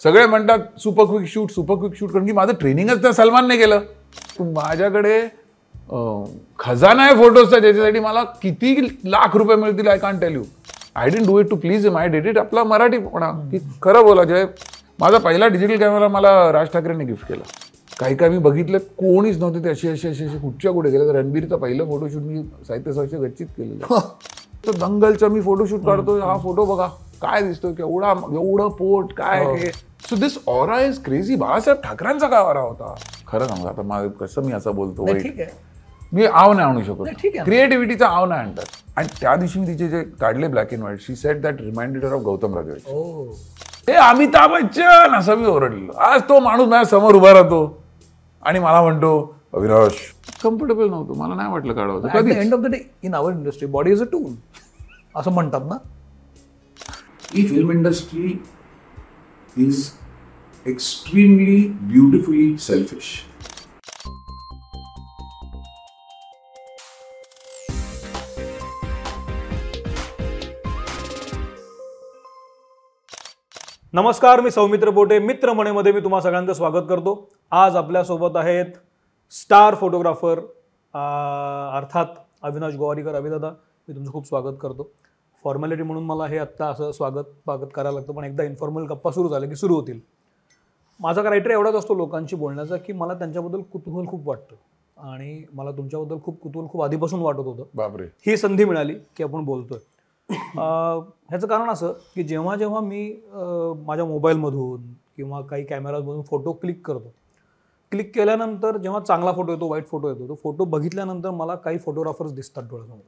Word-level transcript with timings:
सगळे 0.00 0.26
म्हणतात 0.26 0.58
super 0.80 1.04
quick 1.04 1.28
shoot 1.28 1.50
super 1.50 1.74
quick 1.78 1.94
shoot 1.98 2.10
कारण 2.12 2.26
की 2.26 2.32
माझं 2.32 2.52
ट्रेनिंगच 2.60 3.02
त्या 3.02 3.12
सलमानने 3.12 3.56
केलं. 3.56 3.80
माझ्याकडे 4.40 5.20
खजाना 6.58 7.02
आहे 7.02 7.14
फोटोजचा 7.16 7.58
ज्याच्यासाठी 7.58 7.98
मला 8.00 8.22
किती 8.42 8.88
लाख 9.04 9.36
रुपये 9.36 9.56
मिळतील 9.56 9.88
I 9.88 9.98
can't 9.98 10.18
tell 10.20 10.34
you 10.34 10.42
I 10.94 11.08
didn't 11.10 11.26
do 11.26 11.38
it 11.40 11.48
to 11.50 11.56
please 11.56 11.86
him 11.86 11.96
I 11.98 12.08
did 12.08 12.26
it 12.26 12.38
आपला 12.38 12.64
मराठीपणा 12.64 13.30
की 13.50 13.58
खरं 13.82 14.04
बोला 14.04 14.24
जे 14.24 14.44
माझा 15.00 15.18
पहिला 15.18 15.46
डिजिटल 15.46 15.76
कॅमेरा 15.80 16.08
मला 16.08 16.30
राज 16.52 16.68
ठाकरेंनी 16.72 17.04
गिफ्ट 17.04 17.26
केला. 17.28 17.42
काही 18.00 18.16
काही 18.16 18.30
मी 18.32 18.38
बघितलं 18.38 18.78
कोणीच 18.98 19.38
नव्हते 19.38 19.64
ते 19.64 19.70
असे 19.70 19.88
असे 19.88 20.08
असे 20.08 20.24
असे 20.24 20.38
कुठच्या 20.38 20.72
कुठे 20.72 20.90
गेले. 20.90 21.06
तर 21.08 21.14
रणबीरचा 21.14 21.56
पहिलं 21.56 21.84
फोटोशूट 21.90 22.22
मी 22.22 22.42
साहित्य 22.68 22.92
सहस्य 22.92 23.18
गच्चीत 23.18 23.46
केलेलं. 23.56 23.98
तर 24.66 24.76
दंगलचा 24.76 25.28
मी 25.28 25.40
फोटोशूट 25.40 25.84
काढतोय 25.84 26.20
हा 26.20 26.36
फोटो 26.38 26.64
बघा. 26.64 26.86
काय 27.22 27.42
दिसतोय 27.42 27.72
केवढा 27.74 28.10
एवढं 28.10 28.68
पोट 28.78 29.12
काय 29.12 29.44
हे. 29.54 29.70
So 30.08 30.16
this 30.16 30.38
aura 30.48 30.80
is 30.80 31.02
crazy 31.04 31.36
Balasaheb 31.36 31.80
ठाकरेंचा 31.84 32.26
काय 32.28 32.40
ऑरा 32.40 32.60
होता? 32.60 32.94
खरं 33.28 33.46
सांगा 33.46 33.68
आता 33.68 33.82
माझं 33.82 34.08
कसं 34.20 34.42
मी 34.42 34.52
असं 34.52 34.74
बोलतो. 34.74 35.06
ठीक 35.06 35.40
आहे. 35.40 35.50
मी 36.12 36.24
आव 36.24 36.52
नाही 36.52 36.68
आणू 36.68 36.80
ठीक 36.80 36.88
शकत 36.88 37.06
आहे. 37.06 37.44
क्रिएटिव्हिटीचा 37.44 38.06
आव 38.06 38.26
नाही 38.26 38.40
आणतात. 38.40 38.76
आणि 38.96 39.08
त्या 39.20 39.34
दिवशी 39.36 39.60
मी 39.60 39.66
तिचे 39.66 39.88
जे 39.88 40.02
काढले 40.20 40.48
black 40.48 40.72
and 40.72 40.82
white 40.82 41.00
she 41.00 41.16
said 41.16 41.40
that 41.42 41.60
reminded 41.60 42.04
of 42.04 42.20
Gautam 42.22 42.54
ओ 42.56 43.24
हे. 43.88 43.94
अमिताभ 43.94 44.50
बच्चन 44.52 45.14
असं 45.18 45.36
मी 45.38 45.46
ओरडलो 45.46 45.92
आज 46.10 46.22
तो 46.28 46.38
माणूस 46.40 46.68
माझ्यासमोर 46.68 47.14
उभा 47.14 47.32
राहतो 47.32 47.60
आणि 48.42 48.58
मला 48.58 48.82
म्हणतो 48.82 49.34
अविनाश. 49.54 49.92
कम्फर्टेबल 50.42 50.88
नव्हतो. 50.88 51.14
मला 51.14 51.34
नाही 51.34 51.52
वाटलं 51.52 51.72
काढावं. 51.74 52.08
कधीच. 52.14 52.36
End 52.36 52.54
of 52.54 52.60
the 52.60 52.66
day 52.70 52.78
in 53.02 53.14
our 53.14 53.32
industry 53.32 53.68
body 53.68 53.92
is 53.92 54.02
a 54.02 54.04
tool 54.12 54.32
असं 55.18 55.30
म्हणतात 55.32 55.60
ना? 55.68 55.76
The 57.32 57.42
film 57.48 57.70
industry 57.72 58.28
is 59.64 59.78
extremely 60.72 61.56
beautifully 61.92 62.44
selfish. 62.66 63.08
नमस्कार 73.92 74.40
मी 74.40 74.50
सौमित्र 74.50 74.90
बोटे 74.90 75.18
मित्र 75.18 75.52
म्हणेमध्ये 75.52 75.92
मी 75.92 76.00
तुम्हा 76.00 76.20
सगळ्यांचं 76.20 76.52
स्वागत 76.52 76.86
करतो. 76.88 77.14
आज 77.50 77.76
आपल्यासोबत 77.76 78.36
आहेत 78.36 78.72
स्टार 79.32 79.74
फोटोग्राफर 79.74 80.40
अर्थात 81.76 82.06
अविनाश 82.42 82.74
गोवारीकर. 82.74 83.14
अभिदादा 83.14 83.50
मी 83.88 83.94
तुमचं 83.94 84.12
खूप 84.12 84.26
स्वागत 84.26 84.56
करतो. 84.60 84.90
फॉर्मॅलिटी 85.44 85.82
म्हणून 85.82 86.04
मला 86.04 86.26
हे 86.26 86.38
आत्ता 86.38 86.66
असं 86.66 86.92
स्वागत 86.92 87.24
स्वागत 87.44 87.66
करायला 87.74 87.98
लागतं 87.98 88.12
पण 88.12 88.24
एकदा 88.24 88.44
इन्फॉर्मल 88.44 88.86
गप्पा 88.86 89.10
सुरू 89.10 89.28
झाल्या 89.28 89.48
की 89.48 89.56
सुरू 89.56 89.74
होतील. 89.74 90.00
माझा 91.00 91.22
क्रायटेरिया 91.22 91.58
एवढाच 91.58 91.74
असतो 91.74 91.94
लोकांशी 91.94 92.36
बोलण्याचा 92.36 92.76
की 92.76 92.92
मला 92.92 93.14
त्यांच्याबद्दल 93.14 93.60
कुतूहल 93.72 94.06
खूप 94.06 94.26
वाटतं. 94.28 94.56
आणि 94.96 95.42
मला 95.54 95.70
तुमच्याबद्दल 95.70 96.16
खूप 96.24 96.40
कुतूहल 96.40 96.66
खूप 96.68 96.82
आधीपासून 96.82 97.20
वाटत 97.22 97.46
होतं. 97.46 97.64
बापरे. 97.74 98.06
ही 98.26 98.36
संधी 98.36 98.64
मिळाली 98.64 98.94
की 99.16 99.24
आपण 99.24 99.44
बोलतोय. 99.44 99.78
ह्याचं 100.28 101.46
कारण 101.46 101.68
असं 101.70 101.92
की 102.14 102.22
जेव्हा 102.22 102.56
जेव्हा 102.56 102.80
मी 102.80 103.10
माझ्या 103.86 104.04
मोबाईलमधून 104.04 104.92
किंवा 105.16 105.40
काही 105.40 105.64
कॅमेरामधून 105.64 106.22
फोटो 106.22 106.52
क्लिक 106.52 106.86
करतो 106.86 107.12
क्लिक 107.92 108.14
केल्यानंतर 108.14 108.76
जेव्हा 108.76 109.00
चांगला 109.00 109.32
फोटो 109.32 109.52
येतो 109.52 109.68
वाईट 109.68 109.86
फोटो 109.86 110.08
येतो 110.08 110.28
तो 110.28 110.34
फोटो 110.42 110.64
बघितल्यानंतर 110.64 111.30
मला 111.30 111.54
काही 111.54 111.78
फोटोग्राफर्स 111.78 112.32
दिसतात 112.32 112.62
डोळ्यासमोर. 112.62 112.98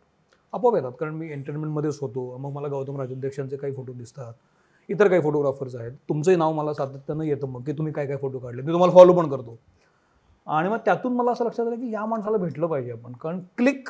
आपोआप 0.53 0.75
येतात. 0.77 0.93
कारण 1.01 1.15
मी 1.15 1.31
एंटरटेनमेंटमध्येच 1.33 1.99
होतो. 2.01 2.37
मग 2.37 2.53
मला 2.53 2.69
गौतम 2.69 3.01
राजाध्यक्षांचे 3.01 3.57
काही 3.57 3.73
फोटो 3.73 3.93
दिसतात. 3.93 4.33
इतर 4.89 5.09
काही 5.09 5.23
फोटोग्राफर्स 5.23 5.75
आहेत. 5.77 5.93
तुमचंही 6.09 6.37
नाव 6.37 6.53
मला 6.53 6.73
सातत्यानं 6.75 7.25
येतं 7.25 7.49
मग 7.49 7.63
की 7.63 7.73
तुम्ही 7.73 7.93
काय 7.93 8.07
काय 8.07 8.17
फोटो 8.17 8.39
काढले. 8.39 8.63
मी 8.63 8.73
तुम्हाला 8.73 8.95
फॉलो 8.95 9.13
पण 9.13 9.29
करतो. 9.31 9.59
आणि 10.47 10.69
मग 10.69 10.77
त्यातून 10.85 11.13
मला 11.17 11.33
असं 11.33 11.45
लक्षात 11.45 11.67
आलं 11.67 11.77
की 11.77 11.91
या 11.93 12.05
माणसाला 12.07 12.37
भेटलं 12.37 12.67
पाहिजे 12.67 12.93
आपण. 12.93 13.13
कारण 13.13 13.41
क्लिक 13.57 13.89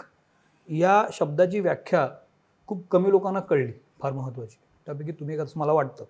या 0.68 1.02
शब्दाची 1.12 1.60
व्याख्या 1.60 2.08
खूप 2.66 2.82
कमी 2.90 3.10
लोकांना 3.10 3.40
कळली. 3.40 3.72
फार 4.00 4.12
महत्त्वाची 4.12 4.56
त्यापैकी 4.86 5.12
तुम्ही 5.12 5.34
एक 5.34 5.40
असं 5.40 5.60
मला 5.60 5.72
वाटतं. 5.72 6.04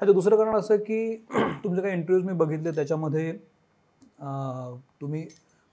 ह्याचं 0.00 0.14
दुसरं 0.14 0.36
कारण 0.36 0.54
असं 0.56 0.76
की 0.76 1.16
तुमचे 1.64 1.82
काही 1.82 1.94
इंटरव्ह्यूज 1.94 2.24
मी 2.24 2.32
बघितले 2.32 2.70
त्याच्यामध्ये 2.70 3.32
तुम्ही 5.00 5.26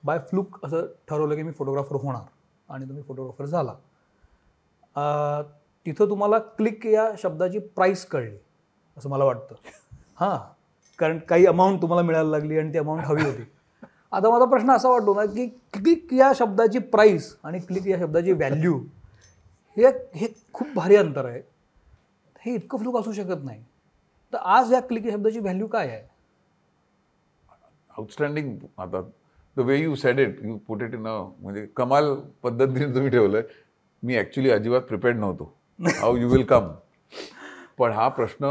बाय 0.04 0.20
फ्लूक 0.30 0.66
असं 0.66 0.86
ठरवलं 1.10 1.36
की 1.36 1.44
मी 1.44 1.52
फोटोग्राफर 1.52 1.96
होणार. 1.96 2.22
आणि 2.70 2.86
तुम्ही 2.86 3.04
फोटोग्राफर 3.04 3.46
झाला. 3.46 3.74
तिथं 4.96 6.10
तुम्हाला 6.10 6.38
क्लिक 6.58 6.86
या 6.86 7.10
शब्दाची 7.22 7.60
प्राईस 7.76 8.06
कळली 8.06 8.38
असं 8.98 9.10
मला 9.10 9.24
वाटतं. 9.24 9.56
हां 10.16 10.38
कारण 11.00 11.18
काही 11.30 11.46
अमाऊंट 11.46 11.82
तुम्हाला 11.82 12.06
मिळायला 12.08 12.30
लागली 12.30 12.58
आणि 12.60 12.74
ती 12.74 12.78
अमाऊंट 12.78 13.06
हवी 13.06 13.24
होती. 13.24 13.44
आता 14.12 14.30
माझा 14.30 14.46
प्रश्न 14.46 14.72
असा 14.72 14.90
वाटतो 14.90 15.14
ना 15.16 15.26
की 15.34 15.46
क्लिक 15.74 16.14
या 16.14 16.32
शब्दाची 16.36 16.80
प्राईस 16.94 17.36
आणि 17.44 17.60
क्लिक 17.60 17.88
या 17.88 17.98
शब्दाची 18.00 18.32
व्हॅल्यू 18.32 18.78
हे 19.78 19.88
हे 20.16 20.28
खूप 20.54 20.68
भारी 20.76 20.96
अंतर 20.96 21.26
आहे. 21.26 21.42
हे 22.42 22.54
इतकं 22.56 22.78
फ्लूक 22.78 22.98
असू 23.00 23.12
शकत 23.14 23.44
नाही. 23.44 23.62
तर 24.34 24.38
आज 24.38 24.74
या 24.74 24.80
क्लिक 24.82 25.06
या 25.06 25.12
शब्दाची 25.12 25.40
व्हॅल्यू 25.40 25.68
काय 25.68 25.88
आहे? 25.88 26.02
आउटस्टँडिंग 27.98 28.58
आता 28.78 29.02
the 29.58 29.60
way 29.60 29.78
you 29.78 29.96
said 29.96 30.20
it 30.20 30.40
you 30.44 30.58
put 30.68 30.82
it 30.84 30.94
in 30.94 31.08
a 31.08 31.18
म्हणजे 31.40 31.66
कमाल 31.76 32.14
पद्धतीने 32.44 32.94
तुम्ही 32.96 33.10
ठेवलंय. 33.10 33.42
मी 34.04 34.16
ॲक्च्युली 34.18 34.50
अजिबात 34.50 34.82
प्रिपेअर्ड 34.82 35.20
नव्हतो. 35.20 35.54
हाऊ 35.80 36.16
यू 36.18 36.30
विल 36.30 36.44
कम 36.46 36.68
पण 37.78 37.92
हा 37.92 38.08
प्रश्न 38.10 38.46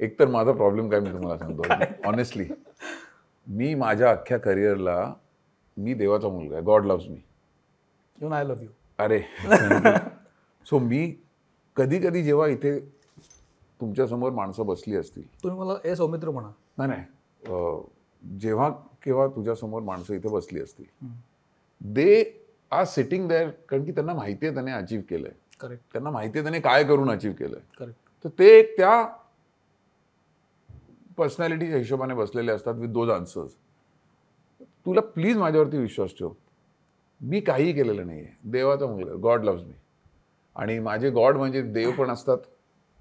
एकतर 0.00 0.28
माझा 0.28 0.52
प्रॉब्लेम 0.52 0.88
काय 0.90 1.00
मी 1.00 1.12
तुम्हाला 1.12 1.38
सांगतो? 1.38 2.08
ऑनेस्टली 2.08 2.44
मी 3.46 3.74
माझ्या 3.74 4.10
अख्ख्या 4.10 4.38
करिअरला 4.38 5.12
मी 5.76 5.94
देवाचा 5.94 6.28
मुलगा 6.28 6.54
आहे. 6.54 6.64
God 6.64 6.86
loves 6.86 7.06
me 7.08 7.20
even 8.18 8.32
I 8.32 8.44
love 8.44 8.62
you 8.62 8.68
अरे. 8.98 9.20
सो 10.66 10.78
मी 10.78 11.14
कधी 11.76 11.98
कधी 12.00 12.22
जेव्हा 12.22 12.46
इथे 12.48 12.78
तुमच्यासमोर 13.80 14.32
माणसं 14.32 14.66
बसली 14.66 14.96
असतील. 14.96 15.22
तुम्ही 15.42 15.58
मला 15.58 15.74
ए 15.84 15.94
सौमित्र 15.94 16.30
म्हणा. 16.30 16.50
नाही 16.78 16.90
नाही. 16.90 18.38
जेव्हा 18.38 18.68
केव्हा 19.04 19.26
तुझ्यासमोर 19.36 19.82
माणसं 19.82 20.14
इथे 20.14 20.28
बसली 20.28 20.60
असतील. 20.60 20.86
दे 21.80 22.22
आर 22.72 22.84
सिटिंग 22.84 23.28
देअर 23.28 23.48
कारण 23.68 23.84
की 23.84 23.92
त्यांना 23.92 24.14
माहिती 24.14 24.46
आहे 24.46 24.54
त्याने 24.54 24.72
अचीव 24.72 25.00
केलंय. 25.10 25.30
करेक्ट 25.60 25.82
त्यांना 25.92 26.10
माहिती 26.10 26.38
आहे 26.38 26.42
त्याने 26.44 26.60
काय 26.60 26.84
करून 26.84 27.10
अचीव 27.10 27.32
केलंय. 27.38 27.60
करेक्ट 27.78 28.24
तर 28.24 28.28
ते 28.38 28.58
एक 28.58 28.76
त्या 28.76 29.02
पर्सनॅलिटीच्या 31.18 31.78
हिशोबाने 31.78 32.14
बसलेले 32.14 32.52
असतात 32.52 32.74
विथ 32.78 32.88
दोज 32.88 33.10
आन्सर्स 33.10 33.54
तुला 34.86 35.00
प्लीज 35.00 35.36
माझ्यावरती 35.36 35.78
विश्वास 35.78 36.10
ठेव. 36.18 36.30
मी 37.20 37.40
काही 37.40 37.72
केलेलं 37.72 38.06
नाही 38.06 38.20
आहे 38.20 38.50
देवाचा 38.50 38.86
मुलगा 38.86 39.14
गॉड 39.22 39.44
लव्स 39.44 39.62
मी 39.62 39.74
आणि 40.56 40.78
माझे 40.78 41.10
गॉड 41.10 41.36
म्हणजे 41.36 41.62
देव 41.62 41.90
पण 41.98 42.10
असतात. 42.10 42.38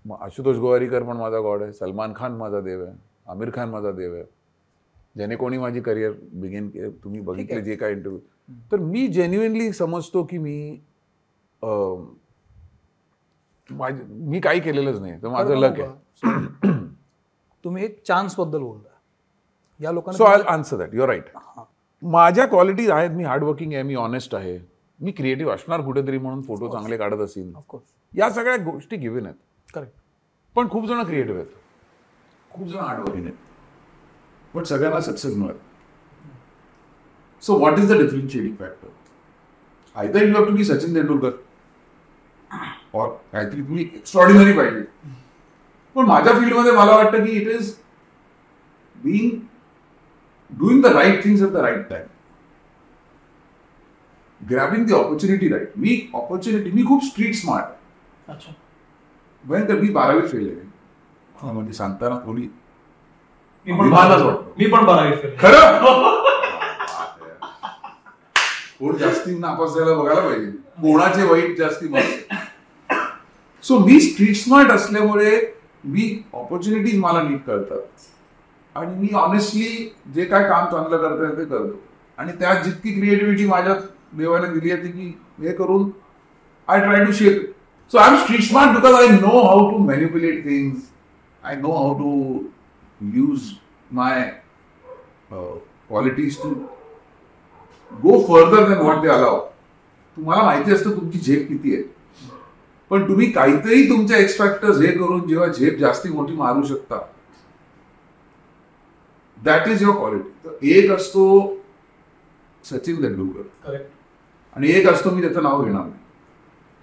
मग 0.06 0.22
आशुतोष 0.22 0.58
गोवारीकर 0.58 1.04
पण 1.04 1.18
माझा 1.18 1.40
गॉड 1.40 1.62
आहे. 1.62 1.74
सलमान 1.74 2.14
खान 2.16 2.38
माझा 2.38 2.60
देव 2.62 2.84
आहे. 2.86 2.96
आमिर 3.28 3.50
खान 3.54 3.70
माझा 3.70 3.92
देव 3.92 4.14
आहे. 4.14 4.24
ज्याने 5.16 5.36
कोणी 5.36 5.58
माझी 5.58 5.82
करिअर 5.82 6.12
बिगिन 6.34 6.70
केले 6.70 6.90
तुम्ही 7.04 7.22
बघितले 7.22 7.62
जे 7.62 7.76
काय 7.76 7.92
इंटरव्ह्यू 7.92 8.20
तर 8.72 8.80
मी 8.80 9.08
जेन्युइनली 9.08 9.72
समजतो 9.74 10.24
की 10.24 10.38
मी 10.38 10.80
मी 13.72 14.40
काही 14.40 14.60
केलेलंच 14.60 15.00
नाही. 15.00 15.14
तर 15.22 15.28
माझं 15.30 15.56
लक 15.56 15.80
आहे. 15.80 16.70
तुम्ही 17.66 17.84
एक 17.86 18.02
चान्सबद्दल 18.08 18.60
बोलता 18.60 18.90
या 19.80 19.92
लोकांना 19.92 20.18
so 20.18 20.24
I 20.24 20.42
answer 20.48 20.78
that 20.78 20.94
you're 20.96 21.08
right 21.10 21.26
माझ्या 22.02 22.46
क्वालिटीज 22.48 22.90
आहेत. 22.92 23.10
मी 23.12 23.24
हार्डवर्किंग 23.24 23.74
आहे. 23.74 23.84
मी 23.84 23.96
ऑनेस्ट 23.96 24.36
आहे. 24.36 24.58
मी 25.00 25.12
क्रिएटिव्ह 25.12 25.54
असणार 25.54 25.82
कुठेतरी 25.82 26.18
म्हणून 26.18 26.42
फोटो 26.42 26.70
चांगले 26.72 26.98
काढत 26.98 27.20
असेल. 27.22 27.52
या 28.14 28.30
सगळ्या 28.30 28.58
गोष्टी 28.64 28.98
गिव्हन 28.98 29.26
आहेत. 29.26 29.36
करेक्ट 29.74 29.94
पण 30.56 30.70
खूप 30.70 30.86
जण 30.88 31.04
क्रिएटिव्ह 31.04 31.40
आहेत. 31.40 31.52
खूप 32.52 32.68
जण 32.68 32.80
हार्डवर्किंग 32.80 33.26
आहेत. 33.26 33.36
पण 34.54 34.64
सगळ्यांना 34.64 35.00
सक्सेस 35.02 35.36
मिळत. 35.36 35.56
So 37.44 37.58
what 37.58 37.80
is 37.80 37.92
the 37.92 37.98
differentiating 37.98 38.56
factor 38.56 38.88
either 39.96 40.24
you 40.24 40.34
have 40.36 40.46
to 40.46 40.52
be 40.52 40.64
Sachin 40.66 40.94
Tendulkar 40.96 41.32
और 42.94 43.08
काहीतरी 43.34 43.62
तुम्ही 43.62 43.84
एक्स्ट्रॉर्डिनरी 43.86 44.54
पाहिजे 44.54 44.82
पण 45.96 46.06
माझ्या 46.06 46.34
फील्डमध्ये 46.34 46.72
मला 46.72 46.96
वाटतं 46.96 47.26
की 47.26 47.32
it 47.32 47.48
is 47.50 47.74
being 48.96 49.32
doing 50.50 50.82
the 50.84 50.86
right 50.94 51.24
things 51.24 51.42
at 51.42 51.50
the 51.50 51.56
right 51.58 51.88
time 51.90 52.06
grabbing 54.42 54.86
the 54.86 54.94
opportunity 54.94 55.48
right 55.50 55.72
me 55.78 56.00
opportunity 56.16 56.72
मी 56.72 56.84
खूप 56.86 57.04
स्ट्रीट 57.04 57.36
स्मार्ट 57.36 58.30
अच्छा 58.32 58.52
भयंकर 59.44 59.80
मी 59.80 59.90
बारावी 59.90 60.28
फेल 60.28 60.48
आहे 60.48 60.66
हा, 61.36 61.52
म्हणजे 61.52 61.74
सांगताना 61.74 62.16
वाटतं. 64.24 64.52
मी 64.58 64.66
पण 64.68 64.86
बारावी 64.86 65.16
फेल 65.16 65.36
खरं 65.40 65.80
कोण 68.80 68.96
जास्ती 68.98 69.38
नापास 69.40 69.74
झाला 69.76 69.94
बघायला 69.96 70.22
पाहिजे. 70.22 70.52
कोणाचे 70.82 71.24
वाईट 71.28 71.58
जास्ती 71.58 71.88
सो 73.64 73.78
मी 73.86 74.00
स्ट्रीट 74.00 74.36
स्मार्ट 74.38 74.72
असल्यामुळे 74.72 75.40
मी 75.84 76.08
ऑपॉर्च्युनिटीज 76.34 77.00
मला 77.00 77.22
नीट 77.22 77.46
कळतात. 77.48 77.82
आणि 78.76 78.96
मी 78.96 79.14
ऑनेस्टली 79.18 79.94
जे 80.16 80.26
काय 80.26 80.48
काम 80.50 80.66
चांगलं 80.72 80.98
करता 80.98 81.24
येईल 81.24 81.38
ते 81.38 81.46
करतो. 81.46 81.80
आणि 82.18 82.32
त्यात 82.40 82.64
जितकी 82.64 82.94
क्रिएटिव्हिटी 82.94 83.46
माझ्या 83.48 83.74
देवाने 84.18 84.48
दिली 84.54 84.72
आहे 84.72 84.84
ती 84.84 84.92
मी 84.94 85.48
हे 85.48 85.54
करून 85.56 85.90
I 86.68 86.80
try 86.80 87.04
to 87.06 87.12
shape 87.14 87.42
so 87.94 87.98
I 87.98 88.10
am 88.10 88.18
street 88.24 88.42
smart 88.44 88.76
because 88.76 88.94
I 88.94 89.08
know 89.10 89.42
how 89.42 89.70
to 89.72 89.78
manipulate 89.86 90.44
things 90.46 90.90
I 91.44 91.56
know 91.56 91.72
how 91.76 91.94
to 92.00 92.40
use 93.02 93.52
my 93.92 94.24
qualities 95.32 96.38
to 96.42 96.54
go 97.92 98.20
further 98.28 98.68
than 98.70 98.78
what 98.78 99.02
they 99.02 99.10
allow 99.10 99.40
तुम्हाला 100.18 100.44
माहिती 100.44 100.72
असतं 100.72 100.96
तुमची 100.96 101.20
झेप 101.20 101.48
किती 101.48 101.74
आहे. 101.76 101.84
पण 102.92 103.08
तुम्ही 103.08 103.32
काहीतरी 103.32 103.88
तुमच्या 103.90 104.18
एक्सफॅक्टर्स 104.18 104.80
हे 104.82 104.92
करून 104.92 105.28
जेव्हा 105.28 105.48
झेप 105.48 105.78
जास्ती 105.80 106.10
मोठी 106.10 106.34
मारू 106.34 106.64
शकता 106.66 107.00
दॅट 109.38 109.68
इज 109.68 109.82
युअर 109.84 109.98
क्वालिटी 109.98 110.30
तर 110.46 110.66
एक 110.66 110.92
असतो 110.92 111.26
सचिन 112.64 113.02
तेंडुलकर. 113.04 113.42
करेक्ट 113.66 113.90
आणि 114.56 114.72
एक 114.72 114.88
असतो 114.90 115.10
मी 115.12 115.22
त्याचं 115.22 115.44
नाव 115.44 115.64
घेणार 115.64 115.82
नाही. 115.82 115.94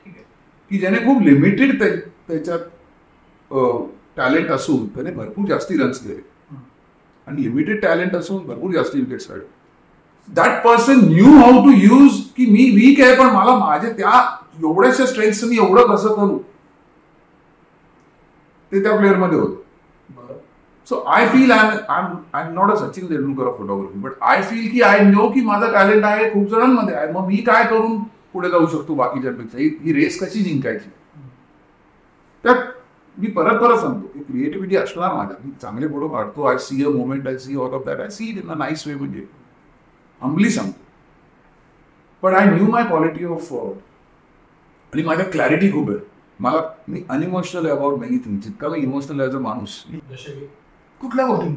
ठीक 0.05 0.15
आहे. 0.17 0.25
की 0.71 0.79
ज्याने 0.79 0.99
खूप 1.05 1.23
लिमिटेड 1.23 1.83
त्याच्यात 1.83 2.59
टॅलेंट 4.17 4.51
असून 4.51 4.87
त्याने 4.87 5.11
भरपूर 5.11 5.49
जास्ती 5.49 5.77
रन्स 5.79 5.99
केले. 6.01 6.21
आणि 7.27 7.43
लिमिटेड 7.43 7.81
टॅलेंट 7.83 8.15
असून 8.17 8.47
भरपूर 8.47 8.73
जास्ती 8.73 9.01
विकेट्स 9.01 9.27
काढले 9.27 9.45
that 10.29 10.63
person 10.65 11.01
knew 11.05 11.37
how 11.37 11.65
to 11.65 11.73
use 11.73 12.21
की 12.37 12.47
मी 12.47 12.71
वीक 12.75 13.01
आहे 13.01 13.17
पण 13.17 13.35
मला 13.35 13.57
माझे 13.59 13.93
त्या 13.93 14.21
एवढ्याशा 14.61 15.07
स्ट्रेंथ 15.07 15.45
मी 15.45 15.57
एवढं 15.57 15.95
कसं 15.95 16.15
करू? 16.15 16.39
ते 18.73 18.83
त्या 18.83 18.97
प्लेअरमध्ये 18.97 19.39
होतं. 19.39 19.63
So 20.89 20.97
I 21.09 21.27
feel 21.29 21.51
I 21.51 21.77
I 21.89 22.03
I 22.35 22.49
not 22.53 22.71
a 22.71 22.75
Sachin 22.77 23.09
Tendulkar 23.11 23.47
of 23.49 23.59
photography 23.59 23.99
but 23.99 24.13
I 24.21 24.43
feel 24.43 24.71
की 24.73 24.81
आय 24.83 25.01
नो 25.05 25.29
की 25.29 25.41
माझं 25.41 25.73
टॅलेंट 25.73 26.05
आहे 26.05 26.29
खूप 26.33 26.49
जणांमध्ये 26.49 26.95
आहे. 26.95 27.13
मग 27.13 27.27
मी 27.27 27.37
काय 27.37 27.65
करून 27.67 27.97
पुढे 28.33 28.51
जाऊ 28.51 28.67
शकतो 28.67 28.95
बाकीच्यांपेक्षा? 28.95 29.59
ही 29.59 29.69
ही 29.83 29.93
रेस 29.93 30.19
कशी 30.23 30.43
जिंकायची? 30.43 30.91
त्यात 32.45 32.57
मी 33.19 33.27
परत 33.27 33.61
परत 33.61 33.79
सांगतो 33.79 34.07
की 34.15 34.21
क्रिएटिव्हिटी 34.23 34.77
असणार 34.77 35.15
माझ्या 35.15 35.37
मी 35.45 35.51
चांगले 35.63 35.89
फोटो 35.89 36.09
काढतो. 36.09 36.43
I 36.43 36.59
see 36.59 36.85
a 36.85 36.89
moment 36.89 37.29
I 37.29 37.39
see 37.39 37.57
all 37.57 37.75
of 37.75 37.87
that 37.87 38.01
I 38.01 38.11
see 38.11 38.29
it 38.31 38.45
in 38.45 38.51
a 38.51 38.55
nice 38.55 38.87
way 38.87 38.95
म्हणजे. 38.95 39.27
हंबली 40.21 40.51
सांगतो. 40.51 40.79
पण 42.23 42.35
I 42.35 42.45
knew 42.51 42.67
my 42.71 42.85
quality 42.89 43.25
of 43.25 43.53
आणि 43.53 45.03
माझ्या 45.03 45.25
क्लॅरिटी 45.31 45.71
खूप 45.73 45.91
आहे. 45.91 45.99
मला 46.41 46.61
मी 46.89 47.03
अनइमोशनल 47.11 47.69
अबाउट 47.71 47.99
मेनी 47.99 48.19
थिंग 48.25 48.39
जितका 48.41 48.69
मी 48.69 48.79
इमोशनल 48.81 49.21
अ 49.23 49.39
माणूस. 49.41 49.83
कुठल्या 51.01 51.27
गोष्टी? 51.27 51.55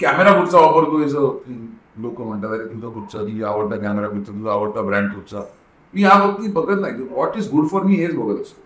कॅमेरा 0.00 0.32
कुठचा 0.38 0.58
वापरतोय 0.58 1.04
लोक 2.02 2.20
म्हणतात 2.20 2.50
अरे 2.50 2.64
तुझा 2.66 2.88
कुठचा 2.94 3.18
तुझा 3.18 3.48
आवडता 3.48 3.76
कॅमेरा 3.80 4.08
कुठचा 4.08 4.32
तुझा 4.32 4.50
आवडता 4.52 4.82
ब्रँड 4.82 5.12
कुठचा 5.14 5.42
मी 5.94 6.02
ह्या 6.02 6.18
बाबतीत 6.18 6.52
बघत 6.52 6.80
नाही. 6.80 7.02
What 7.02 7.36
is 7.36 7.50
good 7.50 7.68
for 7.70 7.82
me 7.82 7.96
हेच 7.96 8.14
बघत 8.16 8.40
असतो. 8.40 8.62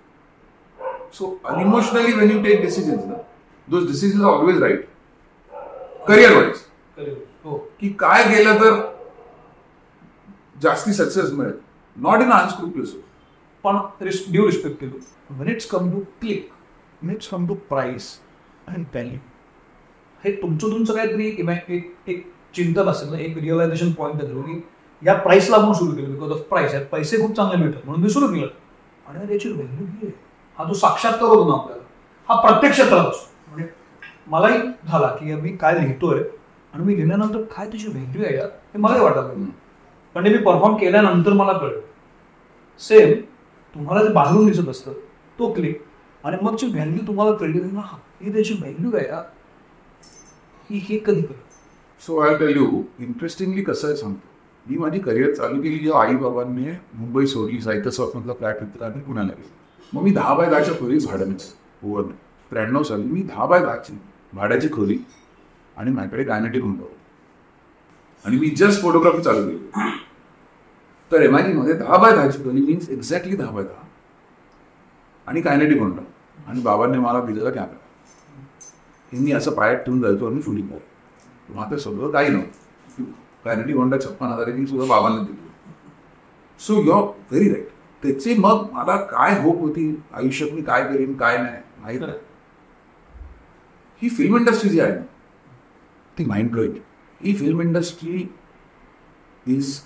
So 1.15 1.37
unemotionally 1.45 2.13
when 2.13 2.31
you 2.31 2.43
take 2.45 2.61
decisions 2.63 3.05
ना 3.07 3.15
those 3.69 3.87
decisions 3.87 4.25
are 4.25 4.31
always 4.31 4.63
right 4.63 4.85
career 6.09 6.37
wise 6.37 6.65
हो. 7.45 7.57
की 7.81 7.89
काय 8.01 8.23
केलं 8.25 8.61
तर 8.61 8.81
जास्ती 10.63 10.93
सक्सेस 10.93 11.33
मिळेल. 11.33 11.53
नॉट 11.97 12.21
इन 12.21 12.31
अनस्क्रुप्युलस 12.33 12.95
पण 13.65 13.77
ड्यू 14.01 14.47
रिस्पेक्ट 14.47 14.81
केलो. 14.81 14.99
When 15.39 15.49
it's 15.53 15.67
come 15.71 15.89
to 15.93 16.01
click 16.21 16.45
when 17.01 17.15
it's 17.15 17.31
come 17.31 17.47
to 17.49 17.55
price 17.69 18.09
and 18.69 18.85
value 18.93 19.19
हे 20.25 20.33
तुमचं 20.43 20.71
तुमचं 20.71 20.95
काहीतरी 20.95 21.27
एक 21.29 22.09
एक 22.09 22.27
चिंतन 22.55 22.89
असेल 22.89 23.11
ना 23.11 23.19
एक 23.21 23.37
रिअलायझेशन 23.39 23.91
पॉईंट 23.93 24.23
असेल 24.23 24.43
की 24.43 24.61
या 25.03 25.15
प्राईसला 25.15 25.57
आपण 25.57 25.73
सुरू 25.73 25.95
केलं. 25.97 26.13
बिकॉज 26.13 26.31
ऑफ 26.33 26.41
प्राईस 26.49 26.75
यात 26.75 26.85
पैसे 26.93 27.21
खूप 27.21 27.37
चांगले 27.37 27.57
मिळतात. 27.57 27.81
म्हणून 27.85 28.03
मी 28.03 28.11
सुरू 28.11 28.27
केलं. 28.27 28.49
आणि 29.07 29.33
याची 29.33 29.53
व्हॅल्यू 29.53 29.87
आहे. 29.87 30.11
हा 30.59 30.65
जो 30.65 30.75
साक्षात्कार 30.75 31.29
होतो 31.29 31.49
ना 31.49 31.55
आपल्याला 31.55 31.83
हा 32.29 32.41
प्रत्येक 32.41 32.73
क्षेत्रात 32.73 33.07
असतो 33.07 33.51
म्हणजे 33.51 33.69
मलाही 34.27 34.59
झाला 34.89 35.07
की 35.21 35.35
मी 35.35 35.57
काय 35.57 35.79
लिहितोय 35.81 36.23
आणि 36.79 36.87
मी 36.87 36.95
लिहिल्यानंतर 36.97 37.41
काय 37.55 37.67
त्याची 37.71 37.87
व्हॅल्यू 37.89 38.25
आहे 38.25 38.35
यार? 38.37 38.49
हे 38.75 38.79
मलाही 38.79 39.01
वाटत 39.01 39.31
पण 40.17 40.25
ते 40.25 40.31
मी 40.31 40.39
परफॉर्म 40.45 40.77
केल्यानंतर 40.77 41.33
मला 41.33 41.53
कळलं. 41.53 41.81
सेम 42.81 43.13
तुम्हाला 43.75 44.03
जे 44.05 44.13
बाहेरून 44.13 44.47
दिसत 44.47 44.69
असतं 44.69 44.93
तो 45.39 45.51
क्लिक 45.53 45.83
आणि 46.25 46.37
मग 46.43 46.57
जी 46.57 46.67
व्हॅल्यू 46.67 47.07
तुम्हाला 47.07 47.33
कळली 47.37 47.61
ना 47.63 47.81
हे 47.81 48.25
ही 48.25 48.33
त्याची 48.33 48.55
व्हॅल्यू 48.61 48.97
आहे 48.97 49.07
यार. 49.09 49.23
ही 50.71 50.79
हे 50.89 50.99
कधी 50.99 51.21
कळलं? 51.23 51.41
So 52.03 52.19
I 52.21 52.37
tell 52.39 52.57
you 52.57 52.83
interestingly 53.01 53.63
कसं 53.65 53.89
आहे 53.89 53.97
सांगतो. 53.97 54.27
मी 54.67 54.77
माझी 54.79 54.99
करिअर 55.01 55.35
चालू 55.35 55.61
केली 55.63 55.79
जेव्हा 55.79 56.03
आई 56.05 56.17
बाबांनी 56.17 56.71
मुंबई 56.95 57.27
सोडली 57.27 57.61
साहित्य 57.61 57.91
स्वप्नातला 57.91 58.33
फ्लॅट 58.33 58.61
घेतला 58.61 58.87
आणि 58.87 59.01
पुण्याला 59.01 59.33
मग 59.93 60.03
मी 60.03 60.11
दहा 60.11 60.35
बाय 60.35 60.51
दहाच्या 60.51 60.75
खोली 60.81 60.99
भाड्यानेच 61.07 61.53
ओव्हर 61.85 62.05
त्र्याण्णव 62.53 62.83
साली 62.83 63.03
मी 63.03 63.23
दहा 63.23 63.47
बाय 63.47 63.61
दहाची 63.61 63.99
भाड्याची 64.33 64.69
खोली 64.73 64.97
आणि 65.79 65.91
माझ्याकडे 65.91 66.23
गायनाटी 66.25 66.59
होऊन 66.59 66.77
आणि 68.25 68.37
मी 68.37 68.49
जस्ट 68.51 68.83
फोटोग्राफी 68.83 69.23
चालू 69.23 69.49
केली. 69.49 69.59
तर 71.13 71.23
एम 71.23 71.37
आयमध्ये 71.37 71.75
दहा 71.75 71.97
बाय 71.97 72.15
दहाची 72.15 72.43
खोली 72.45 72.61
मीन्स 72.61 72.89
एक्झॅक्टली 72.91 73.37
दहा 73.37 73.51
बाय 73.51 73.65
दहा. 73.65 73.85
आणि 75.27 75.41
कायनेटिक 75.41 75.81
होंडा 75.81 76.03
आणि 76.47 76.61
बाबांनी 76.61 76.99
मला 76.99 77.21
दिलेला 77.25 77.51
कॅमेरा 77.51 77.87
हे 79.13 79.19
मी 79.19 79.33
असं 79.33 79.55
पायात 79.55 79.77
ठेवून 79.77 80.01
जायचो 80.03 80.27
आणि 80.27 80.43
शूटिंग 80.43 80.67
करायचो 80.67 81.55
मग 81.55 81.65
आता 81.65 81.77
सगळं 81.79 82.11
काही 82.11 82.29
नव्हतं. 82.29 83.05
कायनेटिक 83.45 83.77
होंडा 83.77 83.97
छप्पन 84.05 84.27
हजाराची 84.27 84.67
सुद्धा 84.67 84.87
बाबांना 84.87 85.23
दिली. 85.23 85.37
सो 86.61 86.75
युअर 86.75 87.03
व्हेरी 87.31 87.49
राईट 87.49 87.69
त्याचे 88.03 88.35
मग 88.35 88.67
मला 88.73 88.97
काय 88.97 89.41
होप 89.43 89.61
होती? 89.61 90.03
आयुष्यात 90.13 90.51
मी 90.51 90.63
काय 90.63 90.83
करीन 90.85 91.17
काय 91.17 91.37
नाही? 91.37 91.63
माहीत 91.79 92.01
ही 94.03 94.09
फिल्म 94.09 94.37
इंडस्ट्री 94.37 94.71
जी 94.71 94.81
आहे 94.81 94.93
ना 94.93 95.03
ती 96.19 96.25
mind 96.25 96.51
blowing. 96.51 96.77
The 97.25 97.39
film 97.39 97.61
industry 97.61 98.35
is 99.47 99.81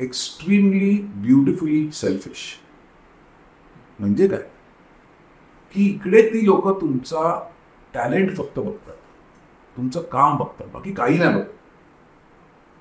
extremely 0.00 1.02
beautifully 1.02 1.90
selfish 1.90 2.60
म्हणजे 3.98 4.28
काय? 4.28 4.50
की 5.74 5.90
इकडे 5.94 6.28
ती 6.28 6.46
लोक 6.46 6.80
तुमचा 6.80 7.48
टॅलेंट 7.94 8.36
फक्त 8.36 8.58
बघतात. 8.58 8.94
तुमचं 9.76 10.02
काम 10.02 10.36
बघतात. 10.36 10.66
बाकी 10.66 10.94
काही 10.94 11.18
नाही 11.18 11.34
बघत. 11.34 11.48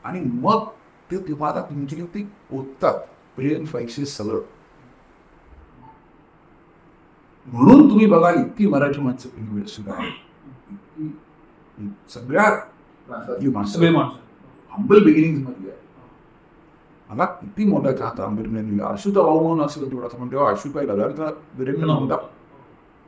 आणि 0.04 0.20
मग 0.20 0.66
ते 1.12 1.18
तुम्हाला 1.18 1.62
तुमच्यावरती 1.62 2.32
ओततात. 2.52 3.00
प्रेम 3.36 3.66
पैसे 3.66 4.06
सगळं. 4.06 4.42
म्हणून 7.48 7.90
तुम्ही 7.90 8.06
बघाल 8.06 8.36
इतकी 8.36 8.68
मराठी 8.68 9.02
माणसं 9.02 9.30
इंग्लिश 9.38 9.80
सगळ्या 12.10 12.44
सगळे 13.28 13.50
माणसं. 13.50 14.10
हंबल 14.72 15.04
बिगिनिंग 15.04 15.38
मधली 15.38 15.70
आहे. 15.70 15.80
मला 17.10 17.26
किती 17.26 17.66
मोठा 17.66 17.92
चाहत 17.92 18.20
आंबेडकरांनी 18.20 18.70
दिला 18.70 18.86
आशूचा 18.86 19.22
भाऊ 19.22 19.40
म्हणून 19.42 19.66
असेल 19.66 19.92
तेवढा 19.92 20.08
पण 20.08 20.32
तेव्हा 20.32 20.50
आशू 20.52 20.70
काय 20.72 20.86
लगारचा 20.86 21.30
वीरेंद्र 21.56 21.86
नव्हता. 21.86 22.16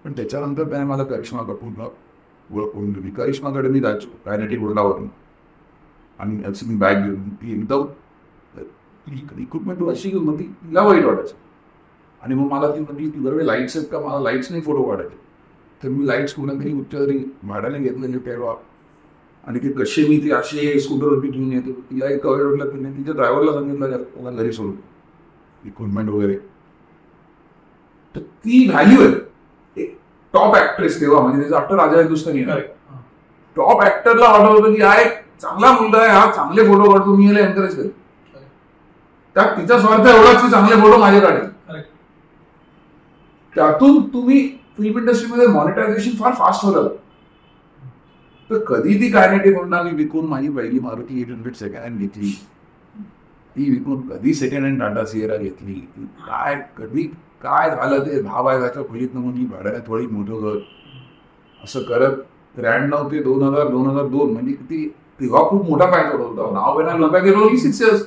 पण 0.03 0.12
त्याच्यानंतर 0.12 0.70
त्याने 0.70 0.86
मला 0.86 1.03
करिश्मा 1.03 1.41
कपूरला 1.43 1.84
ओळख 2.53 2.70
करून 2.70 2.91
दिली. 2.91 3.10
करिश्माकडे 3.10 3.70
मी 3.70 3.79
जायचो. 3.79 4.08
कायनेटिक 4.25 4.62
वडिलावरून. 4.62 5.08
आणि 6.20 6.43
अशी 6.43 6.65
मी 6.65 6.75
बॅग 6.75 6.96
घेऊन 7.03 7.29
ती 7.36 7.51
एकदम 7.53 7.86
इक्विपमेंट 9.38 9.84
अशी 9.89 10.10
घेऊन 10.10 10.24
मग 10.24 10.39
ती 10.39 10.43
तिला 10.43 10.82
वाईट 10.82 11.05
वाटायचं. 11.05 11.36
आणि 12.22 12.36
मग 12.36 12.51
मला 12.51 12.67
ती 12.67 12.79
म्हणजे 12.79 13.10
ती 13.10 13.20
बरोबर 13.20 13.41
लाईट्स 13.43 13.77
आहेत 13.77 13.88
का? 13.91 14.00
मला 14.00 14.20
लाईट्स 14.20 14.51
नाही 14.51 14.63
फोटो 14.63 14.84
काढायचे. 14.84 15.17
तर 15.83 15.89
मी 15.89 16.07
लाईट्स 16.07 16.33
कुणातरी 16.33 16.73
उच्च 16.73 16.93
तरी 16.93 17.17
भाड्याने 17.43 17.79
घेतलेले 17.79 18.17
तेव्हा 18.17 18.53
आणि 19.47 19.59
ते 19.59 19.69
कसे 19.69 20.07
मी 20.07 20.17
ती 20.17 20.31
असे 20.31 20.79
स्कूटरवरती 20.79 21.27
घेऊन 21.27 21.51
येतो. 21.51 21.71
तिला 21.71 22.09
एक 22.09 22.23
कवर 22.23 22.45
वाटलं 22.45 22.69
की 22.69 22.79
नाही 22.79 22.97
तिच्या 22.97 23.13
ड्रायव्हरला 23.13 23.51
सांगितलं 23.51 23.89
"जा, 23.89 23.97
मला 24.17 24.31
घरी 24.31 24.51
सोडून 24.51 24.75
इक्विपमेंट 25.65 26.09
वगैरे. 26.09 26.35
तर 28.15 28.19
ती 28.19 28.67
व्हॅल्यू 28.69 29.01
आहे. 29.01 29.15
एक 29.77 29.97
टॉप 30.33 30.55
ऍक्ट्रेस 30.55 31.01
तेव्हा 31.01 31.21
म्हणजे 31.21 31.41
त्याचा 31.41 31.57
आफ्टर 31.57 31.75
राजा 31.75 31.99
हिंदुस्थानी 31.99 32.37
आहे. 32.37 32.51
करेक्ट 32.51 32.71
टॉप 33.55 33.83
ऍक्टरला 33.83 34.29
वाटत 34.29 34.59
होतं 34.59 34.73
की 34.73 34.81
हा 34.81 34.95
एक 35.01 35.11
चांगला 35.41 35.71
मुलगा 35.71 35.99
आहे 35.99 36.09
हा 36.09 36.31
चांगले 36.31 36.67
फोटो 36.67 36.91
काढतो 36.91 37.15
मी 37.15 37.27
याला 37.27 37.39
एनकरेज 37.39 37.75
करेन. 37.75 37.89
त्यात 39.35 39.57
तिचा 39.57 39.79
स्वार्थ 39.79 40.07
एवढाच 40.07 40.41
की 40.41 40.51
चांगले 40.51 40.75
फोटो 40.75 40.97
माझे 40.97 41.19
काढेल. 41.19 41.45
त्यातून 43.55 44.01
तुम्ही 44.13 44.62
फिल्म 44.77 45.00
इंडस्ट्रीमध्ये 45.00 45.48
मॉनिटायझेशन 45.48 46.18
फार 46.20 46.34
फास्ट 46.34 46.65
होत 46.65 46.89
तर 48.50 48.63
कधी 48.68 49.00
ती 49.00 49.10
कायनेटिक 49.12 49.56
होंडा 49.58 49.82
मी 49.84 49.92
विकून 49.96 50.25
माझी 50.27 50.50
पहिली 50.50 50.80
Maruti 50.80 51.22
eight 51.22 51.30
hundred 51.30 51.56
second 51.56 51.84
hand 51.84 52.00
घेतली. 52.00 52.32
ती 53.56 53.70
विकून 53.70 54.01
कधी 54.08 54.34
सेकंड 54.34 54.65
हँड 54.65 54.80
टाटा 54.80 55.03
सिएरा 55.06 55.38
घेतली? 55.38 55.74
काय 56.27 56.56
कधी 56.77 57.03
काय 57.44 57.70
झालं 57.70 58.06
ते? 58.06 58.22
दहा 58.22 58.42
बायकाच्या 58.42 58.84
खोलीत 58.84 59.15
मग 59.15 59.34
मी 59.34 59.46
भाड्याला 59.46 59.80
थोडी 59.88 60.08
मोठं 60.08 60.42
घर. 60.42 60.58
असं 61.62 61.84
करत 61.84 62.18
त्र्याण्णव 62.56 63.10
ते 63.12 63.24
दोन 63.24 63.44
हजार 63.44 63.68
दोन 63.68 63.88
हजार 63.89 64.08
दोन 64.08 64.32
म्हणजे 64.34 64.53
ती 64.70 64.88
तेव्हा 65.20 65.42
खूप 65.50 65.70
मोठा 65.70 65.86
फायदा 65.92 66.24
होता 66.24 66.51
नाव 66.53 66.77
बेना 66.77 66.94
नका 66.98 67.20
गेलो 67.20 67.48
की 67.50 67.58
सिक्स 67.58 67.82
इयर्स 67.82 68.01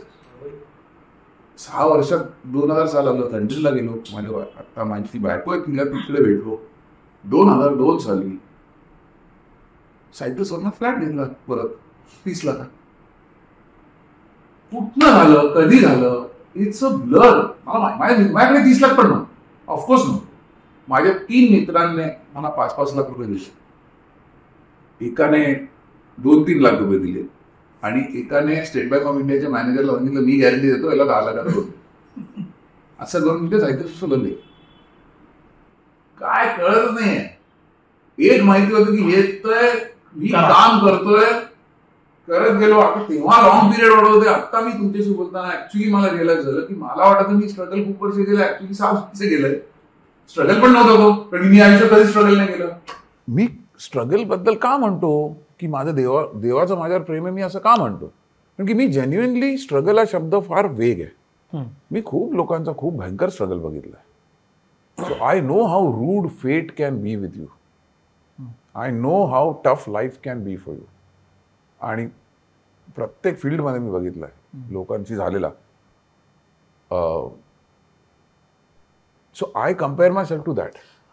सहा 1.58 1.84
वर्षात 1.86 2.18
दोन 2.44 2.70
हजार 2.70 2.86
साल 2.86 3.06
आलं 3.08 3.28
थंडीला 3.32 3.70
गेलो 3.70 3.90
माझ्या 4.14 4.40
आता 4.58 4.84
माझी 4.84 5.18
बायको 5.18 5.50
आहे 5.52 5.60
तिला 5.60 5.84
तिकडे 5.84 6.22
भेटलो. 6.22 6.56
दोन 7.24 7.48
हजार 7.48 7.74
दोन 7.74 7.98
साली. 7.98 8.38
सायट्रसवरनं 10.18 10.70
फ्लॅट 10.78 10.98
घेतला 10.98 11.24
परत 11.48 11.68
तीस 12.26 12.44
लाख. 12.44 12.54
कुठनं 14.72 15.10
झालं 15.10 15.52
कधी 15.54 15.78
झालं 15.78 16.26
इट्स 16.56 16.82
अ 16.84 16.88
ब्लर 16.88 17.40
मला 17.66 17.94
माझ्याकडे 18.32 18.64
तीस 18.64 18.80
लाख 18.82 18.94
पण 18.96 19.06
नव्हतं. 19.06 19.24
ऑफकोर्स 19.68 20.04
नव्हतं. 20.04 20.24
माझ्या 20.88 21.12
तीन 21.28 21.52
मित्रांनी 21.52 22.04
मला 22.34 22.48
पाच 22.48 22.74
पाच 22.76 22.94
लाख 22.94 23.08
रुपये 23.08 23.26
दिले. 23.26 25.06
एकाने 25.06 25.44
दोन 26.18 26.42
तीन 26.42 26.60
लाख 26.62 26.78
रुपये 26.78 26.98
दिले. 26.98 27.22
आणि 27.82 28.02
एकाने 28.18 28.64
स्टेट 28.66 28.88
बँक 28.90 29.02
ऑफ 29.02 29.18
इंडियाच्या 29.20 29.50
मॅनेजरला 29.50 29.92
सांगितलं 29.92 30.20
मी 30.20 30.36
गॅरंटी 30.40 30.72
देतो 30.72 30.90
याला 30.90 31.04
दहा 31.04 31.20
लाख 31.22 31.42
रुपये 31.44 32.44
असं 32.98 33.20
करून 33.20 33.46
तिथे 33.46 33.60
साहित्य 33.60 33.88
सुचवले 33.88 34.30
काय 36.20 36.56
कळत 36.56 36.90
नाहीये. 36.92 37.24
एक 38.18 38.42
माहिती 38.42 38.72
होतं 38.72 38.94
की 38.96 39.12
येतोय 39.12 39.70
मी 40.16 40.28
काम 40.28 40.78
करतोय 40.86 41.24
करत 42.28 42.56
गेलो 42.58 42.78
आता 42.78 43.02
तेव्हा 43.08 43.40
लॉंग 43.42 43.70
पिरियड 43.72 43.92
वाढवते 43.92 44.28
आता 44.28 44.60
मी 44.60 44.70
तुमच्याशी 44.72 45.12
बोलताना 45.14 45.52
ऍक्च्युली 45.52 45.90
मला 45.92 46.08
रिअलाइज 46.12 46.40
झालं 46.40 46.60
की 46.60 46.74
मला 46.74 47.08
वाटतं 47.08 47.32
मी 47.32 47.48
स्ट्रगल 47.48 47.84
खूप 47.84 48.02
वर्ष 48.02 48.16
केलं 48.16 48.42
ऍक्च्युली 48.42 48.74
सहा 48.74 48.90
वर्ष 48.90 49.22
गेलंय 49.22 49.54
स्ट्रगल 50.30 50.60
पण 50.60 50.72
नव्हतं 50.72 50.96
तो 50.98 51.12
कारण 51.30 51.48
मी 51.48 51.60
आयुष्यात 51.60 51.90
कधी 51.90 52.04
स्ट्रगल 52.04 52.36
नाही 52.36 52.48
केलं. 52.48 52.68
मी 53.28 53.46
स्ट्रगलबद्दल 53.80 54.54
का 54.54 54.76
म्हणतो? 54.76 55.12
की 55.60 55.66
माझं 55.66 55.94
देवा 55.94 56.24
देवाचं 56.34 56.78
माझ्यावर 56.78 57.02
प्रेम 57.04 57.26
आहे 57.26 57.34
मी 57.34 57.42
असं 57.42 57.58
का 57.58 57.74
म्हणतो? 57.76 58.06
कारण 58.06 58.66
की 58.66 58.74
मी 58.74 58.86
जेन्युइनली 58.88 59.56
स्ट्रगल 59.58 59.98
हा 59.98 60.04
शब्द 60.08 60.34
फार 60.48 60.66
वेग 60.68 61.00
आहे. 61.00 61.64
मी 61.90 62.02
खूप 62.06 62.34
लोकांचा 62.34 62.72
खूप 62.78 62.94
भयंकर 62.94 63.28
स्ट्रगल 63.28 63.58
बघितलाय. 63.58 64.02
So 64.98 65.24
I 65.24 65.40
know 65.40 65.62
how 65.66 65.92
rude 65.92 66.28
fate 66.42 66.72
can 66.78 67.00
be 67.02 67.14
with 67.16 67.36
you 67.36 67.46
I 68.74 68.90
know 68.90 69.24
how 69.26 69.52
tough 69.64 69.88
life 69.88 70.18
can 70.24 70.42
be 70.44 70.56
for 70.56 70.74
you 70.74 70.84
आणि 71.80 72.06
प्रत्येक 72.96 73.38
फील्डमध्ये 73.38 73.80
मी 73.80 73.90
बघितलंय. 73.90 74.30
लोकांची 74.70 75.14
झालेला. 75.16 75.50
So 79.36 79.50
I 79.54 79.72
compare 79.74 80.12
myself 80.24 80.44
to 80.44 80.52
that 80.54 80.70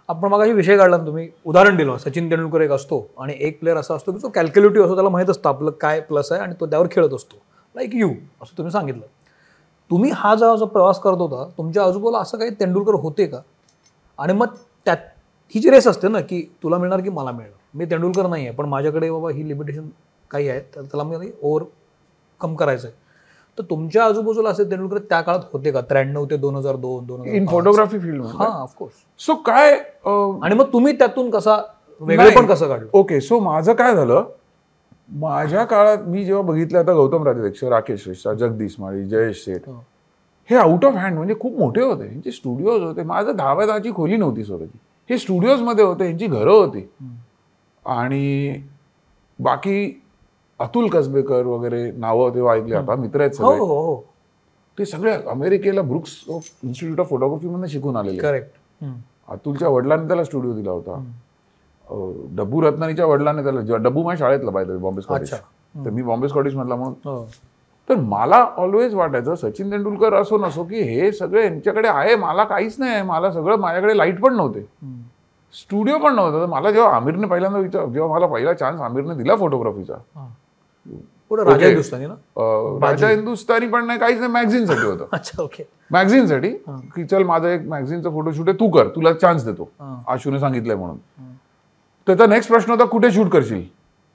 आपण 0.10 0.30
मग 0.30 0.42
विषय 0.48 0.78
काढला 0.78 0.98
ना 0.98 1.06
तुम्ही. 1.06 1.28
उदाहरण 1.46 1.78
दिलं. 1.78 1.98
सचिन 1.98 2.30
तेंडुलकर 2.32 2.62
एक 2.62 2.72
असतो 2.72 3.08
आणि 3.18 3.34
एक 3.40 3.60
प्लेअर 3.60 3.78
असा 3.78 3.96
असतो 3.96 4.12
की 4.12 4.18
तो 4.24 4.30
कॅल्क्युलेटिव्ह 4.30 4.86
असतो 4.86 4.96
त्याला 4.96 5.10
माहीत 5.10 5.30
असतं 5.30 5.50
आपलं 5.50 5.72
काय 5.72 6.00
प्लस 6.00 6.32
आहे 6.32 6.42
आणि 6.42 6.54
तो 6.60 6.66
त्यावर 6.66 6.88
खेळत 6.92 7.14
असतो. 7.14 7.38
लाईक 7.76 7.96
यू 7.96 8.10
असं 8.42 8.58
तुम्ही 8.58 8.72
सांगितलं. 8.72 9.06
तुम्ही 9.92 10.12
हा 10.14 10.34
जेव्हा 10.36 10.56
जो 10.56 10.66
प्रवास 10.66 11.00
करत 11.00 11.18
होता 11.18 11.44
तुमच्या 11.58 11.84
आजूबाजूला 11.84 12.20
असं 12.20 12.38
काही 12.38 12.52
तेंडुलकर 12.52 12.94
होते 12.94 13.26
का? 13.26 13.40
आणि 14.20 14.34
मग 14.34 14.56
त्यात 14.86 14.98
ही 15.56 15.62
जी 15.62 15.70
रेस 15.70 15.88
असते 15.88 16.08
ना 16.08 16.20
की 16.20 16.42
तुला 16.64 16.78
मिळणार 16.78 17.00
की 17.00 17.10
मला 17.10 17.32
मिळणार. 17.32 17.58
मी 17.74 17.86
तेंडुलकर 17.86 18.28
नाही 18.28 18.48
आहे 18.48 18.56
पण 18.56 18.66
माझ्याकडे 18.66 19.12
बाबा 19.12 19.32
ही 19.32 19.48
लिमिटेशन 19.48 19.88
काही 20.32 20.50
आहे 20.50 20.60
तर 20.76 20.82
त्याला 20.82 21.04
मी 21.04 21.32
ओव्हर 21.42 21.64
कम 22.42 22.56
करायचं 22.56 22.88
आहे 22.88 23.02
तर 23.58 23.64
तुमच्या 23.70 24.04
आजूबाजूला 24.06 24.50
असे 24.50 24.64
तेंडुलकर 24.64 24.98
त्या 25.00 25.20
काळात 25.22 25.40
होते 25.54 25.72
का? 25.72 25.82
त्र्याण्णव 25.82 26.26
ते 26.30 26.38
दोन 26.38 26.56
हजार 26.56 26.76
दोन 26.76 27.06
दोन 27.06 27.26
इन 27.26 27.46
फोटोग्राफी 27.48 28.00
फील्ड 28.00 28.24
हां 28.26 28.50
ऑफकोर्स 28.52 28.94
सो 29.20 29.36
काय 29.46 29.72
आणि 30.06 30.56
मग 30.56 30.72
तुम्ही 30.74 30.94
त्यातून 30.98 31.30
कसा 31.32 31.58
वेगळे 32.02 32.30
पण 32.36 32.46
कसं 32.46 32.68
काढलं? 32.68 32.88
ओके 32.94 33.20
सो 33.22 33.40
माझं 33.40 33.74
काय 33.74 33.96
झालं? 33.96 34.24
माझ्या 35.10 35.64
काळात 35.66 36.08
मी 36.08 36.24
जेव्हा 36.26 36.44
बघितलं 36.44 36.80
आता 36.80 36.94
गौतम 36.94 37.24
राजाध्यक्ष 37.24 37.64
राकेश 37.64 38.08
रेषा 38.08 38.34
जगदीश 38.34 38.76
माळी 38.80 39.04
जयेश 39.06 39.44
शेठ 39.46 39.68
हो. 39.68 39.74
हे 40.50 40.56
आउट 40.56 40.86
ऑफ 40.86 40.94
हँड 40.94 41.16
म्हणजे 41.16 41.36
खूप 41.40 41.58
मोठे 41.60 41.82
होते. 41.82 42.06
यांचे 42.06 42.32
स्टुडिओज 42.32 42.82
होते. 42.84 43.04
माझं 43.04 43.36
दहा 43.36 43.54
बाय 43.56 43.68
दहाची 43.68 43.92
खोली 43.96 44.18
नव्हती 44.18 44.44
स्वतःची. 44.44 44.78
हे 45.10 45.18
स्टुडिओजमध्ये 45.18 45.86
होते. 45.86 46.06
यांची 46.06 46.28
घरं 46.28 46.52
होती. 46.52 46.88
आणि 47.86 48.62
बाकी 49.40 50.03
अतुल 50.60 50.90
कसबेकर 50.90 51.46
वगैरे 51.46 51.92
नावं 51.92 52.34
तेव्हा 52.36 52.54
ऐकले. 52.54 52.76
आता 52.76 52.96
मित्र 52.96 53.20
आहेत 53.20 53.32
हो 53.40 53.48
सगळे. 53.48 53.60
हो 53.60 53.66
हो 53.66 54.04
ते 54.80 54.86
सगळे 54.86 55.12
अमेरिकेला 55.12 55.82
Brooks 55.82 56.12
of 56.34 56.44
institute 56.64 57.00
of 57.00 57.10
photography 57.10 57.48
मधून 57.48 57.68
शिकून 57.68 57.96
आलेले 57.96 58.18
करेक्ट. 58.18 58.48
अतुलच्या 59.30 59.70
वडिलांनी 59.70 60.08
त्याला 60.08 60.24
स्टुडिओ 60.24 60.54
दिला 60.54 60.72
होता. 60.72 60.92
अं, 61.90 62.36
डब्बू 62.36 62.62
रत्नानीच्या 62.62 63.06
वडिलांनी 63.06 63.44
त्याला 63.44 63.62
जेव्हा- 63.62 63.84
डब्बू 63.84 64.04
माझ्या 64.04 64.28
शाळेतला 64.28 64.52
पाहिजे 64.52 64.78
बॉम्बे 64.78 65.02
स्कॉटिश. 65.02 65.34
अच्छा. 65.34 65.86
तर 65.86 65.90
मी 65.90 66.02
बॉम्बे 66.02 66.30
स्कॉटिश 66.30 66.56
मधला 66.56 66.76
म्हणून. 66.76 66.94
हो. 66.94 67.30
तर 67.90 67.96
मला 67.96 68.48
ऑलवेज 68.58 68.96
वाटायचं 68.96 69.36
सचिन 69.36 69.72
तेंडुलकर 69.72 70.14
असो 70.14 70.38
नसो 70.38 70.64
की 70.64 70.76
हे 70.76 71.12
सगळे 71.12 71.44
यांच्याकडे 71.44 71.88
आहे 71.88 72.16
मला 72.16 72.44
काहीच 72.44 72.76
नाही 72.80 72.92
आहे 72.94 73.02
मला 73.02 73.32
सगळं 73.32 73.56
माझ्याकडे 73.56 73.98
लाइट 73.98 74.22
पण 74.22 74.36
नव्हते. 74.36 74.60
स्टुडिओ 75.54 75.98
पण 75.98 76.16
नव्हतं. 76.16 76.42
तर 76.42 76.46
मला 76.46 76.72
जेव्हा 76.72 76.96
आमिरने 76.96 77.28
पहिल्यांदा 77.28 77.60
विचार 77.60 77.86
जेव्हा 77.86 78.12
मला 78.14 78.26
पहिला 78.26 78.54
चान्स 78.54 78.82
आमिरने 78.82 79.16
दिला 79.16 79.36
फोटोग्राफीचा 79.36 79.94
राजा. 81.32 81.66
हिंदुस्थानी 81.68 82.06
ना? 82.06 82.14
राजा 82.88 83.08
हिंदुस्थानी 83.10 83.68
पण 83.68 83.86
नाही 83.86 84.00
काहीच 84.00 84.20
नाही 84.20 84.32
मॅगझिनसाठी 84.32 84.86
होतं. 84.86 85.06
अच्छा 85.12 85.44
ओके 85.44 85.64
मॅगझिनसाठी 85.92 86.50
की 86.96 87.04
चल 87.06 87.24
माझं 87.24 87.48
एक 87.48 87.68
मॅगझिनचं 87.68 88.12
फोटोशूट 88.12 88.50
आहे 88.50 88.60
तू 88.60 88.70
कर 88.70 88.88
तुला 88.88 89.14
चान्स 89.14 89.46
देतो. 89.46 89.70
आशूने 90.08 90.40
सांगितलंय 90.40 90.76
म्हणून. 90.76 90.98
त्याचा 92.08 92.26
नेक्स्ट 92.26 92.52
प्रश्न 92.52 92.72
होता 92.72 92.86
कुठे 92.86 93.12
शूट 93.12 93.30
करशील? 93.30 93.64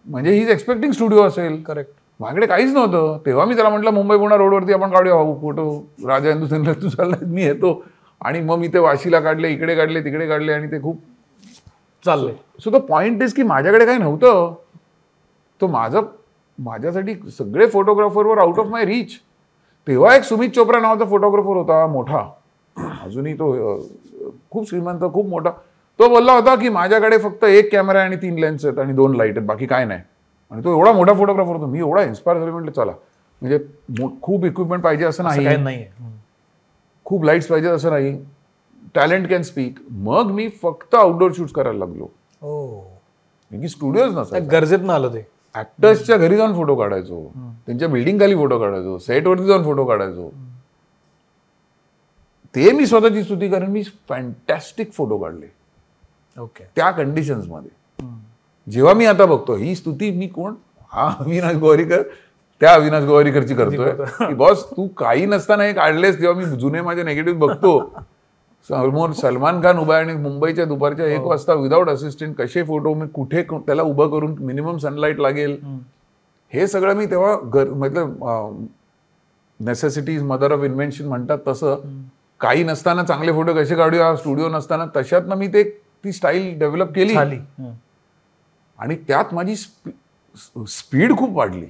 म्हणजे 0.06 0.32
ही 0.32 0.50
एक्सपेक्टिंग 0.50 0.92
स्टुडिओ 0.92 1.22
असेल. 1.22 1.62
करेक्ट 1.62 1.90
माझ्याकडे 2.20 2.46
काहीच 2.46 2.72
नव्हतं. 2.75 3.18
तेव्हा 3.26 3.44
मी 3.44 3.54
त्याला 3.54 3.70
म्हटलं 3.70 3.90
मुंबई 3.90 4.16
पुणा 4.18 4.37
रोडवरती 4.37 4.72
आपण 4.72 4.90
काढूया. 4.90 5.14
भाऊ 5.14 5.40
फोटो 5.40 5.68
राजा 6.06 6.30
हिंदुस्थानला 6.30 6.72
तू 6.72 6.88
चाललाय 6.88 7.25
मी 7.26 7.42
येतो. 7.42 7.82
आणि 8.20 8.40
मग 8.40 8.58
मी 8.58 8.68
ते 8.68 8.78
वाशीला 8.78 9.20
काढले 9.20 9.48
इकडे 9.52 9.75
काढले 9.76 10.00
तिकडे 10.04 10.26
काढले 10.28 10.52
आणि 10.52 10.70
ते 10.70 10.82
खूप 10.82 11.00
चाललंय 12.04 12.34
सो 12.64 12.70
द 12.70 12.76
पॉइंट 12.76 13.22
इज 13.22 13.34
की 13.34 13.42
माझ्याकडे 13.42 13.87
काही 13.87 13.98
नव्हतं. 13.98 14.54
तो 15.60 15.66
माझं 15.66 16.00
माझ्यासाठी 16.58 17.14
सगळे 17.38 17.66
फोटोग्राफरवर 17.66 18.38
आउट 18.38 18.58
ऑफ 18.58 18.66
माय 18.66 18.84
रीच 18.84 19.12
तेव्हा 19.86 20.14
एक 20.16 20.22
सुमित 20.22 20.50
चोप्रा 20.54 20.80
नावाचा 20.80 21.04
फोटोग्राफर 21.04 21.56
होता 21.56 21.86
मोठा. 21.86 22.18
अजूनही 23.04 23.34
तो 23.34 23.78
खूप 24.50 24.68
श्रीमंत 24.70 25.04
खूप 25.12 25.26
मोठा. 25.28 25.50
तो 25.98 26.08
बोलला 26.08 26.32
होता 26.32 26.54
की 26.56 26.68
माझ्याकडे 26.68 27.18
फक्त 27.18 27.44
एक 27.44 27.70
कॅमेरा 27.72 28.02
आणि 28.02 28.16
तीन 28.16 28.38
लेन्स 28.38 28.64
आहेत 28.64 28.78
आणि 28.78 28.92
दोन 28.92 29.16
लाइट 29.16 29.36
आहेत 29.36 29.46
बाकी 29.46 29.66
काय 29.66 29.84
नाही. 29.84 30.00
आणि 30.52 30.64
तो 30.64 30.72
एवढा 30.72 30.92
मोठा 30.92 31.12
फोटोग्राफर 31.12 31.56
होता 31.56 31.66
मी 31.66 31.78
एवढा 31.78 32.02
इन्स्पायर 32.02 32.38
झालो 32.38 32.52
म्हटलं 32.52 32.70
चला. 32.72 32.92
म्हणजे 33.42 33.58
खूप 34.22 34.44
इक्विपमेंट 34.44 34.82
पाहिजे 34.84 35.04
असं 35.04 35.24
नाही. 35.24 35.84
खूप 37.06 37.24
लाईट्स 37.24 37.46
पाहिजेत 37.46 37.70
असं 37.70 37.90
नाही. 37.90 38.18
टॅलेंट 38.94 39.28
कॅन 39.28 39.42
स्पीक 39.42 39.78
मग 39.90 40.30
मी 40.32 40.48
फक्त 40.62 40.94
आउटडोर 40.94 41.32
शूट 41.36 41.50
करायला 41.54 41.78
लागलो. 41.78 42.04
हो. 42.42 42.80
की 43.50 43.68
स्टुडिओज 43.68 44.16
नसायचे 44.16 44.46
गरजेत 44.46 44.90
आलं 44.90 45.14
ते. 45.14 45.26
ऍक्टर्सच्या 45.58 46.16
घरी 46.16 46.36
जाऊन 46.36 46.54
फोटो 46.54 46.74
काढायचो. 46.74 47.32
त्यांच्या 47.66 47.88
बिल्डिंग 47.88 48.20
खाली 48.20 48.34
फोटो 48.34 48.58
काढायचो. 48.58 48.98
सेटवरती 48.98 49.44
जाऊन 49.44 49.64
फोटो 49.64 49.84
काढायचो. 49.84 50.30
ते 52.54 52.72
मी 52.72 52.86
स्वतःची 52.86 53.22
स्तुती 53.22 53.48
कारण 53.48 53.66
मी 53.66 53.82
फॅन्टॅस्टिक 54.08 54.92
फोटो 54.92 55.18
काढले. 55.18 55.46
ओके 56.40 56.64
त्या 56.76 56.90
कंडिशन्समध्ये. 56.90 58.04
जेव्हा 58.70 58.94
मी 58.94 59.06
आता 59.06 59.26
बघतो 59.26 59.54
ही 59.54 59.74
स्तुती 59.74 60.10
मी 60.10 60.26
कोण? 60.26 60.54
हा 60.92 61.16
अविनाश 61.20 61.54
गोवारीकर. 61.56 62.02
त्या 62.60 62.74
अविनाश 62.74 63.04
गोवारीकरची 63.04 63.54
करतोय. 63.54 63.92
की 64.28 64.34
बॉस 64.34 64.70
तू 64.70 64.88
काही 64.88 65.26
नसताना 65.26 65.62
हे 65.62 65.72
काढलेस 65.72 66.16
जेव्हा 66.16 66.38
मी 66.38 66.56
जुने 66.56 66.80
माझे 66.80 67.02
नेगेटिव्ह 67.02 67.38
बघतो. 67.38 67.92
समोर 68.68 69.12
सलमान 69.12 69.60
खान 69.60 69.78
उभा 69.78 69.94
आहे 69.96 70.04
आणि 70.04 70.14
मुंबईच्या 70.14 70.64
दुपारच्या 70.64 71.06
एक 71.06 71.20
वाजता 71.20 71.54
विदाऊट 71.54 71.88
असिस्टंट 71.88 72.36
कसे 72.36 72.62
फोटो 72.62 72.94
मी 72.94 73.06
कुठे 73.06 73.42
त्याला 73.42 73.82
उभं 73.82 74.10
करून 74.10 74.34
मिनिमम 74.38 74.76
सनलाईट 74.76 75.20
लागेल? 75.20 75.56
हे 76.52 76.66
सगळं 76.66 76.94
मी 76.94 77.06
तेव्हा 77.06 77.36
गर 77.54 77.68
मतलब 77.68 78.24
नेसेसिटीज 79.60 80.22
मदर 80.22 80.52
ऑफ 80.52 80.64
इन्व्हेन्शन 80.64 81.04
म्हणतात 81.04 81.38
तसं. 81.48 81.76
काही 82.40 82.64
नसताना 82.64 83.02
चांगले 83.02 83.32
फोटो 83.32 83.54
कसे 83.54 83.74
काढूया? 83.74 84.14
स्टुडिओ 84.16 84.48
नसताना. 84.48 84.84
तशातनं 84.96 85.36
मी 85.36 85.48
ते 85.48 85.62
ती 86.04 86.12
स्टाईल 86.12 86.58
डेव्हलप 86.58 86.92
केली. 86.94 87.14
हं. 87.14 87.72
आणि 88.78 88.96
त्यात 89.08 89.34
माझी 89.34 89.56
स्पीड 89.56 91.16
खूप 91.16 91.36
वाढली. 91.36 91.66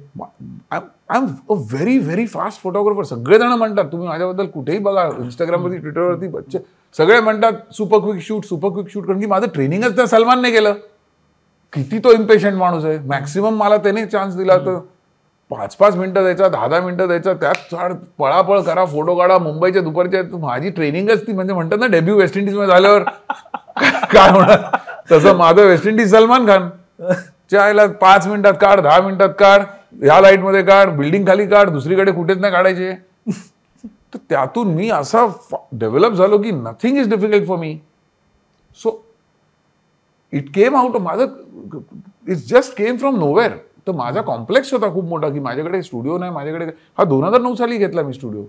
I 0.70 0.80
am 1.16 1.26
a 1.50 1.52
very 1.52 1.98
very 1.98 2.26
fast 2.26 2.62
photographer 2.62 3.02
सगळेजण 3.02 3.46
म्हणतात 3.46 3.84
तुम्ही 3.84 4.08
माझ्याबद्दल 4.08 4.46
कुठेही 4.46 4.78
बघा 4.78 5.08
इंस्टाग्रामवरती 5.18 5.76
ट्विटरवरती 5.76 6.28
बच्चे. 6.28 6.58
सगळे 6.96 7.20
म्हणतात 7.20 7.52
super 7.74 7.98
quick 7.98 8.22
shoot 8.22 8.44
super 8.44 8.68
quick 8.68 8.88
shoot 8.90 9.06
कारण 9.06 9.20
की 9.20 9.26
माझं 9.26 9.46
ट्रेनिंगच 9.46 9.96
त्या 9.96 10.06
सलमानने 10.06 10.50
केलं. 10.50 10.72
किती 11.72 11.98
तो 11.98 12.12
इम्पेशंट 12.12 12.54
माणूस 12.54 12.84
आहे. 12.84 12.98
मॅक्सिमम 12.98 13.56
मला 13.56 13.76
त्याने 13.76 14.06
चान्स 14.06 14.36
दिला 14.36 14.56
तर. 14.56 14.78
पाच 15.50 15.76
पाच 15.76 15.96
मिनिटं 15.96 16.22
द्यायचा 16.22 16.48
दहा 16.48 16.68
दहा 16.68 16.80
मिनिटं 16.80 17.06
द्यायचा 17.06 17.32
त्यात 17.32 17.54
चाड 17.70 17.92
पळापळ 18.18 18.60
करा 18.60 18.84
फोटो 18.84 19.14
काढा 19.14 19.38
मुंबईच्या 19.38 19.82
दुपारच्या 19.82 20.38
माझी 20.38 20.70
ट्रेनिंगच 20.70 21.26
ती 21.26 21.32
म्हणजे 21.32 21.54
म्हणतात 21.54 21.78
ना 21.78 21.86
डेब्यू 21.86 22.16
वेस्ट 22.16 22.36
इंडिजमध्ये 22.36 22.68
झाल्यावर. 22.68 23.02
काय 24.12 24.30
होणार? 24.30 24.58
तसं 25.12 25.36
माझं 25.36 25.62
वेस्ट 25.62 25.86
इंडिज 25.86 26.10
सलमान 26.10 26.46
खान. 26.46 26.68
चायला 27.50 27.86
पाच 28.00 28.26
मिनिटात 28.26 28.54
काढ 28.60 28.80
दहा 28.80 29.00
मिनिटात 29.00 29.28
काढ 29.38 29.62
ह्या 30.02 30.20
लाइटमध्ये 30.20 30.62
काढ 30.64 30.88
बिल्डिंग 30.96 31.26
खाली 31.26 31.46
काढ 31.48 31.68
दुसरीकडे 31.70 32.12
कुठेच 32.12 32.38
नाही 32.38 32.52
काढायचे. 32.52 32.92
तर 34.14 34.18
त्यातून 34.28 34.74
मी 34.74 34.88
असा 34.90 35.26
डेव्हलप 35.72 36.12
झालो 36.12 36.38
की 36.42 36.50
nothing 36.50 36.98
is 36.98 37.08
difficult 37.10 37.46
for 37.48 37.58
me 37.58 37.78
so 38.76 38.90
it 40.32 40.50
came 40.54 40.76
out 40.76 40.96
माझं 40.96 41.26
it's 42.28 42.48
just 42.48 42.76
came 42.78 42.96
from 42.96 43.18
nowhere 43.18 43.52
तर 43.86 43.92
माझा 43.96 44.20
कॉम्प्लेक्स 44.22 44.72
होता 44.74 44.92
खूप 44.94 45.04
मोठा 45.04 45.28
की 45.28 45.40
माझ्याकडे 45.40 45.82
स्टुडिओ 45.82 46.18
नाही 46.18 46.32
माझ्याकडे 46.32 46.64
हा 46.98 47.04
दोन 47.04 47.24
हजार 47.24 47.40
नऊ 47.40 47.54
साली 47.54 47.76
घेतला 47.78 48.02
मी 48.02 48.12
स्टुडिओ 48.12 48.44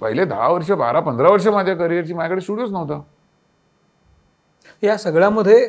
पहिले 0.00 0.24
दहा 0.24 0.48
वर्ष 0.48 0.70
बारा 0.70 1.00
पंधरा 1.00 1.30
वर्ष 1.30 1.46
माझ्या 1.46 1.74
करिअरची 1.76 2.14
माझ्याकडे 2.14 2.40
स्टुडिओच 2.40 2.70
नव्हता. 2.70 3.00
या 4.82 4.96
सगळ्यामध्ये 4.96 5.66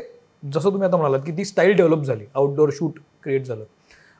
जसं 0.54 0.70
तुम्ही 0.70 0.88
आता 0.88 0.98
म्हणालात 0.98 1.20
की 1.26 1.32
ती 1.32 1.46
स्टाईल 1.46 1.76
डेव्हलप 1.76 2.04
झाली. 2.04 2.26
आउटडोअर 2.36 2.70
शूट 2.74 3.00
क्रिएट 3.24 3.46
झालं. 3.46 3.64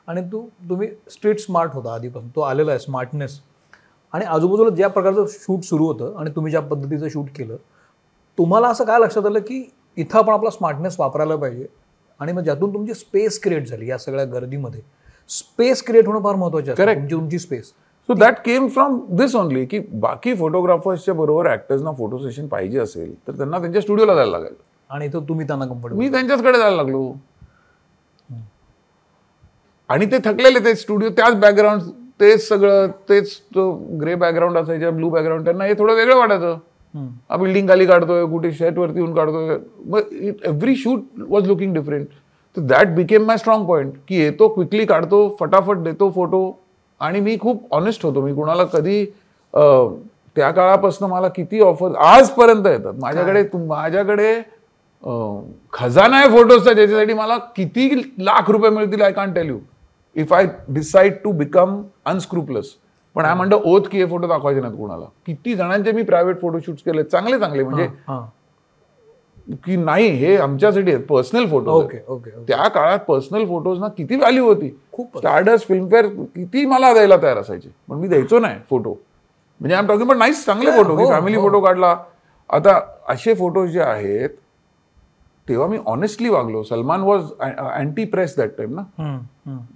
आणि 0.06 0.22
तू 0.22 0.46
तुम्ही 0.68 0.88
स्ट्रीट 1.10 1.38
स्मार्ट 1.38 1.70
होता 1.74 1.94
आधीपासून. 1.94 2.28
तो 2.28 2.40
आलेला 2.40 2.70
आहे 2.70 2.78
स्मार्टनेस 2.78 3.40
आणि 4.12 4.24
आजूबाजूला 4.24 4.70
ज्या 4.70 4.88
प्रकारचं 4.88 5.24
शूट 5.28 5.62
सुरू 5.62 5.86
होतं 5.86 6.16
आणि 6.18 6.30
तुम्ही 6.30 6.50
ज्या 6.50 6.60
पद्धतीचं 6.60 7.08
शूट 7.08 7.26
केलं 7.36 7.56
तुम्हाला 8.38 8.68
असं 8.68 8.84
काय 8.84 8.98
लक्षात 8.98 9.26
आलं 9.26 9.38
की 9.38 9.70
इथं 9.96 10.18
आपण 10.18 10.32
आपला 10.32 10.50
स्मार्टनेस 10.50 10.96
वापरायला 10.98 11.36
पाहिजे? 11.36 11.66
आणि 12.20 12.32
मग 12.32 12.42
ज्यातून 12.42 12.72
तुमची 12.74 12.94
स्पेस 12.94 13.40
क्रिएट 13.42 13.68
झाली 13.68 13.88
या 13.88 13.98
सगळ्या 13.98 14.24
गर्दीमध्ये. 14.24 14.80
स्पेस 15.28 15.82
क्रिएट 15.82 16.06
होणं 16.06 16.22
फार 16.22 16.34
महत्वाचं 16.34 16.70
आहे. 16.70 16.82
Correct. 16.82 17.00
तुमची 17.00 17.14
तुमची 17.14 17.38
space 17.38 17.64
so 18.08 18.14
that 18.14 18.38
came 18.44 18.68
from 18.68 19.00
this 19.10 19.34
only 19.36 19.64
की 19.66 19.78
बाकी 19.78 20.34
फोटोग्राफर्सच्या 20.34 21.14
बरोबर 21.14 21.52
ऍक्टर्सना 21.52 21.92
फोटो 21.92 22.18
सेशन 22.18 22.46
पाहिजे 22.46 22.78
असेल 22.78 23.14
तर 23.26 23.32
त्यांना 23.32 23.58
त्यांच्या 23.58 23.82
स्टुडिओला 23.82 24.14
जायला 24.14 24.30
लागेल. 24.30 24.54
आणि 24.92 25.06
इथं 25.06 25.24
तुम्ही 25.28 25.46
त्यांना 25.46 25.66
कम्फर्टेबल 25.66 25.98
मी 25.98 26.08
त्यांच्याचकडे 26.12 26.58
जायला 26.58 26.76
लागलो. 26.76 27.12
आणि 29.90 30.06
ते 30.12 30.18
थकलेले 30.24 30.64
ते 30.64 30.74
स्टुडिओ 30.76 31.08
त्याच 31.16 31.34
बॅकग्राऊंड 31.40 31.82
तेच 32.20 32.46
सगळं 32.48 32.86
तेच 33.08 33.36
तो 33.54 33.70
ग्रे 34.00 34.14
बॅकग्राऊंड 34.14 34.58
असायच्या 34.58 34.90
ब्लू 34.90 35.08
बॅकग्राऊंड 35.10 35.44
त्यांना 35.44 35.64
हे 35.64 35.74
थोडं 35.78 35.94
वेगळं 35.94 36.16
वाटायचं. 36.16 36.58
हा 37.30 37.36
बिल्डिंग 37.36 37.68
खाली 37.68 37.86
काढतोय 37.86 38.24
कुठे 38.30 38.52
शेट 38.52 38.78
वरती 38.78 38.98
येऊन 38.98 39.14
काढतोय. 39.14 39.56
मग 39.86 40.12
every 40.44 40.76
shoot 40.76 41.00
was 41.28 41.46
looking 41.48 41.74
different 41.74 42.06
तर 42.56 42.60
that 42.66 42.94
became 42.94 43.24
my 43.26 43.36
strong 43.38 43.66
point 43.66 43.92
की 44.08 44.20
येतो 44.22 44.48
क्विकली 44.54 44.84
काढतो 44.86 45.36
फटाफट 45.40 45.78
देतो 45.82 46.10
फोटो 46.14 46.50
आणि 47.00 47.20
मी 47.20 47.36
खूप 47.40 47.62
ऑनेस्ट 47.74 48.04
होतो. 48.06 48.20
मी 48.20 48.34
कुणाला 48.34 48.64
कधी 48.72 49.04
त्या 49.54 50.50
काळापासून 50.50 51.10
मला 51.10 51.28
किती 51.28 51.60
ऑफर 51.60 51.94
आजपर्यंत 52.00 52.66
येतात. 52.66 52.94
माझ्याकडे 53.00 53.44
माझ्याकडे 53.66 54.34
खजाना 55.72 56.16
आहे 56.16 56.28
फोटोजचा 56.30 56.72
ज्याच्यासाठी 56.72 57.12
मला 57.14 57.36
किती 57.56 58.02
लाख 58.18 58.50
रुपये 58.50 58.70
मिळतील 58.70 59.02
I 59.02 59.12
can't 59.12 59.34
tell 59.34 59.48
you 59.48 59.58
if 60.16 60.32
I 60.32 60.46
decide 60.68 61.14
to 61.24 61.32
become 61.32 61.80
unscrupulous 62.04 62.66
पण 63.16 63.24
आय 63.24 63.34
म्हणतो 63.34 63.60
ओत 63.64 63.86
की 63.90 63.98
हे 63.98 64.06
फोटो 64.08 64.26
दाखवायचे 64.28 64.60
नाहीत 64.60 64.76
कुणाला. 64.76 65.04
किती 65.26 65.54
जणांचे 65.54 65.92
मी 65.92 66.02
प्रायव्हेट 66.02 66.40
फोटोशूट 66.40 66.76
केले 66.86 67.02
चांगले 67.04 67.38
चांगले. 67.38 67.62
म्हणजे 67.62 67.88
की 69.64 69.76
नाही 69.76 70.08
हे 70.08 70.36
आमच्यासाठी 70.36 70.90
आहेत 70.92 71.04
पर्सनल 71.06 71.46
फोटो 71.50 71.72
ओके 71.72 71.98
ओके 72.08 72.30
त्या 72.48 72.68
काळात 72.68 72.98
पर्सनल 73.08 73.44
फोटोज 73.48 73.78
ना 73.80 73.88
किती 73.96 74.16
व्हॅल्यू 74.16 74.44
होती. 74.46 74.70
खूप 74.92 75.18
स्टार्डस्ट 75.18 75.68
फिल्मफेअर 75.68 76.06
किती 76.06 76.64
मला 76.66 76.92
द्यायला 76.92 77.16
तयार 77.22 77.38
असायचे. 77.38 77.68
पण 77.88 77.96
मी 77.96 78.08
द्यायचो 78.08 78.38
नाही 78.38 78.58
फोटो 78.70 78.92
म्हणजे 79.60 79.76
आम 79.76 79.86
टॉकिंग 79.86 80.08
पण 80.08 80.18
नाईस 80.18 80.44
चांगले 80.46 80.70
फोटो 80.76 80.96
की 80.96 81.10
फॅमिली 81.10 81.38
फोटो 81.40 81.60
काढला. 81.60 81.96
आता 82.50 82.80
असे 83.08 83.34
फोटोज 83.34 83.70
जे 83.70 83.80
आहेत 83.80 84.30
तेव्हा 85.48 85.66
मी 85.68 85.78
ऑनेस्टली 85.86 86.28
वागलो. 86.28 86.62
Salman 86.62 87.00
was 87.02 87.30
anti 87.40 88.04
press 88.04 88.36
that 88.36 88.50
time 88.58 88.74
ना? 88.74 89.18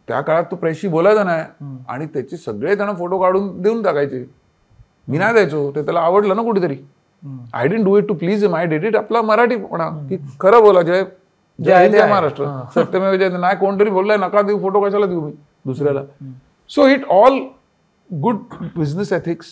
त्या 0.09 0.21
काळात 0.21 0.45
तो 0.51 0.57
प्रेसशी 0.57 0.89
बोलायचा 0.89 1.25
नाही 1.25 1.77
आणि 1.89 2.07
त्याचे 2.07 2.37
सगळे 2.37 2.77
जण 2.77 2.93
फोटो 2.99 3.19
काढून 3.21 3.51
देऊन 3.63 3.83
टाकायचे. 3.83 4.25
मी 5.09 5.19
नाही 5.19 5.33
द्यायचो. 5.33 5.71
ते 5.75 5.83
त्याला 5.85 6.01
आवडलं 6.01 6.37
ना 6.37 6.43
कुठेतरी. 6.43 6.77
I 7.55 7.69
didn't 7.69 7.85
do 7.85 7.97
it 7.99 8.07
to 8.09 8.15
please 8.15 8.45
him 8.45 8.55
I 8.55 8.67
did 8.67 8.85
it 8.85 8.97
आपला 8.97 9.23
मराठी 9.23 9.57
म्हणा 9.57 9.89
की 10.09 10.17
खरं 10.41 10.63
बोला 10.63 10.83
जय 10.83 11.05
जय 11.59 11.89
जय 11.89 12.07
महाराष्ट्र. 12.09 12.47
सत्यमेव 12.75 13.15
जय 13.17 13.29
नाही 13.29 13.57
कोणतरी 13.57 13.91
बोललाय 13.91 14.17
नका 14.17 14.43
देऊ 14.43 14.59
फोटो 14.63 14.81
कशाला 14.81 15.07
देऊ 15.07 15.21
मी? 15.21 15.33
दुसऱ्याला. 15.67 16.03
So 16.71 16.87
it 16.89 17.05
all 17.11 17.39
good 18.11 18.37
business 18.77 19.13
ethics 19.13 19.47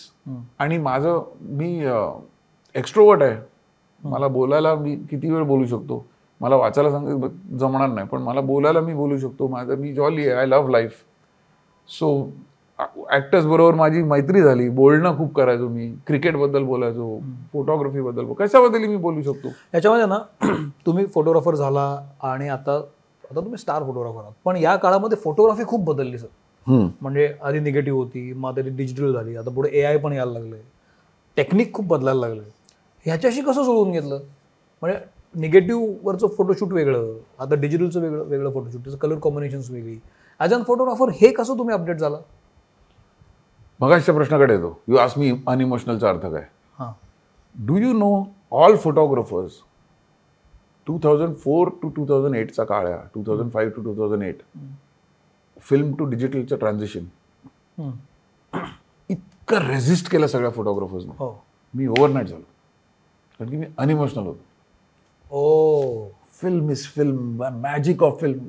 आणि 0.59 0.77
माझं 0.77 1.21
मी 1.41 1.85
एक्स्ट्रोवर्ट 2.75 3.21
आहे. 3.21 3.37
मला 4.03 4.27
बोलायला 4.27 4.73
मी 4.75 4.95
किती 5.09 5.29
वेळ 5.31 5.43
बोलू 5.43 5.65
शकतो? 5.65 6.05
मला 6.41 6.55
वाचायला 6.55 6.89
सांग 6.91 7.27
जमणार 7.59 7.87
नाही 7.89 8.07
पण 8.07 8.21
मला 8.21 8.41
बोलायला 8.41 8.81
मी 8.81 8.93
बोलू 8.93 9.17
शकतो. 9.17 9.47
माझं 9.47 9.75
मी 9.77 9.93
जॉली 9.93 10.27
आहे. 10.27 10.37
I 10.39 10.45
love 10.45 10.71
life 10.71 11.03
so 11.89 12.09
actors 13.13 13.45
बरोबर 13.45 13.75
माझी 13.75 14.01
मैत्री 14.03 14.41
झाली. 14.41 14.67
बोलणं 14.69 15.17
खूप 15.17 15.33
करायचो 15.35 15.67
मी. 15.69 15.87
क्रिकेटबद्दल 16.07 16.63
बोलायचो. 16.63 17.17
फोटोग्राफीबद्दल 17.53 18.33
कशाबद्दल 18.39 18.85
मी 18.87 18.95
बोलू 18.97 19.21
शकतो? 19.21 19.49
याच्यामध्ये 19.73 20.05
ना 20.05 20.17
तुम्ही 20.85 21.05
फोटोग्राफर 21.05 21.55
झाला 21.55 21.85
आणि 22.23 22.49
आता 22.49 22.75
आता 22.75 23.35
तुम्ही 23.35 23.57
स्टार 23.57 23.83
फोटोग्राफर 23.83 24.21
आहात. 24.21 24.33
पण 24.45 24.57
या 24.57 24.75
काळामध्ये 24.75 25.17
फोटोग्राफी 25.23 25.63
खूप 25.67 25.83
बदलली 25.85 26.17
सर 26.17 26.77
म्हणजे 27.01 27.33
आधी 27.43 27.59
निगेटिव्ह 27.59 27.99
होती 27.99 28.31
मग 28.33 28.49
आता 28.49 28.67
डिजिटल 28.67 29.13
झाली. 29.13 29.35
आता 29.35 29.49
पुढे 29.51 29.69
ए 29.71 29.83
आय 29.83 29.97
पण 29.97 30.13
यायला 30.13 30.31
लागले 30.31 30.61
टेक्निक 31.37 31.73
खूप 31.73 31.85
बदलायला 31.87 32.19
लागलं 32.19 32.43
ह्याच्याशी 33.05 33.41
कसं 33.41 33.63
जुळवून 33.63 33.91
घेतलं? 33.91 34.19
म्हणजे 34.81 34.97
निगेटिव्हवरचं 35.35 36.27
फोटोशूट 36.37 36.73
वेगळं 36.73 37.17
आता 37.39 37.55
डिजिटलचं 37.55 38.01
वेगळं 38.01 38.23
वेगळं 38.27 38.51
फोटोशूट 38.53 38.83
त्याचं 38.83 38.97
कलर 38.97 39.19
कॉम्बिनेशन्स 39.19 39.69
वेगळी. 39.71 39.97
ॲज 40.39 40.53
अन 40.53 40.63
फोटोग्राफर 40.67 41.09
हे 41.21 41.31
कसं 41.33 41.57
तुम्ही 41.57 41.75
अपडेट 41.75 41.97
झाला? 41.97 42.17
मगाच्या 43.79 44.15
प्रश्नाकडे 44.15 44.53
येतो. 44.53 44.79
यू 44.87 44.95
आस 44.97 45.17
मी 45.17 45.31
अनइमोशनलचा 45.47 46.09
अर्थ 46.09 46.25
काय? 46.25 46.43
हां. 46.79 46.91
Do 47.55 47.77
you 47.77 47.93
know 47.93 48.23
all 48.51 48.75
photographers 48.83 49.59
two 50.87 50.97
thousand 51.03 51.35
four 51.43 51.69
to 51.81 51.89
two 51.89 52.05
thousand 52.09 52.35
एटचा 52.35 52.63
काळ 52.63 52.87
आहे 52.87 52.97
two 53.13 53.23
thousand 53.27 53.51
five 53.51 53.73
to 53.75 53.81
two 53.83 53.95
thousand 53.97 54.23
eight 54.23 54.41
film 55.63 55.93
to 55.95 56.05
डिजिटलचं 56.09 56.55
transition 56.55 57.05
इतकं 59.09 59.67
रेझिस्ट 59.67 60.11
केलं 60.11 60.27
सगळ्या 60.27 60.49
फोटोग्राफर्सने 60.51 61.13
हो. 61.19 61.31
मी 61.73 61.87
ओव्हरनाईट 61.87 62.27
झालो. 62.27 62.43
कारण 63.39 63.49
की 63.49 63.57
मी 63.57 63.65
अनइमोशनल 63.77 64.25
होतो. 64.25 64.39
ओ. 65.31 66.07
Film 66.41 66.69
is 66.69 66.85
film 66.85 67.43
magic 67.61 68.03
of 68.03 68.17
film 68.21 68.39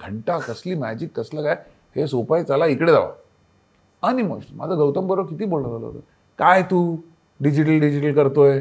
घंटा 0.00 0.38
कसली 0.38 0.74
मॅजिक 0.74 1.20
कसलं 1.20 1.42
काय? 1.42 1.56
हे 1.96 2.06
सोपं 2.06 2.36
आहे 2.36 2.44
चला 2.44 2.66
इकडे 2.66 2.92
जावा. 2.92 3.10
अनइमोशनल 4.02 4.56
माझं 4.56 4.76
गौतम 4.76 5.06
बरोबर 5.06 5.28
किती 5.28 5.44
बोलणं 5.44 5.68
झालं 5.68 5.86
होतं. 5.86 5.98
काय 6.38 6.62
तू? 6.62 6.96
डिजिटल 7.40 7.78
डिजिटल 7.78 8.12
करतोय. 8.14 8.60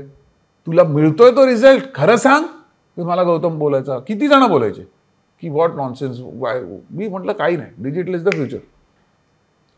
तुला 0.68 0.84
मिळतोय 0.84 1.32
तो 1.32 1.48
रिझल्ट 1.48 1.96
खरं 1.96 2.16
सांग. 2.16 2.44
की 2.96 3.02
मला 3.02 3.24
गौतम 3.24 3.60
बोलायचा. 3.60 4.00
किती 4.00 4.28
जण 4.28 4.48
बोलायचे? 4.48 4.84
की 5.42 5.50
वॉट 5.50 5.72
नॉनसेन्स 5.76 6.18
वाय 6.22 6.62
मी 6.90 7.08
म्हटलं 7.08 7.34
काही 7.34 7.58
नाही. 7.58 7.72
Digital 7.84 8.16
is 8.16 8.24
the 8.24 8.32
future 8.32 8.58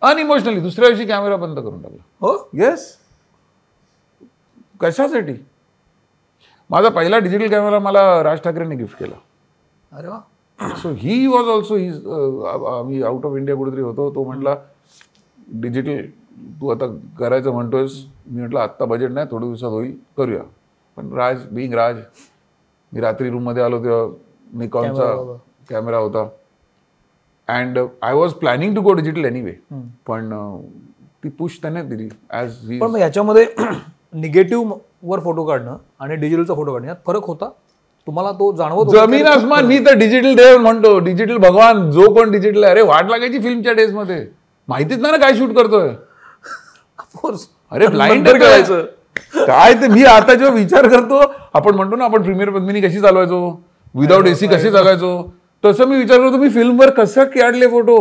unemotionally 0.02 0.60
दुसऱ्या 0.60 0.90
दिवशी 0.90 1.06
कॅमेरा 1.06 1.36
बंद 1.36 1.60
करून 1.60 1.82
टाकला. 1.82 2.04
हो? 2.22 2.50
येस 2.54 2.98
कशासाठी? 4.80 5.34
माझा 6.70 6.90
पहिला 6.90 7.18
डिजिटल 7.20 7.48
कॅमेरा 7.52 7.80
मला 7.80 8.02
राज 8.24 8.40
ठाकरेंनी 8.44 8.76
गिफ्ट 8.76 8.98
केला. 9.00 9.16
अरे 9.92 10.08
वा. 10.08 10.20
So 10.82 10.90
he 10.98 11.26
was 11.28 11.48
also 11.50 11.76
he 11.76 11.88
आम्ही 12.78 13.02
आउट 13.04 13.26
ऑफ 13.26 13.36
इंडिया 13.38 13.56
कुठेतरी 13.58 13.82
होतो 13.82 14.10
तो 14.16 14.24
म्हटला 14.24 14.56
डिजिटल 15.62 16.02
तू 16.62 16.70
आता 16.70 16.86
करायचं 17.20 17.52
म्हणतोयस. 17.54 17.92
मी 18.28 18.40
म्हटलं 18.42 18.60
आत्ता 18.60 18.86
बजेट 18.86 19.12
नाही 19.12 19.28
थोड्या 19.32 19.48
दिवसात 19.48 19.70
होईल 19.70 19.96
करूया. 20.18 20.42
पण 20.98 21.14
राज 21.18 21.46
बिंग 21.54 21.74
राज 21.74 21.98
मी 22.92 23.02
रात्री 23.02 23.30
रूममध्ये 23.30 23.64
आलो 23.64 23.84
तेव्हा 23.84 24.06
निकॉनचा 24.60 25.14
कॅमेरा 25.70 25.98
होता. 25.98 26.28
And 27.48 27.80
I 28.02 28.14
was 28.14 28.34
planning 28.40 28.76
to 28.76 28.82
go 28.82 28.94
digital 28.94 29.26
anyway 29.26 29.52
पण 30.08 30.34
अं, 30.34 30.62
ती 31.24 31.30
पुश 31.38 31.58
त्याने 31.62 31.82
दिली 31.84 32.08
ॲज 32.30 32.72
याच्यामध्ये 33.00 33.46
निगेटिव्ह 34.14 34.74
वर 35.04 35.20
फोटो 35.20 35.44
काढणं 35.46 35.78
आणि 36.00 36.16
डिजिटलचा 36.16 36.54
फोटो 36.54 36.72
काढणं 36.72 36.88
यात 36.88 36.96
फरक 37.08 37.26
होता? 37.26 37.50
तुम्हाला 38.08 38.32
तो 38.32 38.52
जाणवत 38.56 38.92
जमीन 38.92 39.26
आसमान 39.28 39.66
मी 39.66 39.78
तर 39.86 39.94
डिजिटल 39.98 40.36
देव 40.36 40.58
म्हणतो. 40.58 40.98
डिजिटल 41.00 41.38
भगवान 41.38 41.90
जो 41.92 42.14
कोण 42.14 42.32
डिजिटल 42.32 42.64
आहे 42.64 42.72
अरे 42.74 42.82
वाट 42.82 43.10
लागायची 43.10 43.40
फिल्मच्या 43.40 43.74
डेजमध्ये. 43.74 44.26
माहितीच 44.68 45.00
नाही 45.00 45.12
ना 45.12 45.18
काय 45.18 45.36
शूट 45.38 45.56
करतोय. 45.56 45.88
ऑफकोर्स 47.00 47.48
अरे 47.72 47.88
ब्लाइंड 47.88 48.28
कळायचं. 48.30 48.82
काय? 49.48 49.74
ते 49.74 49.88
मी 49.88 50.04
आता 50.04 50.34
जेव्हा 50.34 50.54
विचार 50.56 50.88
करतो 50.88 51.22
आपण 51.54 51.76
म्हणतो 51.76 51.96
ना 51.96 52.06
आपण 52.06 52.22
प्रीमियर 52.24 52.50
पद्मिनी 52.50 52.82
कशी 52.82 53.00
चालवायचो? 53.02 53.50
विदाऊट 53.96 54.28
एसी 54.28 54.48
कशी 54.48 54.70
जगायचो 54.70 55.12
तसं 55.64 55.88
मी 55.88 55.96
विचार 55.98 56.20
करतो 56.20 56.38
मी 56.38 56.50
फिल्मवर 56.50 56.90
कसं 56.90 57.24
काढले 57.36 57.68
फोटो 57.68 57.98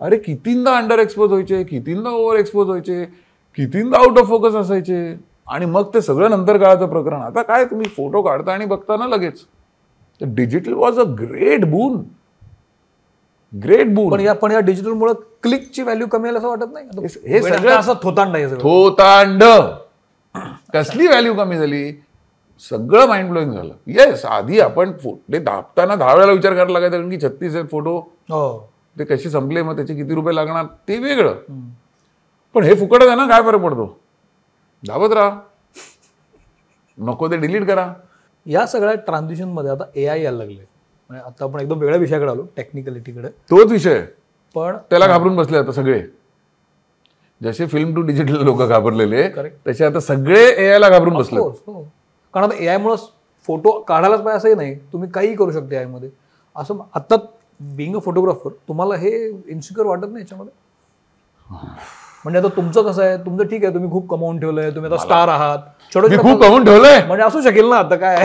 अरे 0.00 0.16
कितींदा 0.16 0.76
अंडर 0.76 0.98
एक्सपोज 0.98 1.30
व्हायचे 1.30 1.62
कितींदा 1.64 2.10
ओव्हर 2.10 2.38
एक्सपोज 2.38 2.66
व्हायचे 2.66 3.04
कितींदा 3.58 3.98
आउट 3.98 4.18
ऑफ 4.18 4.28
फोकस 4.28 4.54
असायचे? 4.54 5.02
आणि 5.46 5.66
मग 5.66 5.88
ते 5.94 6.00
सगळं 6.00 6.30
नंतर 6.30 6.56
काळाचं 6.56 6.86
प्रकरण. 6.86 7.20
आता 7.22 7.42
काय 7.42 7.64
तुम्ही 7.64 7.88
फोटो 7.88 8.22
काढता 8.22 8.52
आणि 8.52 8.64
बघता 8.64 8.96
ना 8.96 9.06
लगेच. 9.06 9.44
Digital 10.20 10.72
was 10.72 10.98
a 10.98 11.02
great 11.02 11.64
boon 11.64 12.02
great 13.52 13.94
boon 13.94 14.10
पण 14.10 14.20
या 14.20 14.32
पण 14.32 14.52
या 14.52 14.60
डिजिटल 14.60 14.90
मुळे 14.90 15.12
क्लिकची 15.42 15.82
व्हॅल्यू 15.82 16.06
कमी 16.06 16.28
आहे 16.28 16.36
असं 16.38 16.48
वाटत 16.48 16.72
नाही? 16.72 16.86
हे 17.28 17.42
सगळं- 17.42 17.78
असं 17.78 17.94
थोतांड 18.02 18.36
आहे 18.36 18.46
थोतांड. 18.46 19.42
कसली 20.74 21.06
व्हॅल्यू 21.06 21.34
कमी 21.34 21.58
झाली? 21.58 21.92
सगळं 22.70 23.06
माइंड 23.06 23.30
ब्लोईंग 23.30 23.52
झालं. 23.52 23.74
येस 23.86 24.24
आधी 24.24 24.60
आपण 24.60 24.92
फोटे 24.92 25.38
दाबताना 25.38 25.94
दहा 25.96 26.14
वेळेला 26.14 26.32
विचार 26.32 26.52
करायला 26.52 26.72
लागायचा 26.72 26.96
कारण 26.96 27.10
की 27.10 27.18
छत्तीस 27.22 27.54
आहेत 27.54 27.66
फोटो 27.70 27.98
हो. 28.30 28.68
ते 28.98 29.04
कसे 29.04 29.30
संपले 29.30 29.62
मग 29.62 29.76
त्याचे 29.76 29.94
किती 29.94 30.14
रुपये 30.14 30.34
लागणार? 30.34 30.64
ते 30.88 30.98
वेगळं. 30.98 31.34
पण 32.54 32.64
हे 32.64 32.74
फुकटच 32.74 33.06
आहे 33.06 33.16
ना 33.16 33.26
काय 33.26 33.42
फरक 33.42 33.60
पडतो? 33.60 33.98
धावत 34.82 35.12
राहा. 35.12 35.38
नको 36.98 37.28
ते 37.28 37.36
डिलीट 37.36 37.66
करा. 37.66 37.92
या 38.46 38.66
सगळ्या 38.66 38.94
ट्रान्झिशनमध्ये 39.06 39.70
आता 39.70 39.84
ए 39.94 40.06
आय 40.06 40.22
यायला 40.22 40.36
लागले. 40.38 40.64
म्हणजे 41.10 41.24
आता 41.26 41.44
आपण 41.44 41.60
एकदम 41.60 41.78
वेगळ्या 41.78 41.98
विषयाकडे 42.00 42.30
आलो 42.30 42.46
टेक्निकलिटीकडे 42.56 43.28
तोच 43.50 43.70
विषय. 43.72 44.04
पण 44.56 44.76
त्याला 44.90 45.06
घाबरून 45.06 45.36
बसले 45.36 45.58
आता 45.58 45.72
सगळे. 45.72 46.02
जसे 47.40 47.66
फिल्म 47.66 47.94
टू 47.94 48.02
डिजिटल 48.06 48.42
लोक 48.44 48.62
घाबरलेले. 48.62 49.28
तसे 49.66 49.84
आता 49.84 50.00
सगळे 50.00 50.44
ए 50.64 50.78
ला 50.80 50.88
घाबरून 50.88 51.14
बसले 51.14 51.40
हो. 51.40 51.82
कारण 52.34 52.46
आता 52.46 52.64
ए 52.64 52.76
मुळे 52.76 52.96
फोटो 53.48 53.70
काढायलाच 53.80 54.20
पाहिजे 54.20 54.36
असंही 54.36 54.54
नाही. 54.54 54.74
तुम्ही 54.92 55.10
काही 55.10 55.34
करू 55.36 55.52
शकता 55.52 55.76
AI 55.76 55.86
मध्ये. 55.86 56.10
असं 56.56 56.78
आता 56.94 57.16
बिंग 57.76 57.96
अ 57.96 57.98
फोटोग्राफर 57.98 58.50
तुम्हाला 58.68 58.94
हे 58.96 59.10
इन्सिक्युअर 59.28 59.88
वाटत 59.88 60.12
नाही 60.12 60.20
याच्यामध्ये? 60.20 60.52
म्हणजे 62.24 62.38
आता 62.38 62.48
तुमचं 62.56 62.82
कसं 62.82 63.02
आहे? 63.02 63.16
तुमचं 63.24 63.46
ठीक 63.46 63.64
आहे 63.64 63.74
तुम्ही 63.74 63.90
खूप 63.90 64.08
कमावून 64.10 64.38
ठेवलंय 64.40 64.70
तुम्ही 64.74 64.90
आता 64.92 65.02
स्टार 65.02 65.28
आहात. 65.28 65.58
छोटे 65.92 66.08
मी 66.08 66.16
खूप 66.18 66.42
कमवून 66.42 66.64
ठेवलंय. 66.64 67.00
म्हणजे 67.06 67.24
असू 67.24 67.40
शकेल 67.42 67.68
ना 67.68 67.76
आता 67.76 67.96
काय? 67.96 68.24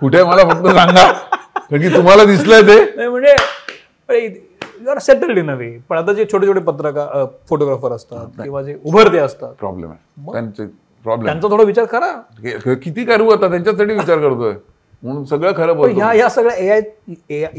कुठे 0.00 0.22
मला 0.24 0.44
फक्त 0.50 0.66
सांगा. 0.68 1.10
कारण 1.12 1.80
की 1.82 1.94
तुम्हाला 1.96 2.24
दिसलंय 2.24 2.62
ते. 2.68 2.78
नाही 2.96 3.08
म्हणजे 3.08 3.34
you 4.80 4.90
are 4.90 4.98
settled 4.98 5.38
in 5.38 5.50
a 5.50 5.54
way 5.54 5.68
पण 5.88 5.98
आता 5.98 6.12
जे 6.12 6.24
छोटे 6.32 6.46
छोटे 6.46 6.60
पत्रकार 6.60 7.24
फोटोग्राफर 7.48 7.92
असतात 7.92 8.42
किंवा 8.42 8.62
जे 8.62 8.76
उभरते 8.84 9.18
असतात. 9.18 9.52
प्रॉब्लेम 9.58 9.90
आहे. 9.90 10.32
त्यांचे 10.32 10.66
प्रॉब्लेम 11.04 11.26
त्यांचा 11.26 11.48
थोडा 11.48 11.64
विचार 11.64 11.84
करा. 11.84 12.12
किती 12.74 13.04
करू 13.04 13.28
आता? 13.30 13.48
त्यांच्यासाठी 13.48 13.92
विचार 13.92 14.18
करतोय. 14.18 14.54
म्हणून 15.02 15.24
सगळं 15.24 15.52
खरं 15.56 15.86
ह्या 15.86 16.10
ह्या 16.10 16.28
सगळ्या 16.30 16.56
ए 16.56 16.68
आय 16.70 16.80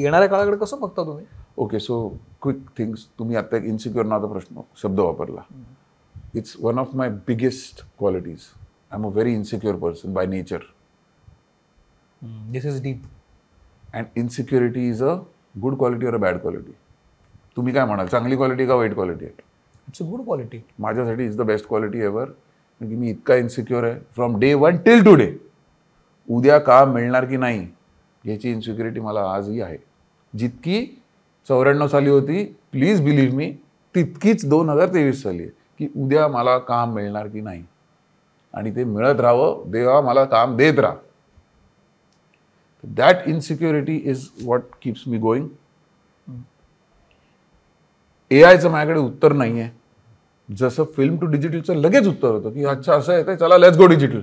येणाऱ्या 0.01 0.27
काळाकडे 0.29 0.57
कसं 0.57 0.79
बघता 0.79 1.03
तुम्ही? 1.03 1.25
ओके 1.57 1.79
सो 1.79 2.07
क्विक 2.41 2.65
थिंग्स 2.77 3.05
तुम्ही 3.19 3.35
आता 3.35 3.57
एक 3.57 3.63
इन्सिक्युअर 3.63 4.07
नावाचा 4.07 4.31
प्रश्न 4.33 4.61
शब्द 4.77 4.99
वापरला. 4.99 5.41
It's 6.35 6.55
one 6.61 6.79
of 6.79 6.95
my 6.95 7.09
biggest 7.27 7.81
qualities 7.99 8.39
I 8.91 8.99
am 8.99 9.05
a 9.05 9.09
very 9.09 9.33
insecure 9.33 9.77
person 9.79 10.13
by 10.13 10.25
nature 10.27 10.63
this 12.51 12.65
is 12.65 12.81
deep 12.83 13.03
and 13.95 14.17
insecurity 14.17 14.87
is 14.89 15.03
a 15.03 15.15
good 15.55 15.77
quality 15.77 16.05
और 16.05 16.13
अ 16.13 16.17
बॅड 16.17 16.39
क्वालिटी 16.41 16.73
तुम्ही 17.55 17.73
काय 17.73 17.85
म्हणाल? 17.85 18.07
चांगली 18.07 18.35
क्वालिटी 18.35 18.65
का 18.67 18.75
वाईट 18.75 18.93
क्वालिटी 18.93 19.25
आहे? 19.25 19.33
इट्स 19.87 20.01
अ 20.01 20.05
गुड 20.05 20.23
क्वालिटी 20.25 20.61
माझ्यासाठी 20.79 21.25
is 21.25 21.37
the 21.37 21.41
best 21.41 21.67
quality 21.67 21.99
ever 22.03 22.25
की 22.81 22.95
मी 22.95 23.09
इतका 23.09 23.35
इन्सिक्युअर 23.35 23.83
आहे. 23.83 23.99
From 24.15 24.39
day 24.39 24.53
one 24.53 24.77
till 24.85 25.03
today 25.15 25.31
उद्या 26.27 26.57
काम 26.59 26.93
मिळणार 26.93 27.25
की 27.25 27.37
नाही 27.37 27.67
याची 28.23 28.51
इन्सिक्युरिटी 28.51 28.99
मला 28.99 29.21
आजही 29.33 29.61
आहे. 29.61 29.77
जितकी 30.33 30.85
चौऱ्याण्णव 31.49 31.87
साली 31.87 32.09
होती. 32.09 32.43
प्लीज 32.71 33.01
बिलीव्ह 33.03 33.35
मी 33.35 33.51
तितकीच 33.95 34.45
दोन 34.49 34.69
हजार 34.69 34.93
तेवीस 34.93 35.21
साली 35.23 35.43
आहे 35.43 35.51
की 35.79 35.87
उद्या 36.03 36.27
मला 36.27 36.57
काम 36.57 36.93
मिळणार 36.93 37.27
की 37.27 37.41
नाही. 37.41 37.63
आणि 38.53 38.75
ते 38.75 38.83
मिळत 38.83 39.19
राहावं 39.19 39.71
देवा 39.71 39.99
मला 40.01 40.23
काम 40.25 40.55
देत 40.57 40.79
राहा. 40.79 40.95
That 42.83 43.27
insecurity 43.27 43.95
is 44.05 44.27
what 44.43 44.61
keeps 44.81 45.03
me 45.07 45.17
going 45.17 45.47
ए 48.31 48.41
आयचं 48.43 48.71
माझ्याकडे 48.71 48.99
उत्तर 48.99 49.33
नाही 49.33 49.59
आहे. 49.59 49.69
जसं 50.49 50.83
फिल्म 50.95 51.17
टू 51.17 51.25
डिजिटलचं 51.25 51.75
लगेच 51.75 52.07
उत्तर 52.07 52.27
होतं 52.27 52.51
की 52.53 52.65
अच्छा 52.65 52.93
असं 52.93 53.13
आहे 53.13 53.23
ते 53.27 53.35
चला 53.35 53.57
let's 53.57 53.77
go 53.77 53.85
digital 53.87 54.21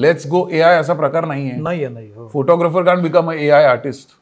let's 0.00 0.26
go 0.30 0.46
A 0.48 0.60
I 0.60 0.76
असा 0.76 0.94
प्रकार 0.94 1.24
नाही 1.24 1.50
आहे. 1.50 1.60
नाही 1.60 1.84
आहे 1.84 1.94
नाही. 1.94 2.28
Photographer 2.32 2.84
can 2.84 3.02
become 3.02 3.30
A 3.30 3.48
I 3.48 3.64
artist 3.64 4.16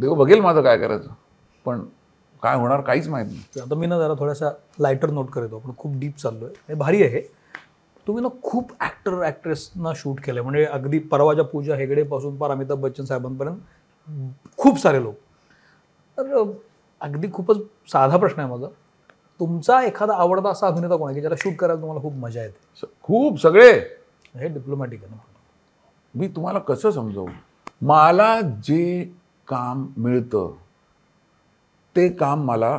देव 0.00 0.14
बघेल 0.14 0.40
माझं 0.40 0.62
काय 0.62 0.78
करायचं. 0.78 1.08
पण 1.64 1.80
काय 2.42 2.56
होणार 2.56 2.80
काहीच 2.80 3.08
माहीत 3.08 3.26
नाही. 3.26 3.60
आता 3.60 3.74
मी 3.74 3.86
ना 3.86 3.98
जरा 3.98 4.14
थोडासा 4.18 4.50
लायटर 4.80 5.10
नोट 5.10 5.30
करतो 5.30 5.56
आपण 5.56 5.70
खूप 5.78 5.92
डीप 5.96 6.16
चाललोय. 6.16 6.50
हे 6.68 6.74
भारी 6.74 7.02
आहे. 7.02 7.20
तुम्ही 8.06 8.22
ना 8.22 8.28
खूप 8.42 8.70
ऍक्टर 8.82 9.26
ऍक्ट्रेसना 9.26 9.92
शूट 9.96 10.20
केलंय. 10.20 10.42
म्हणजे 10.42 10.64
अगदी 10.64 10.98
परवाच्या 10.98 11.44
पूजा 11.44 11.74
हेगडेपासून 11.76 12.36
पार 12.36 12.50
अमिताभ 12.50 12.78
बच्चन 12.78 13.04
साहेबांपर्यंत 13.04 13.58
खूप 14.56 14.78
सारे 14.78 15.02
लोक. 15.02 15.14
तर 16.18 16.52
अगदी 17.00 17.28
खूपच 17.32 17.56
साधा 17.92 18.16
प्रश्न 18.16 18.40
आहे 18.40 18.50
माझा. 18.50 18.66
तुमचा 19.40 19.82
एखादा 19.82 20.14
आवडता 20.14 20.50
असा 20.50 20.66
अभिनेता 20.66 20.96
कोण 20.96 21.06
आहे 21.06 21.14
की 21.14 21.20
ज्याला 21.20 21.36
शूट 21.36 21.54
करायला 21.54 21.80
तुम्हाला 21.80 22.02
खूप 22.02 22.12
मजा 22.12 22.42
येते? 22.42 22.86
खूप 23.02 23.40
सगळे. 23.40 23.72
हे 24.36 24.48
डिप्लोमॅटिक 24.48 25.04
आहे 25.04 25.12
ना. 25.12 25.18
मी 26.14 26.28
तुम्हाला 26.28 26.58
कसं 26.58 26.90
समजवू? 26.90 27.26
मला 27.82 28.40
जे 28.40 29.12
काम 29.48 29.86
मिळतं. 29.96 30.52
ते 31.96 32.08
काम 32.08 32.44
मला 32.44 32.76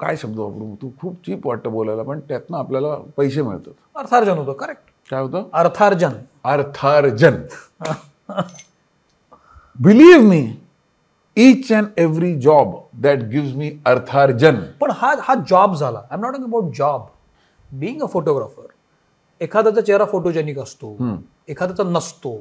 काय 0.00 0.16
शब्द 0.16 0.38
वापरू? 0.38 0.74
तू 0.82 0.90
खूप 1.00 1.16
चीप 1.26 1.46
वाटतं 1.46 1.70
बोलायला 1.72 2.02
पण 2.02 2.20
त्यातनं 2.20 2.58
आपल्याला 2.58 2.94
पैसे 3.16 3.42
मिळतात. 3.42 3.72
अर्थार्जन 3.96 4.38
होतं 4.38 4.52
करेक्ट 4.52 4.82
काय 5.10 5.20
होतं? 5.22 5.48
अर्थार्जन. 5.52 6.12
अर्थार्जन. 6.44 7.36
Believe 9.80 10.28
me 10.28 10.56
each 11.36 11.68
and 11.70 11.86
every 11.98 12.30
job 12.46 12.72
that 13.04 13.20
gives 13.32 13.52
me 13.56 13.68
अर्थार्जन. 13.86 14.56
पण 14.80 14.90
हा 14.90 15.14
हा 15.20 15.34
जॉब 15.34 15.74
झाला. 15.74 15.98
I 15.98 16.16
am 16.16 16.20
not 16.20 16.36
about 16.36 16.74
job 16.74 17.06
being 17.72 18.02
a 18.02 18.06
photographer 18.06 18.66
एखाद्याचा 19.40 19.80
चेहरा 19.80 20.04
फोटोजेनिक 20.04 20.58
असतो 20.58 20.96
एखाद्याचा 21.48 21.82
नसतो 21.90 22.36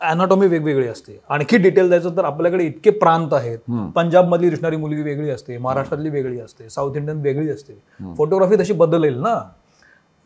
अॅनाटॉमी 0.00 0.46
वेगवेगळी 0.46 0.86
असते. 0.88 1.18
आणखी 1.28 1.56
डिटेल 1.56 1.88
द्यायचं 1.88 2.16
तर 2.16 2.24
आपल्याकडे 2.24 2.64
इतके 2.64 2.90
प्रांत 2.90 3.32
आहेत. 3.34 3.58
पंजाबमधली 3.94 4.50
दिसणारी 4.50 4.76
मुलगी 4.76 5.02
वेगळी 5.02 5.30
असते 5.30 5.58
महाराष्ट्रातली 5.58 6.10
वेगळी 6.10 6.40
असते 6.40 6.68
साऊथ 6.70 6.96
इंडियन 6.96 7.20
वेगळी 7.20 7.50
असते. 7.50 7.78
फोटोग्राफी 8.16 8.56
तशी 8.58 8.72
बदलेल 8.72 9.18
ना? 9.20 9.34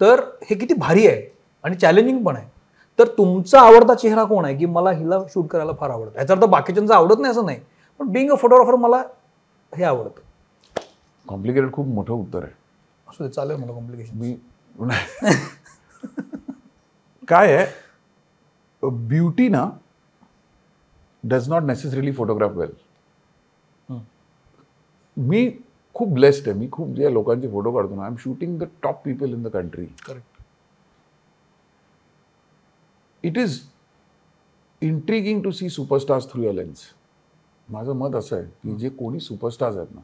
तर 0.01 0.21
हे 0.43 0.55
किती 0.55 0.75
भारी 0.75 1.07
आहे 1.07 1.23
आणि 1.65 1.77
चॅलेंजिंग 1.77 2.23
पण 2.25 2.37
आहे. 2.37 2.49
तर 2.99 3.09
तुमचा 3.19 3.61
आवडता 3.61 3.95
चेहरा 3.95 4.25
कोण 4.25 4.45
आहे? 4.45 4.57
की 4.57 4.67
मला 4.67 4.91
हिला 4.91 5.19
शूट 5.35 5.47
करायला 5.47 5.73
फार 5.81 5.91
आवडतं. 5.91 6.19
याचा 6.19 6.35
अर्थ 6.35 6.45
बाकीच्यांचं 6.45 6.95
आवडत 6.95 7.21
नाही 7.21 7.31
असं 7.31 7.45
नाही. 7.47 7.61
पण 8.01 8.09
बिईंग 8.09 8.31
अ 8.31 8.35
फोटोग्राफर 8.35 8.75
मला 8.75 9.03
हे 9.73 9.85
आवडतं. 9.85 10.21
कॉम्प्लिकेटेड 11.27 11.73
खूप 11.73 11.87
मोठं 11.87 12.13
उत्तर 12.13 12.43
आहे. 12.43 12.53
असू 13.09 13.25
दे 13.25 13.31
चालेल 13.31 13.57
मला 13.57 13.73
कॉम्प्लिकेशन 13.73 14.19
मी 14.19 14.35
काय 17.29 17.55
आहे? 17.55 17.67
ब्युटी 18.83 19.49
ना 19.49 19.64
does 21.25 21.49
not 21.49 21.62
necessarily 21.62 22.12
photograph 22.12 22.57
well 22.57 22.71
मी 25.16 25.49
खूप 25.97 26.09
ब्लेस्ड 26.09 26.49
आहे. 26.49 26.59
मी 26.59 26.68
खूप 26.73 26.88
जे 26.97 27.12
लोकांचे 27.12 27.49
फोटो 27.51 27.73
काढतो 27.73 27.95
ना 27.95 28.03
I 28.03 28.09
am 28.11 28.16
shooting 28.18 28.59
the 28.59 28.64
top 28.83 29.03
people 29.05 29.33
in 29.35 29.42
the 29.42 29.49
country 29.53 29.85
correct 30.07 30.40
it 33.25 33.38
is 33.38 33.61
intriguing 34.83 35.42
to 35.42 35.51
see 35.51 35.68
superstars 35.71 36.31
through 36.31 36.45
a 36.49 36.53
lens 36.53 36.85
माझं 37.68 37.92
मत 37.97 38.14
असं 38.16 38.37
आहे 38.37 38.47
की 38.62 38.77
जे 38.79 38.88
कोणी 38.90 39.21
सुपरस्टार्स 39.21 39.77
आहेत 39.77 39.95
ना 39.95 40.01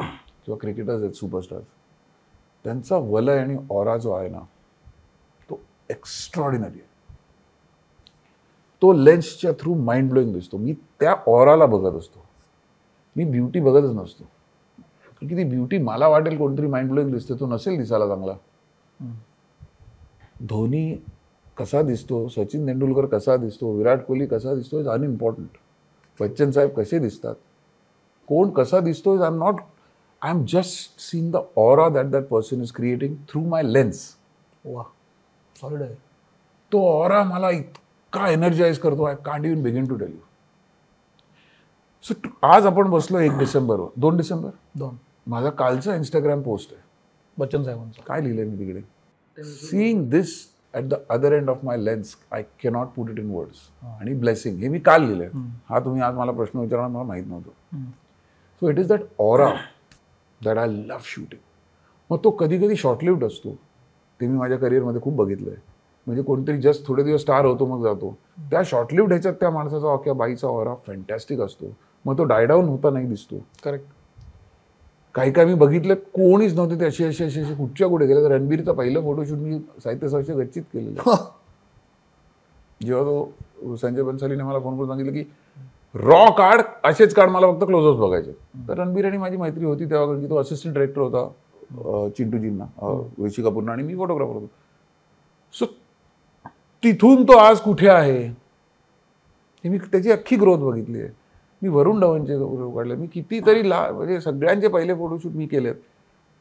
किंवा 0.44 0.58
क्रिकेटर्स 0.58 1.02
आहेत 1.02 1.12
सुपरस्टार्स 1.14 1.64
त्यांचा 2.64 2.96
वलय 2.96 3.38
आणि 3.40 3.56
ऑरा 3.70 3.96
जो 3.96 4.12
आहे 4.12 4.28
ना 4.28 4.40
तो 5.50 5.60
एक्स्ट्रॉडिनरी 5.90 6.80
आहे. 6.80 6.86
तो 8.82 8.92
लेन्सच्या 8.92 9.52
थ्रू 9.60 9.74
माइंड 9.74 10.10
ब्लोईंग 10.10 10.32
दिसतो 10.32 10.56
मी 10.58 10.72
त्या 11.00 11.14
ऑराला 11.26 11.66
बघत 11.66 11.96
असतो. 11.98 12.24
मी 13.16 13.24
ब्युटी 13.24 13.60
बघतच 13.60 13.94
नसतो. 13.94 14.24
की 15.20 15.36
ती 15.36 15.44
ब्युटी 15.44 15.78
मला 15.78 16.08
वाटेल 16.08 16.36
कोणतरी 16.38 16.66
माइंड 16.66 16.90
ब्लोईंग 16.90 17.10
दिसते 17.12 17.34
तो 17.40 17.46
नसेल 17.46 17.76
दिसायला 17.78 18.06
चांगला. 18.08 18.32
धोनी 20.48 20.94
कसा 21.58 21.82
दिसतो 21.82 22.26
सचिन 22.28 22.66
तेंडुलकर 22.66 23.06
कसा 23.16 23.36
दिसतो 23.36 23.72
विराट 23.76 24.04
कोहली 24.06 24.26
कसा 24.26 24.54
दिसतो 24.54 24.80
इज 24.80 24.88
अनइम्पॉर्टंट 24.88 25.56
बच्चन 26.20 26.50
साहेब 26.50 26.70
कसे 26.76 26.98
दिसतात? 26.98 27.34
कोण 28.28 28.50
कसा 28.50 28.80
दिसतो 28.80 29.14
is 29.14 29.20
I 29.22 29.28
am 29.28 29.38
not 29.38 29.60
I 30.22 30.30
am 30.30 30.44
just 30.48 31.00
seen 31.00 31.30
the 31.30 31.36
aura 31.56 31.88
that 31.88 32.06
that 32.10 32.28
person 32.28 32.62
is 32.62 32.72
creating 32.72 33.14
through 33.28 33.40
my 33.48 33.62
lens 33.62 34.00
वा 34.64 34.82
सॉलिड 35.60 35.82
आहे. 35.82 35.94
तो 36.72 36.86
ऑरा 36.88 37.22
मला 37.24 37.50
इतका 37.50 37.86
एनर्जाइज 38.12 38.78
करतो 38.78 39.04
I 39.04 39.14
can't 39.24 39.44
even 39.46 39.62
begin 39.62 39.86
to 39.88 39.96
tell 39.96 40.10
you 40.10 40.26
so 42.04 42.14
आज 42.46 42.66
आपण 42.66 42.90
बसलो 42.90 43.18
एक 43.20 43.38
डिसेंबरवर. 43.38 43.88
दोन 43.96 44.16
डिसेंबर? 44.16 44.50
दोन. 44.76 44.96
माझा 45.26 45.50
कालचा 45.50 45.94
इंस्टाग्राम 45.94 46.42
पोस्ट 46.42 46.72
आहे. 46.72 46.82
बच्चन 47.36 47.62
साहेबांचा. 47.62 48.02
काय 48.06 48.20
लिहिलंय 48.22 48.44
मी 48.44 48.58
तिकडे? 48.58 48.80
Seeing 49.44 50.08
this 50.10 50.34
at 50.74 50.84
the 50.84 50.94
other 51.10 51.32
end 51.32 51.50
of 51.50 51.64
my 51.64 51.76
lens 51.78 52.16
I 52.32 52.42
cannot 52.62 52.88
put 52.96 53.10
it 53.10 53.18
in 53.18 53.30
words 53.30 53.58
आणि 54.00 54.14
ब्लेसिंग 54.20 54.58
हे 54.62 54.68
मी 54.68 54.78
काल 54.80 55.02
लिहिलंय. 55.02 55.28
हा 55.68 55.78
तुम्ही 55.84 56.02
आज 56.02 56.14
मला 56.14 56.32
प्रश्न 56.32 56.58
विचारणार 56.58 56.88
मला 56.88 57.04
माहीत 57.04 57.26
नव्हतं. 57.26 57.84
So 58.62 58.70
it 58.70 58.78
is 58.78 58.88
that 58.88 59.00
aura 59.18 59.52
that 60.40 60.58
I 60.58 60.68
love 60.68 61.02
shooting 61.04 61.40
मग 62.10 62.18
तो 62.24 62.30
कधी 62.30 62.58
कधी 62.58 62.76
शॉर्टलिव्ड 62.76 63.24
असतो. 63.24 63.54
ते 64.20 64.26
मी 64.26 64.38
माझ्या 64.38 64.58
करिअरमध्ये 64.58 65.00
खूप 65.00 65.14
बघितलं 65.16 65.50
आहे 65.50 65.60
म्हणजे 66.08 66.22
कोणतरी 66.22 66.60
जस्ट 66.60 66.86
थोडे 66.86 67.02
दिवस 67.02 67.20
स्टार 67.20 67.44
होतो 67.44 67.66
मग 67.66 67.82
जातो. 67.84 68.14
त्या 68.50 68.60
शॉर्टलिव्ड 68.66 69.12
ह्याच्यात 69.12 69.34
त्या 69.40 69.50
माणसाचा 69.50 69.96
किंवा 69.96 70.16
बाईचा 70.18 70.48
ऑरा 70.48 70.74
फॅन्टॅस्टिक 70.86 71.40
असतो. 71.40 71.66
मग 72.04 72.18
तो 72.18 72.24
डायडाऊन 72.24 72.68
होता 72.68 72.90
नाही 72.90 73.06
दिसतो. 73.06 73.36
करेक्ट 73.64 73.86
काही 75.14 75.32
काही 75.32 75.46
मी 75.48 75.54
बघितलं 75.54 75.94
कोणीच 76.14 76.54
नव्हते 76.54 76.78
ते 76.80 76.86
असे 76.86 77.04
असे 77.04 77.24
असे 77.24 77.40
असे 77.40 77.54
कुठच्या 77.54 77.88
कुठे 77.88 78.06
गेले. 78.06 78.22
तर 78.22 78.30
रणबीरचा 78.32 78.72
पहिलं 78.72 79.02
फोटोशूट 79.02 79.38
मी 79.38 79.58
साहित्य 79.84 80.08
साहित्य 80.08 80.34
गच्चीत 80.34 80.62
केलेलं. 80.72 81.14
जेव्हा 82.82 83.04
तो 83.04 83.76
संजय 83.76 84.02
बन्सालीने 84.02 84.42
मला 84.42 84.58
फोन 84.58 84.76
करून 84.76 84.88
सांगितलं 84.88 85.12
की 85.12 85.24
रॉ 86.06 86.24
कार्ड 86.38 86.62
असेच 86.84 87.14
कार्ड 87.14 87.30
मला 87.30 87.50
फक्त 87.52 87.64
क्लोजअप्स 87.66 88.00
बघायचे. 88.00 88.32
तर 88.68 88.78
रणबीर 88.78 89.06
आणि 89.06 89.18
माझी 89.18 89.36
मैत्री 89.36 89.64
होती 89.64 89.84
तेव्हा 89.84 90.06
कारण 90.06 90.20
की 90.20 90.28
तो 90.30 90.36
असिस्टंट 90.40 90.74
डिरेक्टर 90.74 91.00
होता 91.00 92.08
चिंटूजींना 92.16 92.64
ऋषी 93.24 93.42
कपूरना. 93.42 93.72
आणि 93.72 93.82
मी 93.82 93.96
फोटोग्राफर 93.96 94.32
होतो. 94.32 94.50
सो 95.54 95.66
तिथून 96.84 97.24
तो 97.24 97.36
आज 97.36 97.60
कुठे 97.60 97.88
आहे? 97.88 98.26
हे 99.64 99.68
मी 99.68 99.78
त्याची 99.78 100.10
अख्खी 100.12 100.36
ग्रोथ 100.36 100.58
बघितली 100.58 101.00
आहे. 101.00 101.10
मी 101.62 101.68
वरुण 101.68 102.00
धवनचे 102.00 102.36
फोटो 102.36 102.70
काढले 102.70 102.94
मी 102.94 103.06
कितीतरी 103.06 103.68
ला 103.68 103.92
म्हणजे 103.92 104.20
सगळ्यांचे 104.20 104.68
पहिले 104.68 104.94
फोटोशूट 104.94 105.32
मी 105.32 105.46
केलेत. 105.46 105.74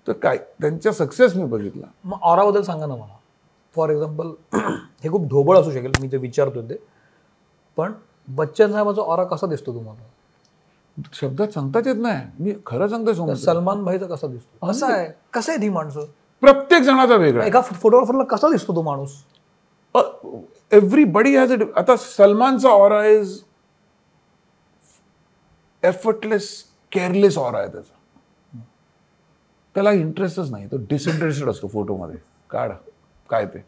तर 0.08 0.14
काय 0.14 0.38
त्यांचा 0.38 0.92
सक्सेस 0.92 1.36
मी 1.36 1.44
बघितला. 1.44 1.86
मग 2.04 2.18
ऑराबद्दल 2.22 2.62
सांगा 2.62 2.86
ना 2.86 2.96
मला. 2.96 3.18
फॉर 3.76 3.90
एक्झाम्पल 3.90 4.28
हे 5.04 5.10
खूप 5.10 5.30
ढोबळ 5.30 5.58
असू 5.58 5.72
शकेल 5.72 5.92
मी 6.02 6.08
जे 6.08 6.18
विचारतो 6.18 6.62
ते. 6.62 6.76
पण 7.78 7.92
बच्चन 8.28 8.72
साहेबाचा 8.72 9.02
ऑरा 9.02 9.24
कसा 9.24 9.48
दिसतो 9.48 9.74
तुम्हाला? 9.74 10.04
शब्दात 11.14 11.48
सांगताच 11.48 11.88
येत 11.88 11.96
नाही. 11.96 12.26
मी 12.40 12.54
खरं 12.66 13.14
सोमन 13.14 13.34
सलमान 13.34 13.84
भाईचा 13.84 14.06
कसा 14.06 14.28
दिसतो? 14.28 14.68
कसा 14.68 14.88
आहे? 14.88 15.08
कसं 15.34 15.52
आहे 15.52 15.62
ती 15.62 15.70
माणसं? 15.70 16.06
प्रत्येक 16.42 16.82
जणाचा 16.84 17.16
वेगळा 17.16 17.46
एका 17.46 17.62
फोटोग्राफरला 17.62 18.24
कसा 18.24 18.50
दिसतो 18.50 18.76
तो 18.76 18.82
माणूस? 18.82 19.10
एव्हरीबडी 20.72 21.36
हॅज 21.36 21.52
अ 21.54 21.66
आता 21.78 21.96
सलमानचा 21.98 22.70
aura 22.70 23.06
is 23.06 23.40
effortless 25.84 26.50
careless 26.92 27.38
aura 27.38 27.58
आहे 27.58 27.68
त्याचा. 27.68 27.94
त्याला 29.76 29.92
इंटरेस्टच 29.92 30.52
नाही 30.52 30.68
तो 30.68 30.78
डिसइंटरेस्टेड 30.90 31.50
असतो 31.50 31.68
फोटोमध्ये 31.68 32.18
काढ 32.50 32.72
काय 33.30 33.46
ते. 33.46 33.64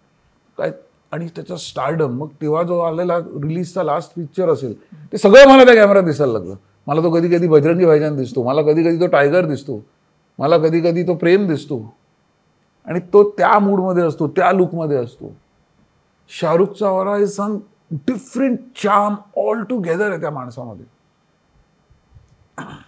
काय 0.58 0.72
आणि 1.12 1.28
त्याचा 1.36 1.56
स्टार्डम 1.58 2.18
मग 2.18 2.28
तेव्हा 2.42 2.64
जो 2.64 2.80
आलेला 2.80 3.18
रिलीजचा 3.18 3.84
लास्ट 3.84 4.12
पिक्चर 4.16 4.50
असेल 4.50 4.74
ते 5.12 5.18
सगळं 5.18 5.48
मला 5.50 5.66
त्या 5.66 5.76
कॅमेरात 5.76 6.04
दिसायला 6.04 6.34
लागलं. 6.34 6.56
मला 6.88 7.04
तो 7.04 7.12
कधी 7.12 7.30
कधी 7.30 7.48
बजरंगी 7.48 7.86
भाईजान 7.86 8.16
दिसतो 8.16 8.44
मला 8.44 8.62
कधी 8.62 8.84
कधी 8.84 9.00
तो 9.02 9.08
टायगर 9.08 9.46
दिसतो 9.46 9.82
मला 10.40 10.58
कधी 10.58 10.80
कधी 10.82 11.04
तो 11.08 11.14
प्रेम 11.16 11.48
दिसतो. 11.48 11.82
आणि 12.88 13.00
तो 13.14 13.24
त्या 13.38 13.58
मूडमध्ये 13.60 14.04
असतो 14.04 14.28
त्या 14.28 14.52
लुकमध्ये 14.52 14.98
असतो. 14.98 15.32
शाहरुखचा 16.30 16.88
aura 16.88 17.16
is 17.18 17.36
some 17.36 17.58
different 17.92 18.60
charm 18.84 19.16
all 19.42 19.64
together 19.64 20.10
आहे 20.10 20.20
त्या 20.22 20.30
माणसामध्ये. 20.32 20.86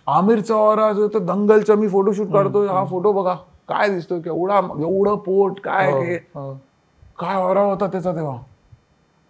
आमिरचा 0.08 0.56
ऑरा 0.56 0.91
जो 0.93 1.08
तर 1.08 1.19
दंगलचा 1.19 1.75
मी 1.75 1.88
फोटोशूट 1.89 2.32
काढतोय. 2.34 2.67
हा 2.67 2.84
फोटो 2.86 3.12
बघा. 3.12 3.34
काय 3.69 3.89
दिसतोय? 3.89 4.19
केवढा 4.19 4.58
एवढं 4.58 5.15
पोट 5.15 5.60
काय 5.60 5.91
हे 5.91 6.15
हो. 6.36 6.54
काय 7.19 7.36
ऑरा 7.36 7.62
होता 7.62 7.88
त्याचा 7.88 8.12
तेव्हा? 8.15 8.38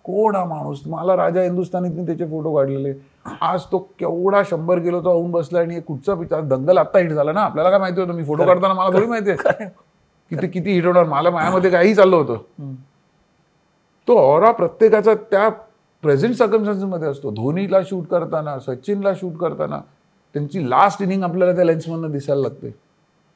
कोण 0.05 0.35
हा 0.35 0.43
माणूस? 0.45 0.81
मला 0.87 1.15
राजा 1.15 1.41
हिंदुस्थानीतनी 1.41 2.05
त्याचे 2.05 2.25
फोटो 2.25 2.55
काढलेले. 2.55 2.93
आज 3.41 3.63
तो 3.71 3.77
केवढा 3.99 4.41
शंभर 4.49 4.79
किलोचा 4.79 5.09
होऊन 5.09 5.31
बसला 5.31 5.59
आणि 5.59 5.73
हे 5.73 5.81
कुठचा 5.81 6.13
पिक्चर 6.15 6.41
दंगल 6.41 6.77
आत्ता 6.77 6.99
हिट 6.99 7.11
झाला 7.11 7.31
ना? 7.31 7.41
आपल्याला 7.41 7.69
काय 7.69 7.79
माहिती 7.79 8.01
होतं? 8.01 8.13
मी 8.13 8.23
फोटो 8.23 8.45
काढताना 8.45 8.73
मला 8.73 8.93
थोडी 8.93 9.07
माहिती 9.07 9.31
आहे. 9.31 9.65
किती 10.31 10.47
किती 10.47 10.73
हिट 10.73 10.85
होणार? 10.85 11.03
मला 11.03 11.29
माझ्यामध्ये 11.29 11.71
काही 11.71 11.93
चाललं 11.95 12.15
होतं. 12.15 12.73
तो 14.11 14.17
ऑरा 14.19 14.51
प्रत्येकाचा 14.51 15.13
त्या 15.31 15.47
प्रेझेंटमध्ये 16.03 17.09
असतो. 17.09 17.29
धोनीला 17.31 17.81
शूट 17.89 18.07
करताना 18.07 18.57
सचिनला 18.59 19.13
शूट 19.13 19.37
करताना 19.37 19.77
त्यांची 20.35 20.69
लास्ट 20.69 21.01
इनिंग 21.01 21.23
आपल्याला 21.23 21.53
त्या 21.55 21.65
लेन्समधनं 21.65 22.11
दिसायला 22.11 22.41
लागते. 22.41 22.73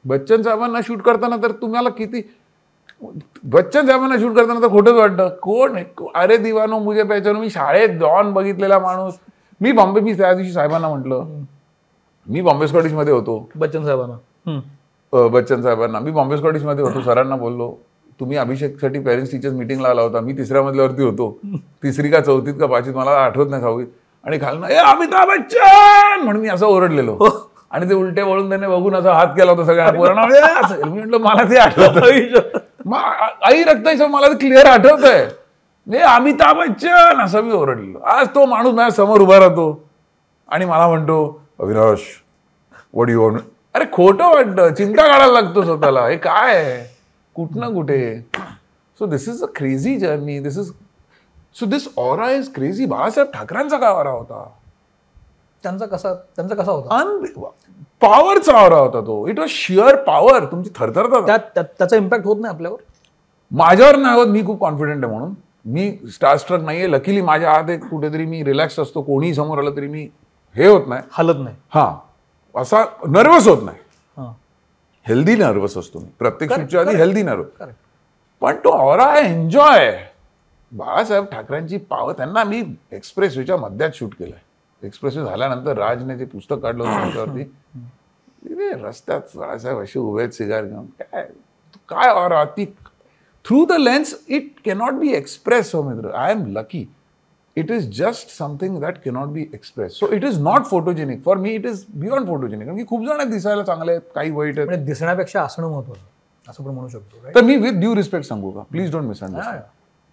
बच्चन 0.04 0.42
साहेबांना 0.42 0.80
शूट 0.86 1.00
करताना 1.02 1.36
तर 1.42 1.52
तुम्हाला 1.52 1.88
किती 1.88 2.20
बच्चन 3.44 3.86
साहेबांना 3.86 4.16
शूट 4.20 4.36
करताना 4.36 4.60
तर 4.62 4.70
खोटंच 4.70 4.94
वाटतं. 4.94 5.28
कोण? 5.42 5.78
अरे 6.14 6.36
दिवानो 6.36 6.78
मुझे 6.78 7.02
पहचानो. 7.02 7.40
मी 7.40 7.50
शाळेत 7.50 7.98
जॉन 8.00 8.32
बघितलेला 8.32 8.78
माणूस. 8.78 9.14
मी 9.60 9.72
बॉम्बे 9.72 10.00
मी 10.00 10.12
त्या 10.12 10.32
दिवशी 10.34 10.52
साहेबांना 10.52 10.88
म्हटलं. 10.88 11.24
मी 12.26 12.40
बॉम्बे 12.40 12.68
स्कॉटिशमध्ये 12.68 13.12
होतो. 13.12 13.48
बच्चन 13.56 13.84
साहेबांना. 13.84 15.28
बच्चन 15.28 15.62
साहेबांना. 15.62 15.98
मी 15.98 16.10
बॉम्बे 16.10 16.36
स्कॉटिशमध्ये 16.36 16.84
होतो. 16.84 17.00
सरांना 17.00 17.36
बोललो. 17.36 17.74
तुम्ही 18.20 18.36
अभिषेकसाठी 18.36 18.98
पेरेंट्स 19.00 19.30
टीचर्स 19.32 19.54
मिटिंग 19.54 19.80
लावला 19.80 20.02
होता. 20.02 20.20
मी 20.20 20.32
तिसऱ्या 20.32 20.62
मजल्यावरती 20.62 21.02
होतो. 21.02 21.30
तिसरी 21.82 22.10
का 22.10 22.20
चौथीत 22.20 22.54
का 22.60 22.66
पाचवीत 22.66 22.94
मला 22.96 23.10
आठवत 23.24 23.50
नाही 23.50 23.62
सहावीत 23.62 23.86
आणि 24.26 24.38
खालनं 24.40 24.66
ए 24.68 24.76
अमिताभ 24.76 25.28
बच्चन! 25.28 26.22
म्हणून 26.24 26.40
मी 26.42 26.48
असं 26.48 26.66
ओरडलेलो. 26.66 27.18
आणि 27.70 27.88
ते 27.88 27.94
उलटे 27.94 28.22
वळून 28.22 28.48
त्याने 28.48 28.66
बघून 28.66 28.94
असा 28.94 29.12
हात 29.14 29.34
केला 29.36 29.52
होता 29.52 29.64
सगळ्या. 29.64 29.90
मी 29.92 30.98
म्हटलं 30.98 31.18
मला 31.20 31.42
ते 31.50 31.56
आठवत 31.58 32.02
आई 33.42 33.62
रक्ताईचं 33.64 34.08
मला 34.10 34.28
ते 34.28 34.34
क्लिअर 34.38 34.66
आठवत 34.66 35.04
आहे 35.04 35.98
अमिताभ 36.02 36.56
बच्चन! 36.58 37.20
असं 37.24 37.42
मी 37.42 37.52
ओरडलेलो. 37.52 37.98
आज 37.98 38.28
तो 38.34 38.44
माणूस 38.46 38.74
माझ्यासमोर 38.74 39.20
उभा 39.20 39.38
राहतो. 39.38 39.68
आणि 40.48 40.64
मला 40.64 40.86
म्हणतो 40.88 41.18
अविनाश 41.60 42.00
वड 42.94 43.10
यू 43.10 43.30
अरे 43.74 43.84
खोटं 43.92 44.32
वाटतं. 44.34 44.74
चिंता 44.74 45.06
काढायला 45.06 45.32
लागतो 45.32 45.62
स्वतःला. 45.64 46.06
हे 46.08 46.16
काय 46.16 46.54
आहे? 46.56 46.95
कुठनं 47.36 47.74
कुठे? 47.74 48.20
So 48.98 49.06
this 49.06 49.28
is 49.28 49.42
a 49.42 49.46
crazy 49.56 49.96
journey 49.96 50.38
this 50.38 50.58
is 50.58 50.72
so 51.54 51.66
this 51.66 51.88
aura 51.96 52.30
is 52.30 52.54
crazy 52.54 52.86
Balasaheb 52.86 53.30
ठाकरेंचा 53.30 53.76
काय 53.76 53.90
ऑरा 53.90 54.10
होता? 54.10 54.50
त्यांचा 55.62 55.86
कसा 55.86 56.14
त्यांचा 56.14 56.54
कसा 56.54 56.72
होता? 56.72 57.00
अन 57.00 57.26
पॉवरचा 58.00 58.52
ऑरा 58.52 58.76
होता 58.76 59.00
तो. 59.00 59.26
इट 59.26 59.38
वॉज 59.38 59.48
शिअर 59.48 60.04
पॉवर 60.04 60.44
तुमची 60.44 60.70
त्या- 60.70 61.62
त्याचा 61.62 61.96
इम्पॅक्ट 61.96 62.26
होत 62.26 62.36
नाही 62.40 62.54
आपल्यावर? 62.54 62.78
माझ्यावर 63.50 63.96
नाही 63.96 64.18
होत. 64.18 64.26
मी 64.26 64.46
खूप 64.46 64.60
कॉन्फिडेंट 64.60 65.04
आहे 65.04 65.12
म्हणून. 65.12 65.34
मी 65.64 65.98
स्टार 66.12 66.36
स्ट्रक 66.36 66.60
नाहीये. 66.60 66.90
लकीली 66.90 67.20
माझ्या 67.20 67.52
आत 67.52 67.70
एक 67.70 67.84
कुठेतरी 67.84 68.26
मी 68.26 68.44
रिलॅक्स 68.44 68.80
असतो. 68.80 69.02
कोणीही 69.02 69.34
समोर 69.34 69.58
आलं 69.58 69.70
तरी 69.70 69.88
मी 69.88 70.08
हे 70.54 70.66
होत 70.66 70.82
नाही. 70.86 71.02
हलत 71.10 71.44
नाही. 71.44 71.56
हा. 71.74 71.98
असा 72.54 72.84
नर्वस 73.08 73.48
होत 73.48 73.62
नाही. 73.62 73.76
हेल्दी 75.06 75.34
नर्वस 75.36 75.76
असतो 75.76 75.98
मी. 75.98 76.08
प्रत्येक 76.18 76.52
शूटच्या 76.52 76.80
आधी 76.80 76.96
हेल्दी 76.96 77.22
नर्वस 77.22 77.68
पण 78.42 78.56
तो 78.64 78.70
ऑरा 78.70 79.14
एन्जॉय 79.18 79.90
बाळासाहेब 80.72 81.24
ठाकरेंची 81.24 81.76
पावर 81.90 82.12
त्यांना 82.12 82.42
मी 82.44 82.62
एक्सप्रेस 82.92 83.36
वेच्या 83.36 83.56
मध्यात 83.56 83.90
शूट 83.94 84.14
केलंय. 84.14 84.38
एक्सप्रेस 84.82 85.16
वे 85.16 85.24
झाल्यानंतर 85.24 85.78
राजने 85.78 86.16
जे 86.18 86.24
पुस्तक 86.24 86.58
काढलं 86.62 86.84
होतं 86.84 87.02
त्याच्यावरती 87.02 88.72
रस्त्यात 88.82 89.36
बाळासाहेब 89.36 89.78
असे 89.78 89.98
उभे 89.98 90.22
आहेत 90.22 90.32
सिगार 90.32 90.64
घेऊन. 90.64 90.86
काय? 91.00 91.26
काय 91.88 92.08
ऑरा 92.10 92.44
ती 92.56 92.64
through 93.44 93.64
the 93.66 93.72
lens 93.72 94.14
it 94.28 94.52
cannot 94.64 94.92
be 94.92 95.12
express 95.12 95.74
हो 95.74 95.82
मित्र 95.82 96.10
I 96.10 96.30
am 96.32 96.44
lucky 96.48 96.84
it 97.56 97.70
is 97.70 97.88
just 97.98 98.36
something 98.38 98.78
that 98.80 98.98
cannot 99.04 99.28
be 99.32 99.46
express 99.54 99.92
so 99.98 100.06
it 100.14 100.24
is 100.24 100.40
not 100.42 100.64
photogenic 100.70 101.22
for 101.24 101.36
me 101.36 101.50
it 101.54 101.66
is 101.66 101.84
beyond 101.94 102.26
photogenic 102.28 102.66
कारण 102.66 102.78
की 102.78 102.84
खूप 102.88 103.06
जण 103.06 103.30
दिसायला 103.30 103.62
चांगले 103.62 103.92
आहेत 103.92 104.02
काही 104.14 104.30
वाईट 104.30 104.58
आहेत. 104.58 104.84
दिसण्यापेक्षा 104.86 105.42
असणं 105.42 105.68
महत्वाचं 105.70 106.50
असं 106.50 106.64
पण 106.64 106.70
म्हणू 106.70 106.88
शकतो? 106.88 107.30
तर 107.34 107.44
मी 107.44 107.56
विथ 107.56 107.80
ड्यू 107.80 107.94
रिस्पेक्ट 107.96 108.26
सांगू 108.26 108.50
का? 108.50 108.62
प्लीज 108.70 108.90
डोंट 108.92 109.04
मिसअंडरस्टँड 109.04 109.60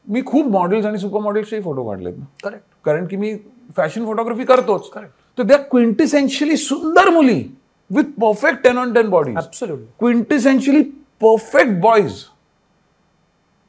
मी 0.08 0.22
खूप 0.26 0.48
मॉडेल्स 0.52 0.86
आणि 0.86 0.98
सुपर 0.98 1.20
मॉडेल्सचे 1.22 1.62
फोटो 1.62 1.84
काढलेत 1.90 2.14
ना. 2.18 2.26
करेक्ट 2.44 2.66
कारण 2.86 3.06
की 3.08 3.16
मी 3.18 3.36
फॅशन 3.76 4.06
फोटोग्राफी 4.06 4.46
करतोच. 4.46 4.90
तर 5.38 5.44
त्या 5.48 5.58
क्विंटिसेन्शियली 5.58 6.58
सुंदर 6.58 7.10
मुली 7.10 7.44
with 7.90 8.20
perfect 8.22 8.64
ten 8.64 8.78
on 8.78 8.94
ten 8.94 9.10
body 9.10 9.34
quintessentially 10.00 10.82
perfect 11.22 11.80
boys 11.82 12.24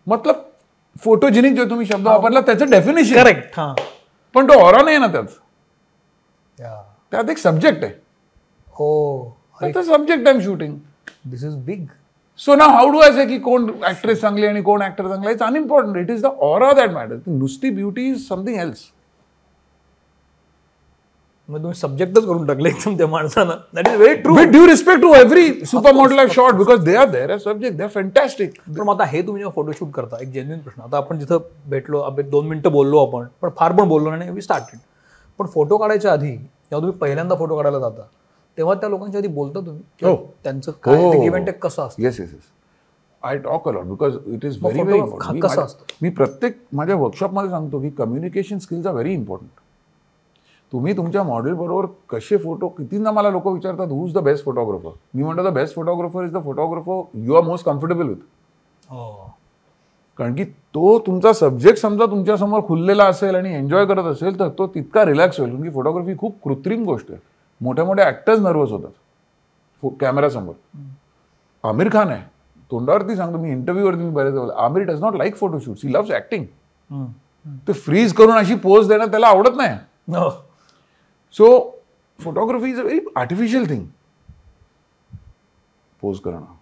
मतलब 0.06 0.42
फोटोजेनिक 0.96 1.54
जो 1.56 1.64
तुम्ही 1.64 1.86
शब्द 1.86 2.06
वापरला 2.06 2.40
त्याचं 2.40 2.70
डेफिनेशन 2.70 3.14
करेक्ट 3.14 3.58
हा. 3.58 3.74
पण 4.34 4.48
तो 4.48 4.58
ऑरा 4.60 4.82
नाही 4.82 4.98
ना 4.98 5.06
त्यात. 5.06 5.24
या. 6.58 6.74
त्यात 7.12 7.30
एक 7.30 7.38
सब्जेक्ट 7.38 7.84
आहे. 7.84 7.92
हो. 8.68 9.36
त्याचं 9.60 9.82
subject 9.82 10.28
I 10.28 10.34
am 10.34 10.40
shooting 10.40 10.76
this 11.30 11.44
is 11.44 11.54
big 11.56 11.84
so 12.40 12.54
ना 12.54 12.64
हाऊ 12.64 12.88
डू 12.90 12.98
आय 12.98 13.12
से 13.12 13.26
की 13.26 13.38
कोण 13.38 13.70
ऍक्ट्रेस 13.86 14.20
चांगली 14.20 14.46
आणि 14.46 14.62
कोण 14.62 14.82
ऍक्टर 14.82 15.08
चांगला? 15.08 15.30
It's 15.30 15.42
unimportant 15.42 15.96
it 15.96 16.10
is 16.10 16.22
the 16.22 16.26
aura 16.26 16.72
that 16.72 16.90
matter 16.90 17.16
नुसती 17.26 17.70
ब्युटी 17.70 18.08
इज 18.08 18.28
समथिंग 18.28 18.56
एल्स 18.56 18.84
मग 21.48 21.58
तुम्ही 21.58 21.74
सब्जेक्टच 21.78 22.24
करून 22.26 22.46
टाकले 22.46 22.68
एकदम 22.68 22.96
त्या 22.96 23.06
माणसानं. 23.06 23.56
That 23.74 23.88
is 23.88 23.94
very 23.96 24.14
true 24.20 24.34
due 24.50 24.66
respect 24.66 25.00
to 25.02 25.12
every 25.14 25.64
super 25.66 25.92
model 25.94 26.26
shot 26.32 26.54
because 26.58 26.84
they 26.84 26.94
are 26.96 27.08
their 27.10 27.36
subject 27.38 27.76
they 27.76 27.82
are 27.82 27.88
fantastic 27.94 28.52
पण 28.68 28.88
आता 28.88 29.04
हे 29.04 29.22
तुम्ही 29.26 29.40
जेव्हा 29.40 29.54
फोटोशूट 29.54 29.90
करता 29.94 30.22
एक 30.22 30.30
जेन्युइन 30.32 30.60
प्रश्न. 30.60 30.82
आता 30.82 30.96
आपण 30.96 31.18
जिथं 31.18 31.38
भेटलो 31.70 32.00
आपण 32.00 32.30
दोन 32.30 32.46
मिनिटं 32.48 32.72
बोललो 32.72 33.04
आपण 33.06 33.26
पण 33.42 33.50
फार 33.58 33.72
पण 33.72 33.88
बोललो 33.88 34.10
नाही 34.10 34.30
वी 34.30 34.40
स्टार्टेड 34.42 34.80
पण 35.38 35.46
फोटो 35.54 35.76
काढायच्या 35.76 36.12
आधी 36.12 36.30
जेव्हा 36.30 36.80
तुम्ही 36.80 36.98
पहिल्यांदा 36.98 37.34
फोटो 37.34 37.56
काढायला 37.56 37.78
जाता 37.78 38.06
तेव्हा 38.58 38.74
त्या 38.74 38.88
लोकांच्या 38.88 39.18
आधी 39.18 39.28
बोलता 39.28 39.60
तुम्ही? 39.60 39.82
हो. 40.02 40.16
त्यांचं 40.44 40.72
काय 40.82 40.96
हो. 40.96 41.12
इव्हेंट 41.24 41.50
कसं 41.62 41.82
असतं? 41.82 42.02
Yes 42.02 42.20
yes 42.20 42.32
yes 42.32 42.42
I 43.22 43.38
talk 43.38 43.68
a lot 43.68 43.84
because 43.86 44.16
it 44.26 44.44
is 44.44 44.58
very 44.62 44.82
very 44.82 45.40
कसा 45.40 45.62
असतो? 45.62 45.84
मी 46.02 46.10
प्रत्येक 46.10 46.56
माझ्या 46.72 46.96
वर्कशॉपमध्ये 46.96 47.50
सांगतो 47.50 47.80
की 47.80 47.90
communication 47.98 48.58
skills 48.58 48.86
are 48.86 48.92
very 48.92 49.12
important 49.14 49.60
तुम्ही 50.74 50.96
तुमच्या 50.96 51.22
मॉडेल 51.22 51.54
बरोबर 51.54 51.86
कसे 52.08 52.36
फोटो 52.36 52.68
कितींदा 52.68 53.10
मला 53.12 53.30
लोक 53.30 53.46
विचारतात 53.46 53.88
who 53.88 54.06
is 54.06 54.14
the 54.14 54.18
best 54.18 54.44
photographer 54.44 54.90
मी 55.14 55.22
म्हणतो 55.22 55.42
the 55.42 55.52
best 55.54 55.74
photographer 55.74 56.24
is 56.24 56.32
the 56.32 56.42
photographer 56.44 57.18
you 57.24 57.34
are 57.34 57.42
most 57.42 57.64
comfortable 57.66 58.08
with 58.08 58.16
हो. 58.88 59.30
कारण 60.18 60.34
की 60.34 60.44
तो 60.44 60.98
तुमचा 61.06 61.32
सब्जेक्ट 61.32 61.78
समजा 61.80 62.06
तुमच्यासमोर 62.06 62.60
खुललेला 62.66 63.04
असेल 63.04 63.34
आणि 63.34 63.54
एन्जॉय 63.54 63.86
करत 63.86 64.04
असेल 64.12 64.38
तर 64.40 64.48
तो 64.58 64.66
तितका 64.74 65.04
रिलॅक्स 65.04 65.40
होईल. 65.40 65.50
कारण 65.50 65.62
की 65.62 65.70
फोटोग्राफी 65.74 66.16
खूप 66.18 66.34
कृत्रिम 66.44 66.84
गोष्ट 66.84 67.10
आहे. 67.10 67.20
मोठ्या 67.60 67.84
मोठ्या 67.84 68.06
ॲक्टर्स 68.06 68.40
नर्वस 68.40 68.70
होतात. 68.70 68.90
कॅमेरासमोर 70.00 70.54
आमिर 71.64 71.88
खान 71.92 72.08
आहे. 72.08 72.22
तोंडावरती 72.70 73.16
सांगतो 73.16 73.38
मी 73.38 73.50
इंटरव्ह्यूवरती 73.50 74.02
मी 74.02 74.10
बरेच 74.10 74.34
वेळेला, 74.34 74.52
Aamir 74.64 74.82
does 74.84 75.00
not 75.00 75.16
like 75.16 75.36
photoshoot 75.36 75.76
he 75.84 75.92
loves 75.94 76.10
acting 76.10 76.44
ते 77.68 77.72
फ्रीज 77.72 78.12
करून 78.14 78.36
अशी 78.36 78.54
पोज 78.56 78.88
देणं 78.88 79.10
त्याला 79.10 79.26
आवडत 79.26 79.56
नाही. 79.56 79.76
So 81.36 81.46
photography 82.18 82.70
is 82.70 82.78
a 82.78 82.82
very 82.82 83.00
artificial 83.16 83.68
thing 83.70 83.86
pose 86.02 86.18
करणं 86.24 86.52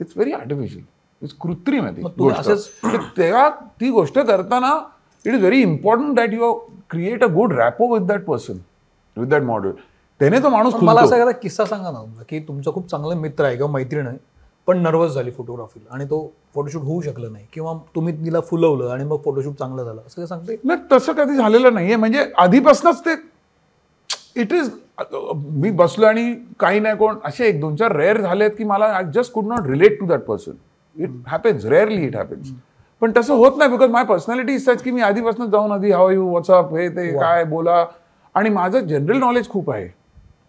इट्स 0.00 0.16
व्हेरी 0.16 0.32
आर्टिफिशियल 0.32 0.84
इट्स 1.22 1.34
कृत्रिम 1.40 1.84
आहे 1.84 1.94
ती 1.96 2.02
गोष्ट. 2.18 2.50
तेव्हा 3.16 3.48
ती 3.80 3.90
गोष्ट 3.90 4.18
करताना 4.18 4.74
it 5.24 5.32
is 5.34 5.40
very 5.40 5.60
important 5.62 6.14
that 6.16 6.32
you 6.34 6.52
create 6.90 7.24
a 7.24 7.26
good 7.34 7.52
rapport 7.52 7.92
with 7.94 8.06
that 8.06 8.24
person 8.24 8.58
with 9.16 9.26
that 9.26 9.42
model 9.42 9.72
त्याने 10.20 10.38
तो 10.42 10.48
माणूस 10.48 10.74
मला. 10.74 11.00
असा 11.00 11.16
एखादा 11.16 11.30
किस्सा 11.32 11.64
सांगा 11.64 11.90
ना 11.90 12.22
की 12.28 12.38
तुमचा 12.48 12.70
खूप 12.70 12.88
चांगला 12.90 13.14
मित्र 13.14 13.44
आहे 13.44 13.56
किंवा 13.56 13.70
मैत्रीण 13.72 14.06
आहे 14.06 14.18
पण 14.68 14.78
नर्वस 14.82 15.12
झाली 15.14 15.30
फोटोग्राफीला 15.30 15.94
आणि 15.94 16.04
तो 16.04 16.20
फोटोशूट 16.54 16.82
होऊ 16.82 17.00
शकलं 17.00 17.32
नाही 17.32 17.46
किंवा 17.52 17.72
तुम्ही 17.94 18.14
तिला 18.24 18.40
फुलवलं 18.40 18.90
आणि 18.90 19.04
मग 19.04 19.22
फोटोशूट 19.24 19.54
चांगलं 19.54 19.84
झालं 19.84 20.00
असं 20.06 20.16
काय 20.16 20.26
सांगते 20.26 20.56
नाही 20.64 20.80
तसं 20.92 21.12
कधी 21.12 21.36
झालेलं 21.36 21.74
नाहीये 21.74 21.96
म्हणजे 21.96 22.24
आधीपासूनच 22.38 23.00
ते 23.00 23.14
इट 24.36 24.52
इज 24.52 24.70
मी 25.54 25.70
बसलो 25.70 26.06
आणि 26.06 26.34
काही 26.60 26.80
नाही 26.80 26.96
कोण 26.96 27.16
असे 27.24 27.46
एक 27.48 27.60
दोन 27.60 27.76
चार 27.76 27.96
रेअर 27.96 28.20
झालेत 28.20 28.50
की 28.58 28.64
मला 28.64 28.84
I 28.86 29.04
just 29.14 29.32
could 29.32 29.46
not 29.46 29.66
relate 29.66 29.98
to 30.00 30.06
that 30.06 30.20
person 30.20 30.52
it 30.96 31.10
happens 31.26 31.64
rarely 31.64 32.04
it 32.06 32.16
happens 32.16 32.52
पण 33.02 33.12
तसं 33.16 33.34
होत 33.34 33.56
नाही 33.58 33.70
because 33.70 33.90
my 33.90 34.04
personality 34.04 34.54
is 34.54 34.64
such 34.64 34.82
की 34.82 34.90
मी 34.90 35.00
आधीपासून 35.02 35.50
जाऊन 35.50 35.72
आधी 35.72 35.90
हाव 35.90 36.10
यू 36.10 36.26
व्हॉट्सअप 36.28 36.74
हे 36.74 36.88
ते 36.88 37.10
काय? 37.18 37.44
बोला. 37.44 37.84
आणि 38.34 38.50
माझं 38.50 38.86
जनरल 38.86 39.18
नॉलेज 39.18 39.48
खूप 39.48 39.70
आहे 39.70 39.88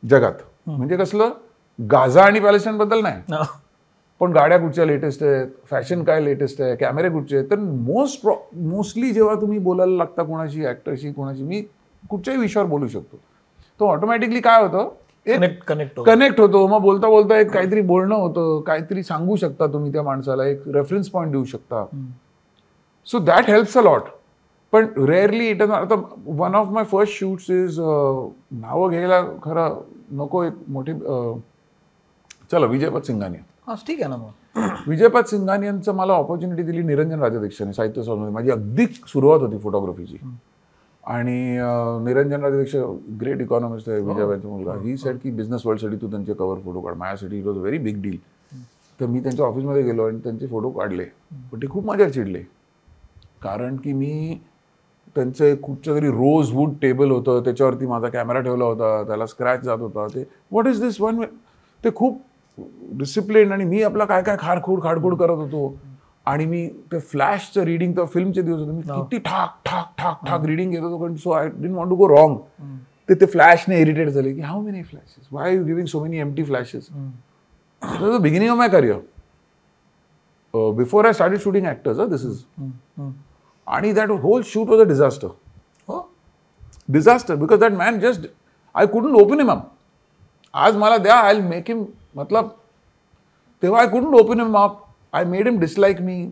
जगात. 0.04 0.34
म्हणजे 0.68 0.98
कसलं? 0.98 1.32
गाझा 1.80 2.24
आणि 2.24 2.40
पॅलेस्टाईन 2.40 2.78
बद्दल 2.78 3.02
नाही. 3.02 3.22
पण 4.22 4.32
गाड्या 4.32 4.58
कुठच्या 4.60 4.86
लेटेस्ट 4.86 5.24
आहेत? 5.24 5.48
फॅशन 5.70 6.04
काय 6.04 6.24
लेटेस्ट 6.24 6.62
आहे? 6.62 6.76
कॅमेरे 6.76 7.10
कुठचे 7.10 7.38
आहेत? 7.38 7.50
तर 7.52 7.60
मोस्ट 7.60 8.28
मोस्टली 8.56 9.12
जेव्हा 9.12 9.36
तुम्ही 9.42 9.60
बोलायला 9.60 9.96
लागता 9.98 10.24
कोणाशी 10.24 10.66
ॲक्टरशी 10.66 11.12
कोणाशी 11.12 11.44
मी 11.44 11.62
कुठच्याही 12.10 12.40
विषयावर 12.40 12.70
बोलू 12.70 12.88
शकतो. 12.88 13.18
तो 13.80 13.88
ऑटोमॅटिकली 13.88 14.40
काय 14.42 14.62
होतं? 14.62 14.90
कनेक्ट 15.26 15.64
कनेक्ट 15.68 16.00
कनेक्ट 16.06 16.40
होतो. 16.40 16.66
मग 16.68 16.82
बोलता 16.82 17.08
बोलता 17.10 17.40
एक 17.40 17.50
काहीतरी 17.52 17.82
बोलणं 17.82 18.16
होतं. 18.16 18.62
काहीतरी 18.68 19.04
सांगू 19.04 19.36
शकता 19.36 19.68
तुम्ही 19.74 19.92
त्या 19.94 20.04
माणसाला. 20.04 20.46
एक 20.46 20.68
रेफरन्स 20.74 21.10
पॉईंट 21.10 21.32
देऊ 21.32 21.44
शकता. 21.44 21.86
So 23.08 23.20
that 23.20 23.50
helps 23.50 23.78
a 23.78 23.82
lot 23.82 24.04
पण 24.74 24.86
रेअरली 25.08 25.48
इट 25.50 25.62
आता 25.62 25.96
one 26.26 26.56
of 26.56 26.68
my 26.68 26.84
first 26.84 27.14
shoots 27.14 27.50
is 27.50 27.80
नावं 27.80 28.90
घ्यायला 28.90 29.22
खरं 29.44 29.82
नको 30.18 30.44
एक 30.44 30.54
मोठी 30.68 30.94
चला 32.52 32.66
विजयपत 32.66 33.06
सिंगानिया 33.06 33.42
हा 33.68 33.76
ठीक 33.88 34.02
आहे 34.02 34.10
ना 34.10 34.16
मग. 34.16 34.32
विजयपाद 34.88 35.26
सिंघानी 35.26 35.66
यांचं 35.66 35.96
मला 35.96 36.14
ऑपॉर्च्युनिटी 36.14 36.64
दिली 36.64 36.82
निरंजन 36.84 37.22
राजाध्यक्षाने 37.22 37.74
साहित्य 37.74 38.02
संस्थेमध्ये 38.02 38.34
माझी 38.34 38.52
अगदी 38.52 38.86
सुरुवात 39.08 39.40
होती 39.40 39.58
फोटोग्राफीची 39.58 40.18
आणि 41.06 41.40
निरंजन 42.06 42.44
राजाध्यक्ष 42.44 42.76
ग्रेट 43.22 43.42
इकॉनॉमिस्ट 43.42 43.90
आहे 43.90 44.00
विजयबाईंचा 44.02 44.48
मुलगा. 44.48 44.74
ही. 44.84 44.96
सेड 44.98 45.18
की 45.24 45.32
बिझनेस 45.32 45.66
वर्ल्डसाठी 45.66 45.96
तू 46.02 46.08
त्यांचे 46.12 46.34
कव्हर 46.34 46.60
फोटो 46.64 46.82
काढ. 46.82 46.96
माझ्यासाठी 46.98 47.40
it 47.40 47.46
was 47.46 47.58
a 47.58 47.60
very 47.60 47.78
big 47.78 48.02
deal 48.02 48.18
तर 49.00 49.06
मी 49.06 49.20
त्यांच्या 49.20 49.46
ऑफिसमध्ये 49.46 49.82
गेलो 49.84 50.08
आणि 50.08 50.20
त्यांचे 50.24 50.48
फोटो 50.48 50.70
काढले. 50.70 51.04
पण 51.52 51.62
ते 51.62 51.68
खूप 51.70 51.86
माझ्यावर 51.86 52.12
चिडले. 52.12 52.42
कारण 53.42 53.76
की 53.78 53.94
मी 53.94 54.40
त्यांचं 55.16 55.46
एक 55.46 55.60
कुठचं 55.62 55.96
तरी 55.96 56.08
रोज 56.08 56.52
वूड 56.54 56.74
टेबल 56.82 57.12
होतं. 57.12 57.44
त्याच्यावरती 57.44 57.86
माझा 57.88 58.10
कॅमेरा 58.10 58.40
ठेवला 58.40 58.66
होता. 58.66 59.04
त्याला 59.08 59.26
स्क्रॅच 59.26 59.64
जात 59.64 59.80
होता. 59.80 60.08
ते 60.16 60.24
व्हॉट 60.52 60.68
इज 60.68 60.82
दिस 60.84 61.02
वन 61.02 61.22
ते 61.84 61.90
खूप 61.96 62.22
डिसिप्लिन 62.98 63.52
आणि 63.52 63.66
मी 63.66 63.82
आपला 63.84 64.06
काय 64.06 64.22
काय 64.24 64.36
खारखूड 64.40 64.82
खाडखूड 64.84 65.16
करत 65.20 65.38
होतो. 65.38 65.68
आणि 66.28 66.46
मी 66.46 66.68
ते 66.92 67.00
फ्लॅशचं 67.02 67.64
रिडिंग 67.64 67.94
तर 67.98 68.06
फिल्मचे 68.06 68.42
दिवस 68.42 68.60
होते. 68.60 68.72
मी 68.72 68.82
किती 68.82 69.18
ठाक 69.20 69.58
ठाक 69.66 69.92
ठाक 69.98 70.26
ठाक 70.28 70.46
रिडिंग 70.46 70.72
घेत 70.72 70.82
होतो 70.82 70.98
कारण 70.98 71.16
so 71.16 71.32
I 71.32 71.50
didn't 71.52 71.74
want 71.74 71.90
to 71.90 71.96
go 71.96 72.08
wrong 72.10 72.38
ते 73.10 73.14
ते 73.14 73.26
फ्लॅशने 73.26 73.80
इरिटेट 73.82 74.10
झाले 74.10 74.34
की 74.34 74.42
how 74.42 74.62
many 74.62 74.84
flashes 74.84 75.28
why 75.32 75.56
you 75.56 75.64
giving 75.66 75.88
so 75.88 76.04
many 76.04 76.20
empty 76.20 76.44
flashes 76.44 76.88
the 78.02 78.20
beginning 78.22 78.52
of 78.52 78.58
my 78.58 78.70
career 78.70 79.00
before 80.74 81.06
I 81.06 81.14
started 81.14 81.40
shooting 81.40 81.66
actors 81.66 82.00
this 82.10 82.26
is 82.26 82.44
आणि 83.68 83.92
that 83.94 84.12
whole 84.22 84.42
shoot 84.46 84.70
was 84.70 84.80
a 84.80 84.84
disaster 84.84 85.28
हो. 85.88 86.02
Disaster 86.90 87.36
because 87.36 87.60
that 87.60 87.74
man 87.74 88.00
just 88.00 88.28
I 88.76 88.86
couldn't 88.86 89.16
open 89.16 89.40
him 89.40 89.52
up 89.52 89.68
आज 90.54 90.76
मला 90.78 90.98
द्या 90.98 91.16
I 91.18 91.40
make 91.42 91.70
him 91.70 91.84
मतलब 92.16 92.50
तेव्हा 93.64 93.82
I 93.82 93.88
couldn't 93.88 94.16
open 94.16 94.40
him 94.40 94.58
up 94.58 94.84
I 95.16 95.24
made 95.24 95.48
him 95.48 95.60
dislike 95.60 96.00
मी 96.02 96.28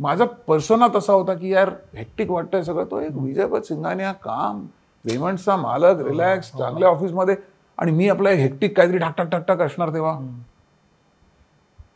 माझा 0.00 0.24
persona 0.46 0.86
तसा 0.94 1.12
होता 1.12 1.34
की 1.34 1.52
यार 1.52 1.70
हेक्टिक 1.96 2.30
वाटतंय 2.30 2.62
सगळं. 2.62 2.84
तो 2.84 3.00
एक 3.00 3.16
विजयपत 3.16 3.66
सिंघानिया 3.66 4.12
काम 4.12 4.64
पेमेंटचा 5.04 5.56
मालक 5.56 6.00
रिलॅक्स 6.06 6.50
चांगल्या 6.52 6.88
ऑफिसमध्ये 6.88 7.34
आणि 7.78 7.92
मी 7.92 8.08
आपलं 8.08 8.30
हेक्टिक 8.30 8.76
काहीतरी 8.76 8.98
ठाक 8.98 9.16
ठाक 9.16 9.28
ठाक 9.30 9.46
ठाक 9.48 9.60
असणार 9.62 9.92
तेव्हा. 9.94 10.18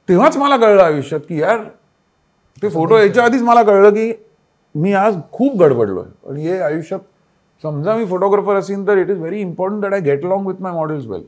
तेव्हाच 0.08 0.36
मला 0.36 0.56
कळलं 0.56 0.82
आयुष्यात 0.82 1.20
की 1.28 1.40
यार 1.40 1.62
ते 2.62 2.68
फोटो 2.70 2.98
याच्या 2.98 3.24
आधीच 3.24 3.42
मला 3.42 3.62
कळलं 3.62 3.90
की 3.94 4.12
मी 4.74 4.92
आज 4.92 5.16
खूप 5.32 5.56
गडबडलोय. 5.60 6.04
आणि 6.28 6.42
हे 6.42 6.58
आयुष्यात 6.60 7.00
समजा 7.62 7.94
मी 7.96 8.04
फोटोग्राफर 8.06 8.56
असेल 8.56 8.86
तर 8.86 8.98
it 8.98 9.10
is 9.10 9.18
very 9.18 9.40
important 9.40 9.80
that 9.82 9.92
I 9.92 10.00
get 10.00 10.24
along 10.24 10.46
with 10.46 10.62
my 10.62 10.72
models 10.72 11.06
well 11.06 11.24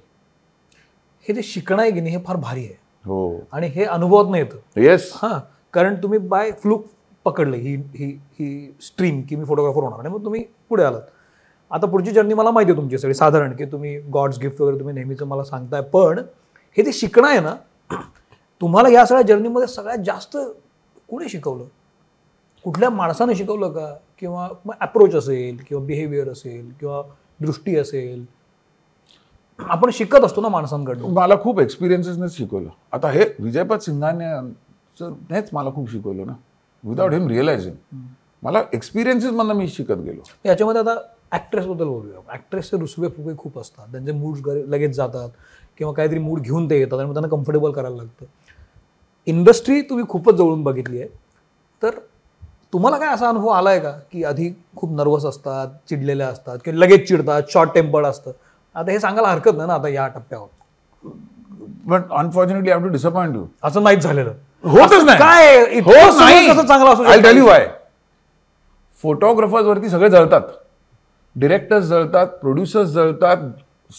हे 1.27 1.35
जे 1.35 1.42
शिकणं 1.42 1.83
आहे 1.83 1.90
की 1.90 2.01
नाही 2.01 2.14
हे 2.16 2.23
फार 2.25 2.37
भारी 2.37 2.64
आहे. 2.64 2.79
हो. 3.05 3.39
आणि 3.53 3.67
हे 3.67 3.85
अनुभवात 3.85 4.31
नाही 4.31 4.43
येतं. 4.43 4.81
येस 4.81 5.11
हां 5.15 5.39
कारण 5.73 5.95
तुम्ही 5.95 6.19
बाय 6.19 6.51
फ्लूक 6.53 6.85
पकडले 7.25 7.57
ही 7.57 7.75
ही 7.95 8.07
ही 8.39 8.75
स्ट्रीम 8.81 9.21
की 9.23 9.37
मी 9.37 9.45
फोटोग्राफर 9.45 9.83
होणार 9.83 9.99
आणि 9.99 10.09
मग 10.09 10.25
तुम्ही 10.25 10.45
पुढे 10.69 10.83
आलात. 10.83 11.03
आता 11.71 11.87
पुढची 11.87 12.11
जर्नी 12.11 12.35
मला 12.35 12.51
माहिती 12.51 12.73
आहे 12.73 12.81
तुमची 12.81 12.99
सगळी 12.99 13.15
साधारण 13.15 13.53
की 13.57 13.65
तुम्ही 13.65 13.99
गॉड्स 14.13 14.39
गिफ्ट 14.39 14.61
वगैरे 14.61 14.79
तुम्ही 14.79 14.95
नेहमीचं 14.95 15.27
मला 15.27 15.45
सांगताय 15.45 15.81
पण 15.83 16.19
हे 16.77 16.83
जे 16.83 16.93
शिकणं 16.93 17.29
आहे 17.29 17.41
ना 17.41 17.55
तुम्हाला 18.61 18.89
या 18.89 19.05
सगळ्या 19.07 19.27
जर्नीमध्ये 19.27 19.69
सगळ्यात 19.69 19.99
जास्त 19.99 20.37
कुणी 21.09 21.29
शिकवलं? 21.29 21.65
कुठल्या 22.65 22.91
माणसानं 22.91 23.33
शिकवलं 23.33 23.69
का? 23.69 23.95
किंवा 24.19 24.49
मग 24.65 24.75
अप्रोच 24.81 25.15
असेल 25.15 25.59
किंवा 25.69 25.85
बिहेवियर 25.85 26.29
असेल 26.29 26.71
किंवा 26.81 27.03
दृष्टी 27.41 27.77
असेल 27.77 28.25
आपण 29.68 29.90
शिकत 29.90 30.25
असतो 30.25 30.41
ना 30.41 30.49
माणसांकडून. 30.49 31.12
मला 31.12 31.35
खूप 31.43 31.61
एक्सपिरियन्सेसनेच 31.61 32.37
शिकवलं. 32.37 32.68
आता 32.93 33.11
हे 33.11 33.24
विजयपत 33.39 33.82
सिंघानेच 33.82 35.03
नेच 35.30 35.49
मला 35.53 35.70
खूप 35.70 35.91
शिकवलं 35.91 36.26
ना. 36.26 36.32
विदाउट 36.85 37.12
हिम 37.12 37.28
रिअलायझिंग 37.28 37.97
मला 38.43 38.62
एक्सपिरियन्सेस 38.72 39.32
मधनं 39.32 39.55
मी 39.55 39.68
शिकत 39.68 39.99
गेलो. 40.05 40.22
याच्यामध्ये 40.45 40.80
आता 40.80 40.95
ॲक्ट्रेसबद्दल 41.32 41.85
बोलूया. 41.85 42.20
ॲक्ट्रेसचे 42.32 42.76
रुसवे 42.76 43.09
फुगे 43.09 43.37
खूप 43.39 43.59
असतात. 43.59 43.87
त्यांचे 43.93 44.12
मूड्स 44.12 44.41
लगेच 44.47 44.95
जातात. 44.97 45.28
किंवा 45.78 45.93
काहीतरी 45.93 46.18
मूड 46.18 46.41
घेऊन 46.41 46.70
ते 46.70 46.78
येतात 46.78 46.99
आणि 46.99 47.09
मग 47.09 47.14
त्यांना 47.14 47.28
कम्फर्टेबल 47.28 47.70
करायला 47.72 47.97
लागतं. 47.97 48.26
इंडस्ट्री 49.26 49.80
तुम्ही 49.82 50.05
खूपच 50.09 50.35
जवळून 50.35 50.62
बघितली 50.62 51.01
आहे. 51.01 51.09
तर 51.82 51.99
तुम्हाला 52.72 52.99
काय 52.99 53.14
असा 53.14 53.28
अनुभव 53.28 53.49
आला 53.49 53.70
आहे 53.70 53.80
का? 53.80 53.91
की 54.12 54.24
आधी 54.24 54.51
खूप 54.76 54.91
नर्वस 54.93 55.24
असतात 55.24 55.68
चिडलेल्या 55.89 56.28
असतात 56.28 56.59
किंवा 56.64 56.78
लगेच 56.78 57.09
चिडतात 57.09 57.43
शॉर्ट 57.49 57.70
टेम्पर्ड 57.74 58.07
असतं 58.07 58.32
आता 58.75 58.91
हे 58.93 58.99
सांगायला 59.01 59.29
हरकत 59.29 59.57
नाही 59.57 59.66
ना 59.68 59.75
आता 59.75 59.89
या 59.89 60.07
टप्प्यावर. 60.09 60.47
But 61.87 62.11
unfortunately 62.18 62.71
have 62.71 62.83
to 62.83 62.89
disappoint 62.89 63.35
you 63.37 63.45
असं 63.64 63.83
नाहीच 63.83 64.03
झालेलं. 64.03 64.33
होतच 64.64 65.05
नाही. 65.05 65.18
काय 65.18 65.57
नाही. 65.81 66.49
कसं 66.49 66.66
चांगलं 66.66 66.91
असू 66.93 67.05
I 67.05 67.21
tell 67.23 67.37
you? 67.37 67.47
Why 67.47 67.66
photographers 69.03 69.64
वरती 69.66 69.89
सगळे 69.89 70.09
जळतात. 70.11 70.43
डिरेक्टर्स 71.37 71.85
जळतात 71.87 72.27
प्रोड्युसर्स 72.41 72.89
जळतात 72.91 73.37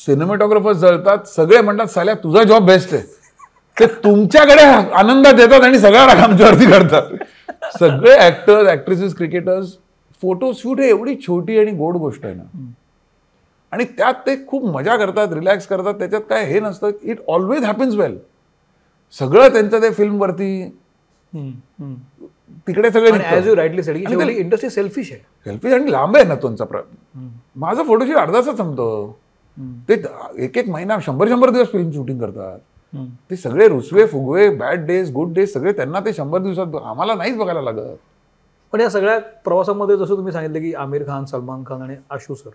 सिनेमॅटोग्राफर्स 0.05 0.77
जळतात 0.77 1.27
सगळे 1.27 1.61
म्हणतात 1.61 1.87
साल्या 1.87 2.13
तुझा 2.23 2.43
जॉब 2.43 2.65
बेस्ट 2.65 2.93
आहे. 2.93 3.03
ते 3.77 3.85
तुमच्याकडे 4.03 4.63
आनंदात 4.63 5.39
येतात 5.39 5.61
आणि 5.65 5.79
सगळा 5.79 6.05
राग 6.05 6.19
आमच्यावरती 6.23 6.65
करतात. 6.71 7.03
सगळे 7.79 8.17
actors 8.25 8.69
actresses 8.71 9.15
cricketers 9.15 9.75
photo 10.23 10.51
shoot 10.57 10.79
हे 10.79 10.89
एवढी 10.89 11.15
छोटी 11.27 11.59
आणि 11.59 11.71
गोड 11.71 11.95
गोष्ट 11.97 12.25
आहे 12.25 12.33
ना. 12.35 12.43
आणि 13.71 13.83
त्यात 13.97 14.13
ते 14.25 14.35
खूप 14.47 14.63
मजा 14.75 14.95
करतात 14.97 15.33
रिलॅक्स 15.33 15.67
करतात. 15.67 15.93
त्याच्यात 15.93 16.21
काय 16.29 16.45
हे 16.45 16.59
नसतं 16.59 16.91
इट 17.03 17.19
ऑलवेज 17.27 17.63
हॅपन्स 17.63 17.95
वेल 17.95 18.17
सगळं 19.13 19.47
त्यांचं 19.53 19.81
ते 19.81 19.89
फिल्मवरती 19.93 20.63
तिकडे 22.67 22.89
सगळे 22.91 23.09
इंडस्ट्री 24.33 24.69
सेल्फिश 24.69 25.11
आहे. 25.11 25.21
सेल्फी 25.45 25.73
आणि 25.73 25.91
लांब 25.91 26.15
आहे 26.15 26.25
ना 26.25 26.35
तुमचा 26.43 26.65
माझा 27.55 27.83
फोटोशूट 27.83 28.15
अर्धा 28.15 28.41
तास 28.41 28.57
संपतो 28.57 29.17
ते 29.89 29.93
एक 30.43 30.57
एक 30.57 30.69
महिना 30.69 30.97
शंभर 31.05 31.29
शंभर 31.29 31.49
दिवस 31.49 31.71
फिल्म 31.71 31.91
शूटिंग 31.91 32.19
करतात. 32.19 32.59
ते 33.29 33.35
सगळे 33.35 33.67
रुसवे 33.67 34.05
फुगवे 34.07 34.49
बॅड 34.49 34.85
डेज 34.87 35.11
गुड 35.13 35.33
डेज 35.33 35.53
सगळे 35.53 35.71
त्यांना 35.73 35.99
ते 36.05 36.13
शंभर 36.13 36.39
दिवसात 36.41 36.75
आम्हाला 36.83 37.13
नाहीच 37.15 37.37
बघायला 37.37 37.61
लागत. 37.61 37.95
पण 38.73 38.81
या 38.81 38.89
सगळ्या 38.89 39.17
प्रवासामध्ये 39.43 39.97
जसं 39.97 40.15
तुम्ही 40.17 40.33
सांगितलं 40.33 40.59
की 40.61 40.73
आमिर 40.73 41.03
खान 41.07 41.25
सलमान 41.25 41.63
खान 41.67 41.81
आणि 41.81 41.95
आशू 42.09 42.35
सर 42.35 42.49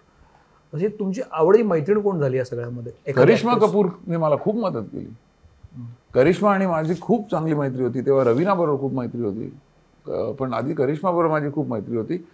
अशी 0.73 0.89
तुमची 0.99 1.21
आवडी 1.33 1.63
मैत्रीण 1.63 2.01
कोण 2.01 2.21
झाली 2.21 2.37
या 2.37 2.45
सगळ्यामध्ये? 2.45 3.13
करिश्मा? 3.13 3.55
कपूरने 3.59 4.17
मला 4.17 4.37
खूप 4.41 4.57
मदत 4.57 4.87
केली. 4.93 5.13
करिश्मा 6.15 6.53
आणि 6.55 6.67
माझी 6.67 6.95
खूप 7.01 7.31
चांगली 7.31 7.55
मैत्री 7.55 7.83
होती. 7.83 8.01
तेव्हा 8.07 8.25
रवीना 8.25 8.55
बरोबर 8.55 8.81
खूप 8.81 8.93
मैत्री 8.95 9.23
होती. 9.23 9.53
पण 10.39 10.53
आधी 10.55 10.75
करिश्मा 10.75 11.11
बरोबर 11.11 11.31
माझी 11.31 11.51
खूप 11.53 11.69
मैत्री 11.69 11.97
होती. 11.97 12.25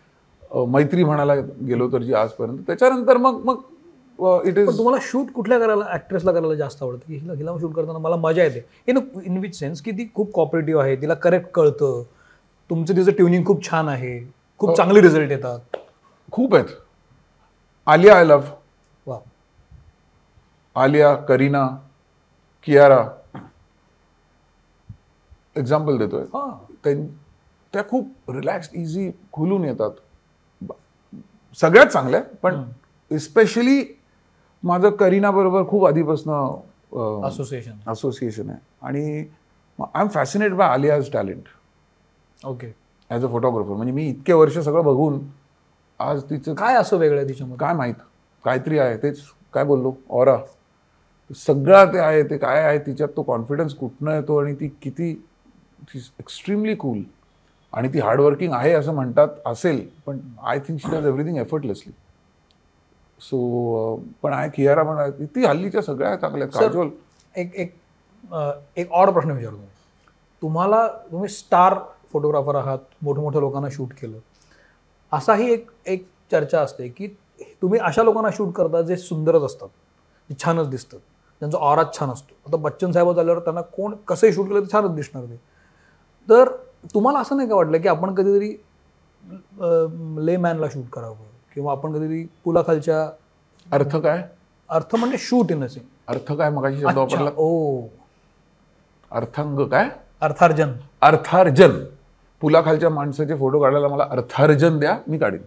मैत्री 0.68 1.04
म्हणायला 1.04 1.34
गेलो 1.66 1.88
तर 1.92 2.02
जी 2.02 2.14
आजपर्यंत. 2.14 2.58
त्याच्यानंतर 2.66 3.16
मग 3.16 3.40
मग 3.44 3.60
इट 4.46 4.58
इज 4.58 4.76
तुम्हाला 4.78 4.98
शूट 5.02 5.30
कुठल्या 5.34 5.58
करायला 5.58 5.84
ऍक्ट्रेसला 5.94 6.32
करायला 6.32 6.54
जास्त 6.54 6.82
आवडतं? 6.82 7.06
की 7.06 7.16
हिला 7.16 7.32
हिला 7.32 7.52
शूट 7.60 7.72
करताना 7.74 7.98
मला 7.98 8.16
मजा 8.16 8.42
येते. 8.44 8.64
इन 8.88 8.98
इन 9.24 9.38
विच 9.38 9.58
सेन्स 9.58 9.80
की 9.82 9.90
ती 9.90 10.08
खूप 10.14 10.32
कॉपरेटिव्ह 10.34 10.82
आहे 10.82 10.96
तिला 11.02 11.14
करेक्ट 11.14 11.50
कळतं. 11.54 12.02
तुमचं 12.70 12.96
तिचं 12.96 13.12
ट्युनिंग 13.12 13.44
खूप 13.46 13.64
छान 13.64 13.88
आहे. 13.88 14.18
खूप 14.60 14.76
चांगले 14.76 15.00
रिझल्ट 15.00 15.30
येतात. 15.30 15.76
खूप 16.32 16.54
आहेत. 16.54 16.66
आलिया 17.86 18.16
आय 18.16 18.24
लव्ह 18.24 18.48
वा 19.06 19.18
आलिया 20.76 21.14
करीना 21.28 21.64
कियारा. 22.66 23.00
एक्झाम्पल 25.56 25.98
देतोय. 25.98 26.22
हा. 26.34 26.46
त्यां- 26.84 27.88
खूप 27.90 28.30
रिलॅक्स 28.30 28.68
इझी 28.74 29.10
खुलून 29.32 29.64
येतात. 29.64 29.90
सगळ्यात 31.58 31.86
चांगल्या 31.86 32.20
पण 32.42 32.62
स्पेशली 33.10 33.82
माझं 34.62 34.90
करीना 34.90 35.30
बरोबर 35.30 35.66
खूप 35.68 35.86
आधीपासून 35.86 36.32
असोसिएशन 37.26 37.90
असोसिएशन 37.90 38.50
आहे. 38.50 38.58
आणि 38.82 39.24
I 39.78 40.00
am 40.02 40.08
fascinate 40.08 40.52
by 40.52 40.68
Alia's 40.68 41.10
talent 41.12 42.46
okay 42.46 42.72
as 43.10 43.24
a 43.24 43.28
photographer 43.28 43.74
म्हणजे 43.74 43.92
मी 43.92 44.06
इतके 44.08 44.32
वर्ष 44.32 44.58
सगळं 44.58 44.84
बघून 44.84 45.18
आज 46.02 46.22
तिचं 46.30 46.54
काय 46.54 46.76
असं 46.76 46.96
वेगळं 46.98 47.18
आहे 47.18 47.28
तिच्यामध्ये? 47.28 47.58
काय 47.58 47.74
माहीत. 47.74 47.94
काहीतरी 48.44 48.78
आहे 48.78 48.96
तेच 49.02 49.20
काय 49.54 49.64
बोललो 49.64 49.92
ऑरा 50.10 50.36
सगळं 51.36 51.92
ते 51.92 51.98
आहे 51.98 52.22
ते 52.30 52.36
काय 52.38 52.62
आहे 52.62 52.78
तिच्यात 52.78 53.08
तो 53.16 53.22
कॉन्फिडन्स 53.22 53.74
कुठनं 53.74 54.14
येतो 54.14 54.38
आणि 54.40 54.54
ती 54.54 54.68
किती 54.82 55.10
एक्स्ट्रीमली 55.94 56.74
कूल 56.74 57.02
आणि 57.72 57.88
ती 57.94 58.00
हार्डवर्किंग 58.00 58.52
आहे 58.52 58.72
असं 58.72 58.94
म्हणतात 58.94 59.28
असेल 59.46 59.86
पण 60.06 60.18
I 60.42 60.58
think 60.58 60.80
she 60.80 60.90
does 60.90 61.06
everything 61.06 61.36
effortlessly 61.36 61.92
so 63.20 63.96
पण 64.22 64.32
आहे 64.32 64.48
कियारा 64.50 64.82
पण 64.82 64.98
आहे 64.98 65.24
ती 65.34 65.44
हल्लीच्या 65.44 65.82
सगळ्या 65.82 66.14
चांगल्या 66.16 66.46
काजोल 66.48 66.88
एक 67.34 67.54
एक 67.54 67.74
एक 68.76 68.90
ऑड 68.92 69.10
प्रश्न 69.10 69.30
विचारतो. 69.30 69.60
तुम्हाला. 70.42 70.86
तुम्ही 71.10 71.28
स्टार 71.28 71.74
फोटोग्राफर 72.12 72.54
आहात 72.54 72.78
मोठ्या 73.02 73.22
मोठ्या 73.22 73.40
लोकांना 73.40 73.68
शूट 73.72 73.92
केलं. 74.00 74.18
असाही 75.12 75.50
एक 75.52 75.66
एक 75.86 76.06
चर्चा 76.32 76.60
असते 76.60 76.88
की 76.88 77.06
तुम्ही 77.62 77.78
अशा 77.78 78.02
लोकांना 78.02 78.28
शूट 78.36 78.52
करता 78.54 78.80
जे 78.82 78.96
सुंदरच 78.96 79.42
असतात 79.42 79.68
जे 80.30 80.34
छानच 80.44 80.68
दिसतात. 80.68 80.98
त्यांचा 81.42 81.58
ऑराच 81.58 81.98
छान 81.98 82.10
असतो. 82.10 82.34
आता 82.46 82.56
बच्चन 82.56 82.92
साहेब 82.92 83.12
झाल्यावर 83.12 83.40
त्यांना 83.40 83.60
कोण 83.76 83.94
कसंही 84.08 84.32
शूट 84.32 84.48
केलं 84.48 84.60
तर 84.60 84.72
छानच 84.72 84.94
दिसणार 84.94 85.24
ते. 85.24 85.36
तर 86.28 86.48
तुम्हाला 86.94 87.18
असं 87.18 87.36
नाही 87.36 87.48
का 87.48 87.54
वाटलं 87.54 87.80
की 87.80 87.88
आपण 87.88 88.14
कधीतरी 88.14 88.50
ले 90.26 90.36
मॅनला 90.36 90.66
शूट 90.72 90.84
करावं? 90.92 91.16
किंवा 91.54 91.72
आपण 91.72 91.92
कधीतरी 91.92 92.24
पुलाखालच्या 92.44 93.02
अर्थ 93.66 93.96
काय? 93.96 94.22
अर्थ 94.70 94.94
म्हणजे 94.96 95.18
शूट 95.18 95.50
इन 95.52 95.64
असे 95.64 95.80
अर्थ 96.08 96.32
काय? 96.32 96.50
शब्द 96.50 96.98
वापरला. 96.98 97.30
ओ. 97.36 97.82
अर्थांग 99.10 99.66
काय? 99.66 99.88
अर्थार्जन. 100.20 100.72
अर्थार्जन. 101.00 101.78
पुलाखालच्या 102.42 102.90
माणसाचे 102.90 103.34
फोटो 103.38 103.60
काढायला 103.60 103.88
मला 103.88 104.06
अर्थार्जन 104.10 104.78
द्या 104.78 104.96
मी 105.08 105.18
काढेन. 105.18 105.42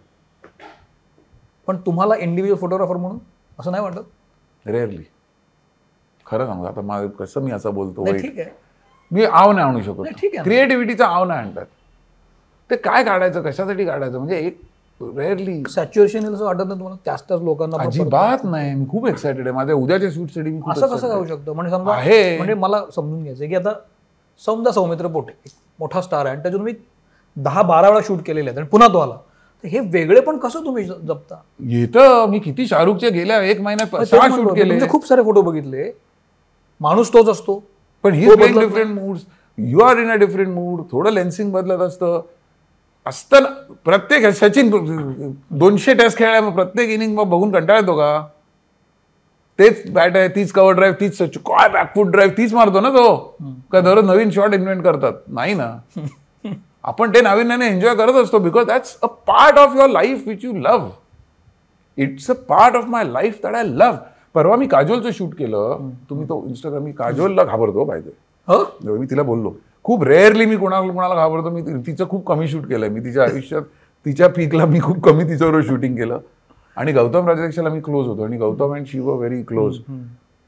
पण 1.68 1.78
तुम्हाला 1.78 2.16
इंडिव्हिज्युअल 2.16 2.60
फोटोग्राफर 2.62 2.96
म्हणून 2.96 3.18
असं 3.60 3.72
नाही 3.72 3.84
वाटत? 3.84 4.02
रेअरली 4.68 5.04
खरं 6.26 6.46
सांगू 6.46 6.66
आता 6.66 6.82
माझं 6.82 7.08
कसं 7.08 7.42
मी 7.42 7.52
असं 7.52 7.74
बोलतो. 7.74 8.06
ठीक 8.06 8.40
आहे. 8.40 8.50
मी 9.12 9.26
आव 9.26 9.52
नाही 9.52 9.68
आणू 9.68 9.78
नाही, 9.78 9.86
ठीक 9.86 10.16
शकत 10.16 10.36
आहे. 10.36 10.44
क्रिएटिव्हिटीचा 10.44 11.08
आव 11.08 11.26
नाही 11.26 11.40
आणतात. 11.40 11.66
ते 12.70 12.76
काय 12.76 13.04
काढायचं 13.04 13.42
कशासाठी 13.42 13.86
काढायचं? 13.86 14.18
म्हणजे 14.18 14.38
एक 14.38 14.60
रेअरली 15.02 15.64
सॅच्युएशन 15.70 16.34
असं 16.34 16.46
वाटत 16.46 16.58
नाही 16.58 16.70
तुम्हाला? 16.70 16.96
त्याच 17.06 17.24
त्याच 17.28 17.42
लोकांना 17.42 17.84
अजिबात 17.84 18.44
नाही. 18.44 18.74
मी 18.76 18.86
खूप 18.90 19.08
एक्सायटेड 19.08 19.48
आहे. 19.48 19.56
माझ्या 19.56 19.76
उद्याच्या 19.76 20.10
शूटसाठी 20.12 20.50
मी 20.50 20.62
असं 20.72 20.88
कसं 20.88 21.08
जाऊ. 21.08 21.26
शकतं? 21.26 21.52
म्हणजे 21.54 21.72
समजा 21.72 21.94
आहे. 21.94 22.38
म्हणजे 22.38 22.54
मला 22.54 22.82
समजून 22.96 23.24
घ्यायचं 23.24 23.48
की 23.48 23.56
आता 23.56 23.74
समजा 24.46 24.72
सौमित्र 24.72 25.08
पोटे 25.08 25.34
एक 25.46 25.52
मोठा 25.80 26.02
स्टार 26.02 26.26
आहे. 26.26 26.30
आणि 26.30 26.42
त्याच्यातून 26.44 26.66
मी 26.66 26.74
दहा 27.36 27.62
बारा 27.62 27.90
वेळा 27.90 28.02
शूट 28.04 28.20
केलेले 28.26 28.50
आहेत. 28.50 28.60
आणि 28.60 28.68
पुन्हा 28.68 28.88
तो 28.88 29.00
आला. 29.00 29.18
हे 29.66 29.80
वेगळे 29.80 30.22
पण 30.22 30.38
कसं 30.38 30.66
तुम्ही 30.66 30.84
जपता? 30.84 31.36
येतं 31.60 32.30
मी 32.30 32.40
किती 32.40 32.68
शाहरुखचे 32.68 33.10
गेल्या 33.10 33.42
एक 33.42 33.62
महिन्यात 33.62 34.04
सहा 34.06 34.28
शूट 34.28 34.56
केले. 34.56 34.70
तुमचे 34.70 34.90
खूप 34.90 35.08
सारे 35.08 35.24
फोटो 35.24 35.42
बघितले. 35.42 35.92
माणूस 36.82 37.14
तोच 37.14 37.30
असतो. 37.30 37.64
पण 38.04 38.14
ही 38.14 38.26
different 38.36 39.00
mood 39.00 39.18
you 39.58 39.80
are 39.80 39.98
in 39.98 40.12
a 40.12 40.16
different 40.16 40.48
mood 40.48 40.82
थोडं 40.92 41.12
लेन्सिंग 41.12 41.52
बदलत 41.52 41.82
असतं. 41.82 42.22
असतं 43.06 43.44
प्रत्येक 43.86 44.26
सचिन 44.36 44.70
दोनशे 45.52 45.94
टेस्ट 45.94 46.18
खेळल्या 46.18 46.42
मग 46.42 46.54
प्रत्येक 46.54 46.90
इनिंग 46.90 47.16
मग 47.18 47.30
बघून 47.30 47.52
कंटाळा 47.52 47.80
येतो 47.80 47.98
का? 47.98 48.28
तेच 49.60 49.92
बॅट 49.92 50.18
आहे 50.18 50.28
तीच 50.28 50.52
कव्हर 50.52 50.74
ड्राईव्ह 50.74 50.98
तीच 51.00 51.18
काय 51.18 51.70
बॅकफूट 51.70 52.08
ड्राईव्ह 52.08 52.34
तीच 52.38 52.54
मारतो 52.54 52.80
ना 52.82 52.90
तो. 52.90 53.16
का 53.72 53.80
दररोज 53.80 54.06
नवीन 54.06 54.30
शॉट 54.30 54.54
इन्व्हेंट 54.54 54.84
करतात? 54.84 55.14
नाही 55.28 55.54
ना. 55.54 55.78
आपण 56.88 57.14
ते 57.14 57.22
नवीन 57.22 57.52
एन्जॉय 57.52 57.96
करत 57.96 58.24
असतो 58.24 58.40
because 58.40 58.66
that's 58.68 58.98
a 59.04 59.08
part 59.28 59.58
of 59.60 59.76
your 59.76 59.90
life 59.90 60.28
which 60.28 60.44
you 60.46 60.54
love 60.54 60.90
it's 61.98 62.30
a 62.32 62.34
part 62.50 62.76
of 62.76 62.86
my 62.90 63.04
life 63.04 63.40
that 63.44 63.56
I 63.56 63.64
love 63.64 63.98
परवा 64.34 64.56
मी 64.56 64.68
काजोलचं 64.68 65.12
शूट 65.14 65.34
केलं. 65.36 65.90
तुम्ही 66.10 66.28
तो 66.30 66.44
इंस्टाग्राम 66.48 66.84
मी 66.84 66.92
काजोलला 66.92 67.44
घाबरतो 67.44 67.84
पाहिजे 67.86 68.12
हो? 68.48 68.64
मी 68.98 69.06
तिला 69.12 69.24
बोललो. 69.24 69.52
खूप 69.84 70.04
रेअरली 70.04 70.46
मी 70.46 70.58
कोणाला 70.58 70.92
कोणाला 70.92 71.16
घाबरतो. 71.16 71.50
मी 71.50 71.62
तिचं 71.88 72.08
खूप 72.10 72.26
कमी 72.28 72.48
शूट 72.48 72.66
केलंय. 72.70 72.90
मी 72.90 73.04
तिच्या 73.06 73.24
आयुष्यात 73.24 73.62
तिच्या 74.06 74.30
पीकला 74.30 74.66
मी 74.66 74.80
खूप 74.82 75.00
कमी 75.04 75.24
तिच्याबरोबर 75.24 75.66
शूटिंग 75.68 75.96
केलं. 75.98 76.20
आणि 76.78 76.92
गौतम 76.94 77.28
राजपेक्षाला 77.28 77.70
मी 77.70 77.80
क्लोज 77.82 78.08
होतो. 78.08 78.24
आणि 78.24 78.38
गौतम 78.38 78.74
अँड 78.76 78.86
शी 78.88 79.00
वर 79.00 79.18
व्हेरी 79.18 79.42
क्लोज 79.44 79.80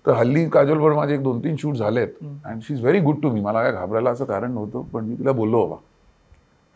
तर 0.05 0.13
हल्ली 0.13 0.47
काजोल 0.49 0.77
बरोबर 0.77 0.95
माझे 0.95 1.13
एक 1.13 1.23
दोन 1.23 1.39
तीन 1.43 1.55
शूट 1.59 1.75
झालेत. 1.75 2.07
And 2.45 2.61
she 2.61 2.73
is 2.73 2.81
very 2.81 2.99
good 2.99 3.21
to 3.23 3.31
me 3.31 3.41
मला 3.41 3.63
काय 3.63 3.71
घाबरायला 3.71 4.09
असं 4.09 4.25
कारण 4.25 4.51
नव्हतं. 4.51 4.81
पण 4.93 5.05
मी 5.05 5.15
तिला 5.15 5.31
बोललो 5.31 5.65
बाबा 5.65 5.75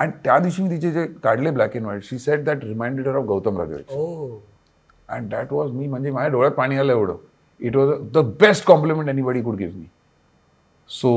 आणि 0.02 0.12
त्या 0.24 0.38
दिवशी 0.40 0.64
मी 0.64 0.70
तिचे 0.70 0.92
जे 0.92 1.06
काढले 1.24 1.52
black 1.52 1.76
and 1.76 1.86
white 1.86 2.04
she 2.04 2.18
set 2.20 2.44
that 2.44 2.64
reminded 2.64 3.08
of 3.08 3.26
Gautam 3.26 3.58
O 3.90 4.38
and 5.10 5.30
that 5.30 5.52
was 5.54 5.72
मी 5.72 5.88
म्हणजे 5.88 6.12
माझ्या 6.12 6.30
डोळ्यात 6.32 6.52
पाणी 6.52 6.78
आलं 6.78 6.92
एवढं. 6.94 7.16
It 7.62 7.76
was 7.76 7.90
the 8.14 8.18
best 8.40 8.66
compliment 8.66 9.10
anybody 9.10 9.42
could 9.42 9.56
give 9.56 9.76
me 9.78 9.86
so 10.90 11.10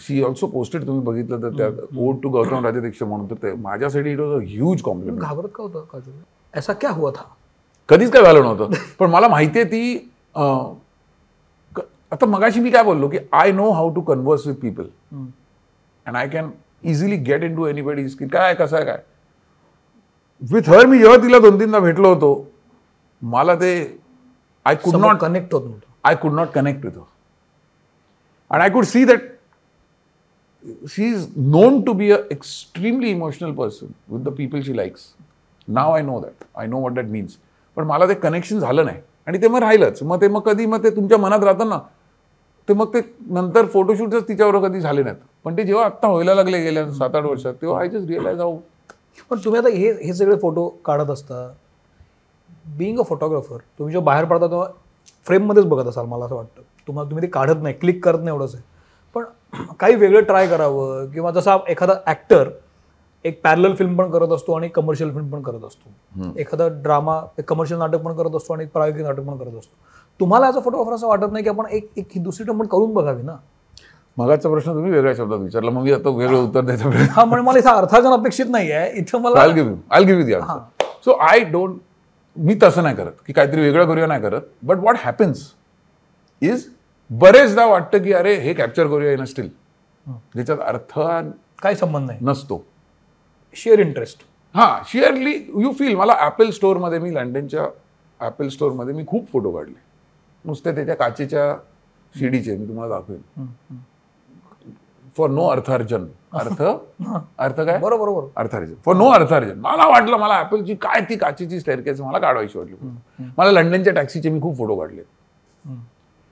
she 0.00 0.22
also 0.24 0.46
posted 0.46 0.86
तुम्ही 0.86 1.02
बघितलं 1.04 1.42
तर 1.42 1.56
त्यात 1.58 1.96
ओड 1.98 2.20
टू 2.22 2.28
गौतम 2.28 2.64
राजदीक्ष 2.66 3.02
म्हणून 3.02 3.30
तर 3.30 3.34
ते 3.42 3.52
माझ्यासाठी 3.62 4.12
it 4.12 4.20
was 4.20 4.40
a 4.40 4.44
huge 4.46 4.82
compliment 4.82 5.22
घाबरत 5.22 5.48
का 5.54 5.62
होतं 5.62 6.10
ऐसा 6.54 6.72
क्या 6.72 6.90
हुआ 6.90 7.10
था? 7.10 7.22
कधीच 7.88 8.10
काय 8.12 8.22
झालं 8.22 8.42
नव्हतं. 8.42 8.72
पण 8.98 9.10
मला 9.10 9.28
माहिती 9.28 9.58
आहे 9.58 9.70
ती 9.70 10.10
आता 12.12 12.26
मगाशी 12.26 12.60
मी 12.60 12.70
काय 12.70 12.82
बोललो 12.84 13.08
की 13.08 13.18
I 13.32 13.52
know 13.52 13.70
how 13.70 13.94
to 13.94 14.00
converse 14.00 14.46
with 14.46 14.54
people 14.62 14.84
and 16.06 16.16
I 16.16 16.28
can 16.28 16.50
easily 16.84 17.16
get 17.16 17.42
into 17.56 17.66
anybody 17.66 18.08
skin 18.08 18.28
काय 18.28 18.54
कसं 18.54 18.76
आहे 18.76 18.84
काय? 18.84 19.02
विथ 20.42 20.68
हर 20.68 20.86
मी 20.86 20.98
जेव्हा 20.98 21.16
तिला 21.22 21.38
दोन 21.38 21.58
तीनदा 21.60 21.78
भेटलो 21.78 22.08
होतो 22.14 22.30
मला 23.22 23.54
ते 23.54 23.72
आय 24.66 24.74
कुड 24.74 24.96
नॉट 24.96 25.18
कनेक्ट 25.20 25.54
होत 25.54 25.68
I 26.04 26.14
could 26.16 26.32
not 26.34 26.50
connect 26.52 26.84
with 26.84 26.98
and 28.50 28.62
I 28.62 28.70
could 28.70 28.84
see 28.84 29.04
that 29.04 29.28
she 30.90 31.08
is 31.08 31.26
known 31.36 31.80
to 31.82 31.92
be 31.92 32.10
a 32.10 32.16
extremely 32.32 33.10
emotional 33.10 33.52
person 33.54 33.92
with 34.08 34.24
the 34.24 34.34
people 34.36 34.62
she 34.62 34.76
likes 34.76 35.06
now 35.68 35.92
I 35.94 36.02
know 36.02 36.18
that 36.20 36.44
I 36.54 36.66
know 36.66 36.78
what 36.78 36.92
that 36.92 37.06
means 37.06 37.36
पण 37.76 37.84
मला 37.84 38.06
ते 38.08 38.14
connection 38.14 38.58
झालं 38.58 38.84
नाही. 38.84 38.98
आणि 39.26 39.38
ते 39.42 39.48
मग 39.48 39.58
राहिलंच. 39.58 40.02
मग 40.02 40.20
ते 40.20 40.28
मग 40.28 40.40
कधी 40.40 40.66
मग 40.66 40.82
ते 40.84 40.90
तुमच्या 40.90 41.18
मनात 41.18 41.44
राहतं 41.44 41.68
ना 41.68 41.78
ते 42.68 42.74
मग 42.74 42.94
ते 42.94 43.00
नंतर 43.30 43.66
फोटोशूटच 43.66 44.26
तिच्याबरोबर 44.28 44.68
कधी 44.68 44.80
झाले 44.80 45.02
नाहीत. 45.02 45.16
पण 45.44 45.56
ते 45.56 45.64
जेव्हा 45.64 45.84
आत्ता 45.84 46.08
व्हायला 46.08 46.34
लागले 46.34 46.62
गेल्या 46.62 46.90
सात 46.92 47.14
आठ 47.16 47.24
वर्षात 47.24 47.54
तेव्हा 47.62 47.80
आय 47.80 47.88
जस्ट 47.88 48.08
रिअलाइज 48.08 48.40
हाऊ 48.40 48.56
पण 49.30 49.38
तुम्ही 49.44 49.60
आता 49.60 49.68
हे 49.68 49.90
हे 50.04 50.12
सगळे 50.14 50.36
फोटो 50.38 50.68
काढत 50.84 51.10
असता 51.10 51.48
बिईंग 52.76 52.98
अ 52.98 53.02
फोटोग्राफर 53.02 53.56
तुम्ही 53.78 53.92
जेव्हा 53.92 54.04
बाहेर 54.04 54.24
पडता 54.24 54.46
तेव्हा 54.46 54.66
फ्रेममध्येच 55.26 55.66
बघत 55.66 55.86
असाल 55.88 56.06
मला 56.06 56.24
असं 56.24 56.34
वाटतं. 56.34 56.62
तुम्हाला 56.88 57.10
तुम्ही 57.10 57.26
ते 57.26 57.30
काढत 57.30 57.62
नाही 57.62 57.74
क्लिक 57.74 58.04
करत 58.04 58.18
नाही 58.18 58.36
एवढंच 58.36 58.54
आहे. 58.54 58.62
पण 59.16 59.24
काही 59.80 59.94
वेगळं 59.94 60.22
ट्राय 60.24 60.46
करावं 60.48 61.06
किंवा 61.10 61.30
जसा 61.30 61.56
एखादा 61.68 61.94
ॲक्टर 62.06 62.48
एक 63.24 63.40
पॅरल 63.44 63.74
फिल्म 63.74 63.96
पण 63.96 64.10
करत 64.10 64.32
असतो 64.32 64.52
आणि 64.52 64.68
कमर्शियल 64.68 65.12
फिल्म 65.12 65.30
पण 65.30 65.42
करत 65.42 65.64
असतो. 65.64 65.90
एखादा 66.38 66.68
ड्रामा 66.82 67.20
एक 67.38 67.48
कमर्शियल 67.48 67.78
नाटक 67.80 68.02
पण 68.02 68.16
करत 68.16 68.36
असतो 68.36 68.52
आणि 68.54 68.64
एक 68.64 68.70
प्रायोगिक 68.72 69.02
नाटक 69.02 69.22
पण 69.22 69.36
करत 69.36 69.58
असतो. 69.58 69.74
तुम्हाला 70.20 70.46
ॲज 70.46 70.56
अ 70.56 70.60
फोटोग्राफर 70.60 70.94
असं 70.94 71.06
वाटत 71.06 71.32
नाही 71.32 71.44
की 71.44 71.50
आपण 71.50 71.66
एक 71.70 71.90
एक 71.96 72.22
दुसरी 72.22 72.46
टर्म 72.46 72.60
पण 72.60 72.66
करून 72.66 72.92
बघावी 72.94 73.22
ना? 73.22 73.36
मगाचा 74.16 74.48
प्रश्न 74.50 74.72
तुम्ही 74.74 74.90
वेगळ्या 74.92 75.14
शब्दात 75.16 75.38
विचारला. 75.38 75.70
मग 75.70 75.82
मी 75.82 75.92
आता 75.92 76.10
वेगळं 76.10 76.38
उत्तर 76.38 76.60
द्यायचं 76.60 76.90
हा 76.90 77.24
म्हणजे 77.24 77.46
मला 77.46 77.58
इथं 77.58 77.70
अर्थार्जन 77.70 78.12
अपेक्षित 78.12 78.46
नाही 78.50 78.70
आहे 78.72 78.90
इथं 79.00 79.20
मला 79.22 79.40
I 79.40 79.52
give 79.52 79.74
I 79.90 80.04
give 80.04 80.30
you 80.30 80.40
so 81.04 81.12
I 81.28 81.40
don't 81.52 81.78
मी 82.36 82.54
तसं 82.62 82.82
नाही 82.82 82.96
करत 82.96 83.12
की 83.26 83.32
काहीतरी 83.32 83.60
वेगळं 83.60 83.86
करूया 83.86 84.06
नाही 84.06 84.22
करत. 84.22 84.40
बट 84.62 84.78
व्हॉट 84.78 84.96
हॅपन्स 85.04 85.42
इज 86.42 86.66
बरेचदा 87.10 87.66
वाटतं 87.66 88.02
की 88.02 88.12
अरे 88.12 88.34
हे 88.40 88.54
कॅप्चर 88.54 88.86
करूया 88.86 89.12
इन 89.12 89.24
स्टील 89.24 89.48
ज्याच्यात 90.06 90.58
अर्थ 90.58 90.98
काही 91.62 91.76
संबंध 91.76 92.06
नाही. 92.06 92.18
नसतो. 92.22 92.62
शेअर 93.56 93.78
इंटरेस्ट 93.78 94.22
हां 94.54 94.82
शिअरली 94.88 95.32
यू 95.62 95.72
फील 95.78 95.94
मला 95.96 96.12
ॲपल 96.20 96.50
स्टोअरमध्ये 96.50 96.98
मी 96.98 97.14
लंडनच्या 97.14 97.66
ॲपल 98.20 98.48
स्टोअरमध्ये 98.48 98.94
मी 98.94 99.04
खूप 99.06 99.30
फोटो 99.32 99.50
काढले. 99.50 99.78
नुसते 100.44 100.74
त्याच्या 100.74 100.94
काचेच्या 100.96 101.54
शिडीचे 102.14 102.56
मी 102.56 102.68
तुम्हाला 102.68 102.94
दाखवेन. 102.94 103.76
फॉर 105.16 105.30
नो 105.30 105.46
अर्थार्जन. 105.46 106.06
अर्थ? 106.32 106.62
अर्थ 106.62 107.60
काय? 107.60 107.78
बरोबर 107.78 108.08
बरोबर. 108.08 108.26
अर्थार्जन. 108.36 108.74
फॉर 108.84 108.96
नो 108.96 109.08
अर्थार्जन. 109.10 109.58
मला 109.60 109.86
वाटलं 109.88 110.16
मला 110.16 110.34
ॲपलची 110.34 110.74
काय 110.82 111.00
ती 111.08 111.16
काचेची 111.16 111.60
स्टेअरकेस 111.60 112.00
मला 112.00 112.18
काढवायची 112.18 112.58
वाटली. 112.58 112.76
मला 113.38 113.50
लंडनच्या 113.50 113.92
टॅक्सीचे 113.94 114.30
मी 114.30 114.40
खूप 114.42 114.56
फोटो 114.58 114.76
काढले 114.78 115.02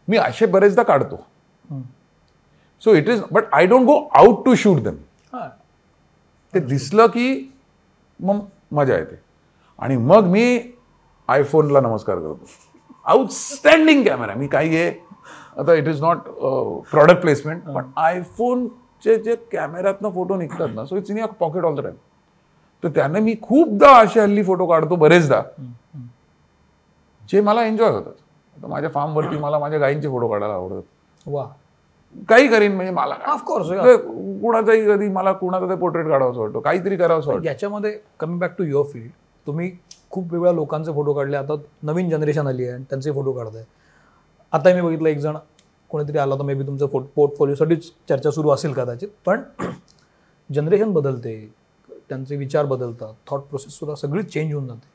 मी 0.09 0.17
असे 0.17 0.47
बरेचदा 0.47 0.83
काढतो. 0.83 1.17
So 2.83 2.95
it 2.95 3.09
is 3.09 3.23
but 3.33 3.45
I 3.53 3.67
don't 3.67 3.87
go 3.87 3.99
out 4.15 4.45
to 4.45 4.55
shoot 4.55 4.83
them 4.83 4.97
ते 6.55 6.61
दिसलं 6.61 7.07
की 7.07 7.51
मग 8.21 8.39
मजा 8.73 8.97
येते. 8.97 9.21
आणि 9.79 9.97
मग 9.97 10.27
मी 10.27 10.61
आयफोनला 11.29 11.81
नमस्कार 11.81 12.17
करतो. 12.17 12.47
आउटस्टँडिंग 13.07 14.03
कॅमेरा 14.05 14.35
मी 14.35 14.47
काही 14.47 14.77
आहे 14.77 14.91
आता 15.59 15.75
it 15.75 15.89
is 15.89 16.01
not 16.03 16.19
product 16.91 17.21
placement 17.21 17.63
पण 17.75 17.91
आयफोनचे 17.97 19.17
जे 19.23 19.35
कॅमेऱ्यातनं 19.53 20.11
फोटो 20.15 20.37
निघतात 20.37 20.69
ना 20.75 20.85
so 20.85 20.97
it's 20.97 21.11
in 21.11 21.25
pocket 21.41 21.65
all 21.65 21.75
the 21.75 21.81
time 21.85 21.95
तर 22.83 22.89
त्याने 22.95 23.21
मी 23.21 23.35
खूपदा 23.43 23.91
असे 23.99 24.21
हल्ली 24.21 24.43
फोटो 24.45 24.67
काढतो 24.67 24.97
बरेचदा. 24.97 25.41
जे 27.31 27.41
मला 27.41 27.65
एन्जॉय 27.67 27.91
होतात. 27.91 28.13
आता 28.57 28.67
माझ्या 28.69 28.91
फार्मवरती 28.91 29.39
मला 29.39 29.59
माझ्या 29.59 29.79
गायींचे 29.79 30.09
फोटो 30.09 30.29
काढायला 30.29 30.55
आवडतात. 30.55 30.83
वा. 31.27 31.47
काही 32.29 32.49
करीन 32.49 32.75
म्हणजे 32.77 32.93
मला 32.93 33.15
ऑफकोर्स 33.33 33.69
कुणाचाही 34.43 34.87
कधी 34.87 35.09
मला 35.13 35.33
कुणाचा 35.33 35.75
पोर्ट्रेट 35.75 36.07
काढावं 36.09 36.39
वाटतो 36.39 36.61
काहीतरी 36.61 36.97
करावं 36.97 37.27
वाटतं. 37.27 37.45
याच्यामध्ये 37.47 37.99
coming 38.21 38.39
back 38.39 38.55
to 38.59 38.65
your 38.65 38.87
field 38.93 39.11
तुम्ही 39.47 39.71
खूप 40.11 40.33
वेगळ्या 40.33 40.53
लोकांचे 40.53 40.93
फोटो 40.95 41.13
काढले. 41.13 41.37
आता 41.37 41.55
नवीन 41.83 42.09
जनरेशन 42.11 42.47
आली 42.47 42.65
आहे 42.65 42.73
आणि 42.75 42.85
त्यांचे 42.91 43.13
फोटो 43.13 43.33
काढताय. 43.33 43.65
आता 44.53 44.75
मी 44.75 44.81
बघितलं 44.81 45.09
एक 45.09 45.19
जण 45.19 45.37
कोणीतरी 45.91 46.19
आला 46.19 46.35
तर 46.35 46.43
मे 46.43 46.55
बी 46.55 46.67
तुमचं 46.67 46.87
फोट 46.87 47.05
पोर्टफोलिओसाठीच 47.15 47.91
चर्चा 48.09 48.31
सुरू 48.31 48.51
असेल 48.51 48.73
कदाचित 48.73 49.09
पण 49.25 49.43
जनरेशन 50.51 50.93
बदलते 50.93 51.35
त्यांचे 52.09 52.37
विचार 52.37 52.65
बदलतात 52.65 53.15
थॉट 53.27 53.41
प्रोसेस 53.41 53.79
सुद्धा 53.79 53.95
सगळी 53.95 54.23
चेंज 54.23 54.53
होऊन 54.55 54.67
जाते. 54.67 54.89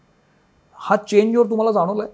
हा 0.75 0.95
चेंजवर 0.95 1.49
तुम्हाला 1.49 1.71
जाणवलाय? 1.71 2.07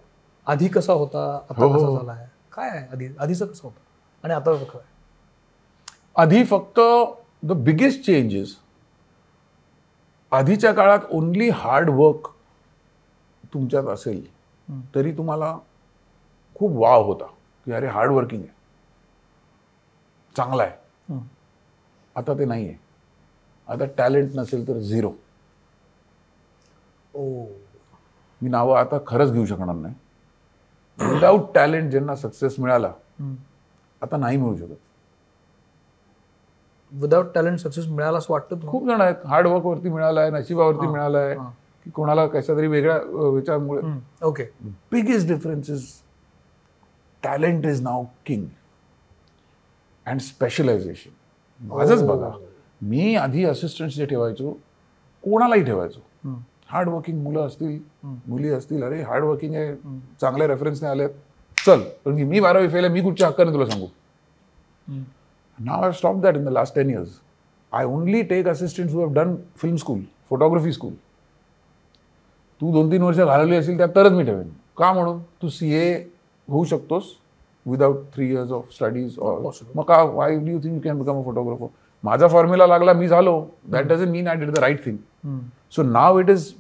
आधी 0.47 0.67
कसा 0.67 0.93
होता? 0.93 1.23
आता 1.49 1.61
हो, 1.61 1.67
हो, 1.67 1.77
कसा 1.77 1.85
हो. 1.87 1.97
झाला 1.97 2.11
आहे 2.11 2.27
काय 2.51 2.69
आहे? 2.69 2.85
आधी 2.91 3.07
आधीचं 3.19 3.45
कसं 3.45 3.61
होतं? 3.63 3.79
आणि 4.23 4.33
आता 4.33 4.53
कसं 4.53 4.77
आहे? 4.77 4.87
आधी 6.15 6.43
फक्त 6.43 6.79
द 7.43 7.51
बिगेस्ट 7.63 8.05
चेंजेस 8.05 8.55
आधीच्या 10.31 10.71
काळात 10.73 10.99
ओनली 11.11 11.49
हार्ड 11.49 11.89
वर्क 11.89 12.27
तुमच्यात 13.53 13.83
असेल 13.83 14.23
तरी 14.95 15.11
तुम्हाला 15.11 15.57
खूप 16.59 16.71
वाव 16.75 17.03
होता. 17.05 17.25
की 17.67 17.71
अरे 17.71 17.87
हार्ड 17.87 18.11
वर्किंग 18.11 18.41
आहे. 18.41 18.51
चांगला 20.35 20.63
आहे. 20.63 21.17
आता 22.15 22.33
ते 22.39 22.45
नाही 22.45 22.67
आहे 22.67 22.77
आता 23.67 23.85
टॅलेंट 23.97 24.35
नसेल 24.35 24.67
तर 24.67 24.77
झिरो 24.79 25.11
ओ. 27.13 27.45
मी 28.41 28.49
नावं 28.49 28.77
आता 28.77 28.97
खरंच 29.07 29.31
घेऊ 29.31 29.45
शकणार 29.45 29.75
नाही. 29.75 29.95
विदाऊट 30.99 31.53
टॅलेंट 31.55 31.89
ज्यांना 31.91 32.15
सक्सेस 32.15 32.55
मिळाला. 32.59 32.91
आता 34.01 34.17
नाही 34.17 34.37
मिळू 34.37 34.55
शकत. 34.57 34.75
विदाउट 36.91 37.33
टॅलेंट 37.33 37.59
सक्सेस 37.59 37.87
मिळाला 37.87 38.17
असं 38.17 38.33
वाटतं? 38.33 38.67
खूप 38.67 38.85
जण 38.87 39.01
आहेत. 39.01 39.25
हार्डवर्क 39.25 39.65
वरती 39.65 39.89
मिळाला 39.89 40.21
आहे 40.21 40.31
नशिबावरती 40.31 40.87
मिळाला 40.87 41.19
आहे. 41.19 41.35
की 41.85 41.89
कोणाला 41.89 42.25
कशा 42.27 42.55
तरी 42.57 42.67
वेगळ्या 42.67 42.97
विचारामुळे. 43.29 43.81
Okay 44.25 44.43
biggest 44.91 45.27
difference 45.27 45.69
is 45.69 45.85
talent 47.23 47.65
is 47.65 47.81
now 47.81 48.03
king 48.25 48.45
and 50.05 50.19
specialization. 50.21 51.09
माझंच 51.61 52.03
बघा 52.03 52.29
मी 52.81 53.15
आधी 53.15 53.43
असिस्टंट 53.45 53.91
जे 53.91 54.05
ठेवायचो 54.05 54.51
कोणालाही 55.23 55.63
ठेवायचो. 55.63 55.99
हं. 56.25 56.35
हार्डवर्किंग 56.69 57.21
मुलं 57.23 57.45
असतील 57.47 57.77
मुली 58.03 58.49
असतील 58.49 58.83
अरे 58.83 59.01
हार्डवर्किंग 59.01 59.55
आहे 59.55 59.73
चांगल्या 60.21 60.47
रेफरन्सने 60.47 60.89
आले 60.89 61.07
चल 61.57 61.81
पण 62.05 62.15
की 62.17 62.23
मी 62.23 62.39
बारावी 62.39 62.67
फेल 62.69 62.83
आहे 62.85 62.93
मी 62.93 63.01
कुठच्या 63.01 63.27
हक्काने 63.27 63.53
तुला 63.53 63.65
सांगू? 63.65 63.85
हं. 64.87 65.01
Now 65.59 65.83
I 65.83 65.91
stop 65.91 66.21
that 66.21 66.35
in 66.37 66.45
the 66.45 66.49
last 66.49 66.75
ten 66.75 66.89
years 66.89 67.19
I 67.71 67.85
only 67.85 68.21
take 68.23 68.47
assistant 68.47 68.89
who 68.91 68.99
have 68.99 69.13
done 69.13 69.35
film 69.57 69.75
school 69.75 70.01
photography 70.29 70.71
school 70.73 70.93
तू 72.61 72.71
दोन 72.73 72.91
तीन 72.91 73.01
वर्ष 73.01 73.17
घालवली 73.17 73.55
असेल 73.55 73.77
त्यात 73.77 73.89
तरच 73.95 74.11
मी 74.11 74.23
ठेवेन. 74.23 74.49
का 74.77 74.91
म्हणून? 74.93 75.19
तू 75.41 75.49
सी 75.49 75.73
ए 75.73 76.03
होऊ 76.49 76.63
शकतोस 76.65 77.15
without 77.65 78.03
three 78.13 78.29
years 78.29 78.51
of 78.51 78.73
studies 78.73 79.19
मग 79.75 79.83
का 79.83 80.01
why 80.03 80.37
do 80.37 80.51
you 80.51 80.59
think 80.59 80.73
you 80.73 80.79
can 80.81 80.99
become 80.99 81.19
a 81.19 81.23
photographer 81.23 81.67
माझा 82.03 82.27
फॉर्म्युला 82.27 82.67
लागला 82.67 82.93
मी 82.93 83.07
झालो. 83.07 83.41
That 83.71 83.85
doesn't 83.87 84.09
mean 84.09 84.27
I 84.27 84.35
did 84.35 84.51
the 84.51 84.59
right 84.59 84.85
thing 84.85 84.97
so 85.75 85.83
now 85.83 86.19
it 86.19 86.29
is 86.29 86.51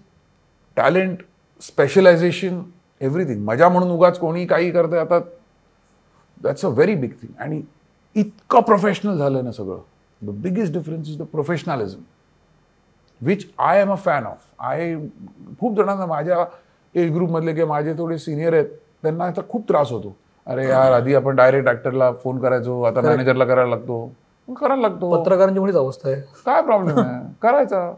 talent 0.77 1.23
specialization 1.61 2.61
everything 3.01 3.43
मज़ा 3.45 3.69
म्हणून 3.69 3.91
उगाच 3.91 4.19
कोणी 4.19 4.45
काही 4.45 4.71
करतंय 4.71 4.99
आता 4.99 5.19
that's 6.41 6.65
a 6.65 6.69
very 6.69 6.95
big 6.95 7.11
thing 7.21 7.41
आणि 7.41 7.61
इतकं 8.15 8.61
प्रोफेशनल 8.61 9.17
झालं 9.17 9.43
ना 9.43 9.51
सगळं. 9.51 9.79
The 10.21 10.29
biggest 10.41 10.73
difference 10.73 11.09
is 11.09 11.17
the 11.17 11.25
professionalism 11.31 12.01
which 13.21 13.45
I 13.57 13.81
am 13.81 13.91
a 13.91 13.95
fan 13.95 14.25
of 14.25 14.63
I 14.65 14.95
खूप 15.59 15.77
जणांना 15.77 16.05
माझ्या 16.05 16.45
एज 16.95 17.11
ग्रुपमधले 17.13 17.53
किंवा 17.53 17.69
माझे 17.69 17.93
थोडे 17.97 18.17
सिनियर 18.17 18.53
आहेत 18.53 18.69
त्यांना 19.03 19.23
आता 19.23 19.41
खूप 19.49 19.67
त्रास 19.69 19.91
होतो. 19.91 20.15
अरे 20.47 20.67
यार 20.67 20.91
आधी 20.91 21.15
आपण 21.15 21.35
डायरेक्ट 21.35 21.67
ॲक्टरला 21.67 22.11
फोन 22.11 22.39
करायचो 22.39 22.81
आता 22.81 23.01
मॅनेजरला 23.01 23.45
करायला 23.45 23.69
लागतो. 23.69 24.11
करायला 24.47 24.81
लागतो. 24.81 25.09
पत्रकारांची 25.15 25.59
मुळीच 25.59 25.75
अवस्था 25.75 26.09
आहे. 26.09 26.21
काय 26.45 26.61
प्रॉब्लेम 26.61 26.99
आहे? 26.99 27.19
करायचा. 27.41 27.91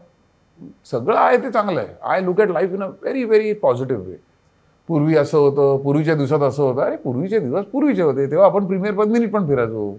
सगळं 0.90 1.18
आहे 1.18 1.36
ते 1.36 1.50
चांगलं 1.50 1.80
आहे 1.80 1.94
I 2.02 2.20
look 2.20 2.40
at 2.40 2.50
life 2.50 2.72
in 2.72 2.82
a 2.82 2.86
very 2.86 3.24
very 3.24 3.52
positive 3.52 4.02
way 4.06 4.16
पूर्वी 4.88 5.16
असं 5.16 5.38
होतं 5.38 5.82
पूर्वीच्या 5.82 6.14
दिवसात 6.14 6.40
असं 6.40 6.62
होतं. 6.62 6.80
अरे 6.82 6.96
पूर्वीचे 6.96 7.38
दिवस 7.38 7.64
पूर्वीचे 7.64 8.02
होते. 8.02 8.30
तेव्हा 8.30 8.46
आपण 8.46 8.66
प्रीमियर 8.66 8.94
पण 8.94 9.08
मिनिट 9.08 9.32
पण 9.32 9.46
फिरायचो. 9.46 9.90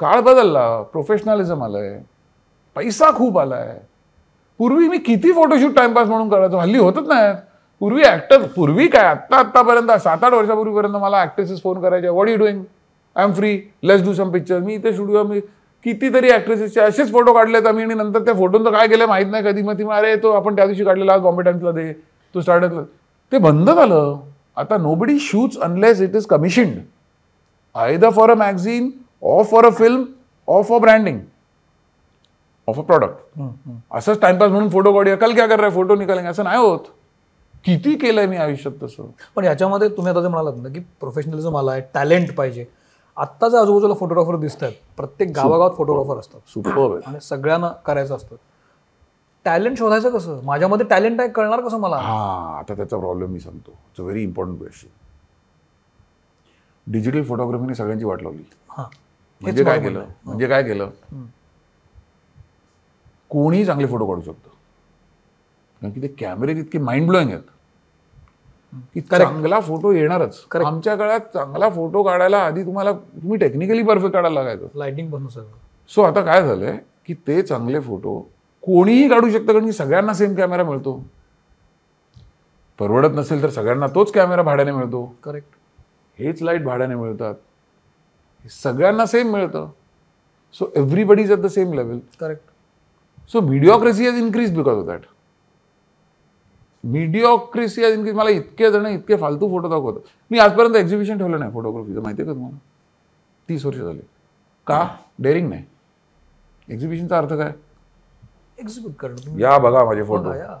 काळ 0.00 0.20
बदलला. 0.20 0.82
प्रोफेशनलिझम 0.82 1.62
आलंय. 1.62 1.98
पैसा 2.76 3.10
खूप 3.10 3.38
आलाय. 3.38 3.78
पूर्वी 4.58 4.88
मी 4.88 4.98
किती 4.98 5.32
फोटोशूट 5.32 5.76
टाइमपास 5.76 6.08
म्हणून 6.08 6.28
करायचो. 6.28 6.56
हल्ली 6.56 6.78
होतच 6.78 7.08
नाहीत. 7.08 7.34
पूर्वी 7.80 8.02
ऍक्टर 8.04 8.42
पूर्वी 8.56 8.86
काय? 8.88 9.04
आत्ता 9.04 9.36
आत्तापर्यंत 9.36 9.90
सात 10.02 10.24
आठ 10.24 10.32
वर्षापूर्वीपर्यंत 10.32 10.96
मला 10.96 11.22
ऍक्ट्रेसेस 11.22 11.62
फोन 11.62 11.80
करायचे. 11.80 12.08
What 12.08 12.28
you 12.28 12.36
doing 12.38 12.62
I 13.16 13.24
am 13.24 13.32
free 13.32 13.58
let's 13.82 14.04
do 14.04 14.14
some 14.14 14.30
picture 14.32 14.58
मी 14.60 14.74
इथे 14.74 14.92
स्टुडिओ 14.92 15.22
मी 15.24 15.40
कितीतरी 15.84 16.30
ऍक्ट्रेसेसचे 16.32 16.80
असेच 16.80 17.12
फोटो 17.12 17.32
काढलेत 17.32 17.66
आम्ही 17.66 17.84
आणि 17.84 17.94
नंतर 17.94 18.24
त्या 18.24 18.34
फोटोंचं 18.34 18.70
काय 18.72 18.88
केलं 18.88 19.06
माहीत 19.06 19.26
नाही 19.30 19.44
कधी. 19.44 19.62
मग 19.62 19.78
ती 19.78 19.84
अरे 19.92 20.14
तो 20.22 20.30
आपण 20.32 20.56
त्या 20.56 20.66
दिवशी 20.66 20.84
काढलेला 20.84 21.12
आज 21.12 21.20
बॉम्बे 21.20 21.42
टाइम्सला 21.42 21.70
दे. 21.70 21.92
तो 22.34 22.40
स्टार्टअपला 22.40 22.82
ते 23.32 23.38
बंद 23.38 23.70
झालं. 23.70 24.18
आता 24.56 24.76
nobody 24.78 25.18
shoots 25.20 25.58
unless 25.62 26.00
it 26.02 26.16
is 26.16 26.26
commissioned 26.26 26.82
either 27.74 28.08
for 28.16 28.24
a 28.32 28.34
magazine 28.40 28.84
or 29.28 29.38
for 29.52 29.60
a 29.68 29.70
film 29.78 30.02
or 30.48 30.58
for 30.66 30.76
branding. 30.82 31.16
Of 32.68 32.76
a 32.80 32.84
product. 32.90 33.16
असंच 33.98 34.20
टाइमपास 34.20 34.50
म्हणून 34.50 34.68
फोटो 34.70 34.92
काढूया. 34.94 35.16
कल 35.16 35.34
क्या 35.34 35.46
कर 35.46 35.60
रहा 35.60 35.68
है? 35.68 35.74
फोटो 35.74 35.94
निकालेंगे. 35.94 36.30
असं 36.30 36.44
नाही 36.44 36.58
होत. 36.58 36.84
किती 37.64 37.96
केलंय 37.96 38.26
मी 38.26 38.36
आयुष्यात 38.36 38.74
तसं? 38.82 39.10
पण 39.36 39.44
याच्यामध्ये 39.44 39.88
तुम्ही 39.88 40.12
आता 40.12 40.22
जे 40.22 40.28
म्हणालात 40.28 40.62
ना 40.62 40.68
की 40.68 40.80
प्रोफेशनलिझम 40.80 41.56
आलाय 41.56 41.80
टॅलेंट 41.94 42.34
पाहिजे. 42.34 42.64
आत्ता 43.16 43.48
जे 43.48 43.56
आजूबाजूला 43.56 43.94
फोटोग्राफर 43.94 44.36
दिसत 44.36 44.62
आहेत 44.62 44.74
प्रत्येक 44.96 45.30
गावागावात 45.36 45.70
फोटोग्राफर 45.70 46.18
असतात. 46.18 46.40
सुपर 46.46 46.70
आहे. 46.70 47.00
आणि 47.06 47.20
सगळ्यांना 47.20 47.68
करायचं 47.68 48.16
असतं. 48.16 48.36
टॅलेंट 49.44 49.78
शोधायचं 49.78 50.10
कसं? 50.10 50.40
माझ्यामध्ये 50.44 50.86
टॅलेंट 50.86 51.20
आहे 51.20 51.28
कळणार 51.28 51.60
कसं 51.60 51.78
मला? 51.78 51.96
हा 51.96 52.58
आता 52.58 52.74
त्याचा 52.74 52.98
प्रॉब्लेम 52.98 53.30
मी 53.30 53.40
सांगतो. 53.40 53.70
It's 53.70 54.00
a 54.00 54.02
very 54.02 54.22
important 54.22 54.58
question 54.58 54.88
digital 56.86 57.22
फोटोग्राफीने 57.22 57.74
सगळ्यांची 57.74 58.04
वाट 58.04 58.22
लावली. 58.22 58.42
हां. 58.70 58.86
म्हणजे 59.42 59.64
काय 59.64 59.80
केलं? 59.80 60.04
म्हणजे 60.24 60.46
काय 60.46 60.62
केलं? 60.62 60.90
कोणीही 63.30 63.64
चांगले 63.64 63.86
फोटो 63.86 64.06
काढू 64.06 64.20
शकतो. 64.20 64.48
कारण 65.82 65.92
की 65.92 66.02
ते 66.02 66.08
कॅमेरे 66.08 66.52
इतके 66.52 66.78
माइंड 66.78 67.08
ब्लोईंग 67.08 67.30
आहेत. 67.30 67.42
की 68.94 69.00
चांगला 69.00 69.60
फोटो 69.60 69.92
येणारच. 69.92 70.40
आमच्या 70.56 70.94
काळात 70.96 71.20
चांगला 71.34 71.68
फोटो 71.70 72.02
काढायला 72.02 72.38
आधी 72.38 72.64
तुम्हाला 72.64 72.92
तुम्ही 72.92 73.38
टेक्निकली 73.38 73.82
परफेक्ट 73.82 74.12
काढायला 74.12 74.34
लागायचं. 74.34 74.78
लाइटिंग 74.78 75.28
सगळं. 75.28 75.46
सो 75.90 76.02
आता 76.02 76.22
काय 76.24 76.42
झालंय 76.42 76.76
की 77.06 77.14
ते 77.26 77.40
चांगले 77.42 77.80
फोटो 77.80 78.18
कोणीही 78.62 79.08
काढू 79.08 79.30
शकतं 79.30 79.52
कारण 79.52 79.64
की 79.66 79.72
सगळ्यांना 79.72 80.14
सेम 80.14 80.34
कॅमेरा 80.34 80.64
मिळतो. 80.64 81.02
परवडत 82.78 83.14
नसेल 83.14 83.42
तर 83.42 83.50
सगळ्यांना 83.50 83.86
तोच 83.94 84.12
कॅमेरा 84.12 84.42
भाड्याने 84.42 84.72
मिळतो. 84.72 85.04
करेक्ट 85.24 85.56
हेच 86.18 86.42
लाइट 86.42 86.64
भाड्याने 86.64 86.94
मिळतात. 86.94 87.34
सगळ्यांना 88.62 89.06
सेम 89.06 89.32
मिळतं. 89.32 89.68
So 90.54 90.66
everybody 90.76 91.22
is 91.22 91.30
at 91.32 91.38
the 91.38 91.46
same 91.46 91.72
level 91.72 91.98
correct 92.20 92.42
so 93.32 93.40
mediocrity 93.40 94.06
has 94.06 94.18
increase 94.18 94.56
because 94.56 94.76
of 94.78 94.84
that 94.86 95.00
mediocrity 96.84 97.84
increase 97.84 98.14
मला 98.14 98.30
इतके 98.30 98.70
जण 98.70 98.86
इतके 98.86 99.16
फालतू 99.16 99.48
फोटो 99.48 99.68
दाखवतात. 99.68 100.00
मी 100.30 100.38
आजपर्यंत 100.38 100.76
एक्झिबिशन 100.76 101.18
ठेवलं 101.18 101.38
नाही 101.38 101.52
फोटोग्राफीचं 101.52 102.02
माहिती 102.02 102.22
आहे 102.22 102.28
का 102.28 102.34
तुम्हाला? 102.34 102.58
तीस 103.48 103.66
वर्ष 103.66 103.78
झाले. 103.78 104.00
का? 104.66 104.96
डेअरिंग 105.18 105.48
नाही. 105.48 105.64
एक्झिबिशनचा 106.68 107.18
अर्थ 107.18 107.32
काय? 107.32 107.52
एक्झिक्यूट 108.58 108.94
करणं. 108.94 109.38
या 109.38 109.58
बघा 109.58 109.84
माझे 109.84 110.02
फोटो 110.02 110.34
या. 110.34 110.54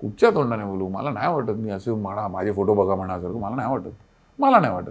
कुठच्या 0.00 0.30
तोंडाने 0.30 0.64
बोलू? 0.64 0.88
मला 0.88 1.10
नाही 1.10 1.34
वाटत 1.34 1.50
मी 1.50 1.70
असे 1.70 1.90
म्हणा 1.90 2.28
माझे 2.28 2.52
फोटो 2.52 2.74
बघा 2.74 2.94
म्हणासारखं 2.94 3.38
मला 3.40 3.56
नाही 3.56 3.70
वाटत. 3.70 3.90
मला 4.38 4.58
नाही 4.58 4.74
वाटत. 4.74 4.90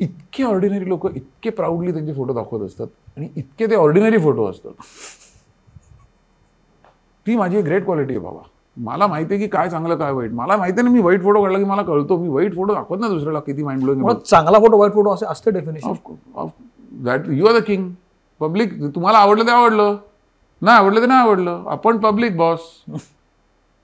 इतके 0.00 0.42
ऑर्डिनरी 0.42 0.88
लोक 0.88 1.06
इतके 1.14 1.50
प्राऊडली 1.50 1.92
त्यांचे 1.92 2.14
फोटो 2.14 2.32
दाखवत 2.32 2.66
असतात 2.66 2.86
आणि 3.16 3.28
इतके 3.36 3.66
ते 3.66 3.74
ऑर्डिनरी 3.74 4.18
फोटो 4.18 4.50
असतात. 4.50 4.72
ती 7.26 7.36
माझी 7.36 7.60
ग्रेट 7.62 7.84
क्वालिटी 7.84 8.12
आहे 8.12 8.24
बाबा. 8.24 8.40
मला 8.84 9.06
माहिती 9.06 9.34
आहे 9.34 9.42
की 9.42 9.48
काय 9.50 9.68
चांगलं 9.70 9.96
काय 9.98 10.12
वाईट. 10.12 10.32
मला 10.32 10.56
माहिती 10.56 10.80
आहे 10.80 10.88
ना 10.88 10.92
मी 10.94 11.00
वाईट 11.02 11.22
फोटो 11.22 11.42
काढला 11.42 11.58
की 11.58 11.64
मला 11.64 11.82
कळतो. 11.82 12.16
मी 12.18 12.28
वाईट 12.28 12.54
फोटो 12.56 12.74
दाखवत 12.74 13.00
ना 13.00 13.08
दुसऱ्याला 13.08 13.40
किती 13.40 13.62
माइंड 13.62 13.82
ब्लोईंग 13.82 14.08
चांगला 14.24 14.58
फोटो 14.58 14.78
वाईट 14.78 14.92
फोटो 14.94 15.14
असे 15.14 15.26
असते 15.30 15.50
definition 15.50 15.92
that 17.04 17.28
you 17.28 17.46
are 17.46 17.58
the 17.58 17.62
king 17.66 17.90
public 18.40 18.72
तुम्हाला 18.94 19.18
आवडलं 19.18 19.46
ते 19.46 19.50
आवडलं. 19.50 19.96
नाही 20.62 20.78
आवडलं 20.78 21.00
ते 21.00 21.06
नाही 21.06 21.20
आवडलं. 21.20 21.62
आपण 21.70 21.98
पब्लिक 21.98 22.36
बॉस 22.36 22.60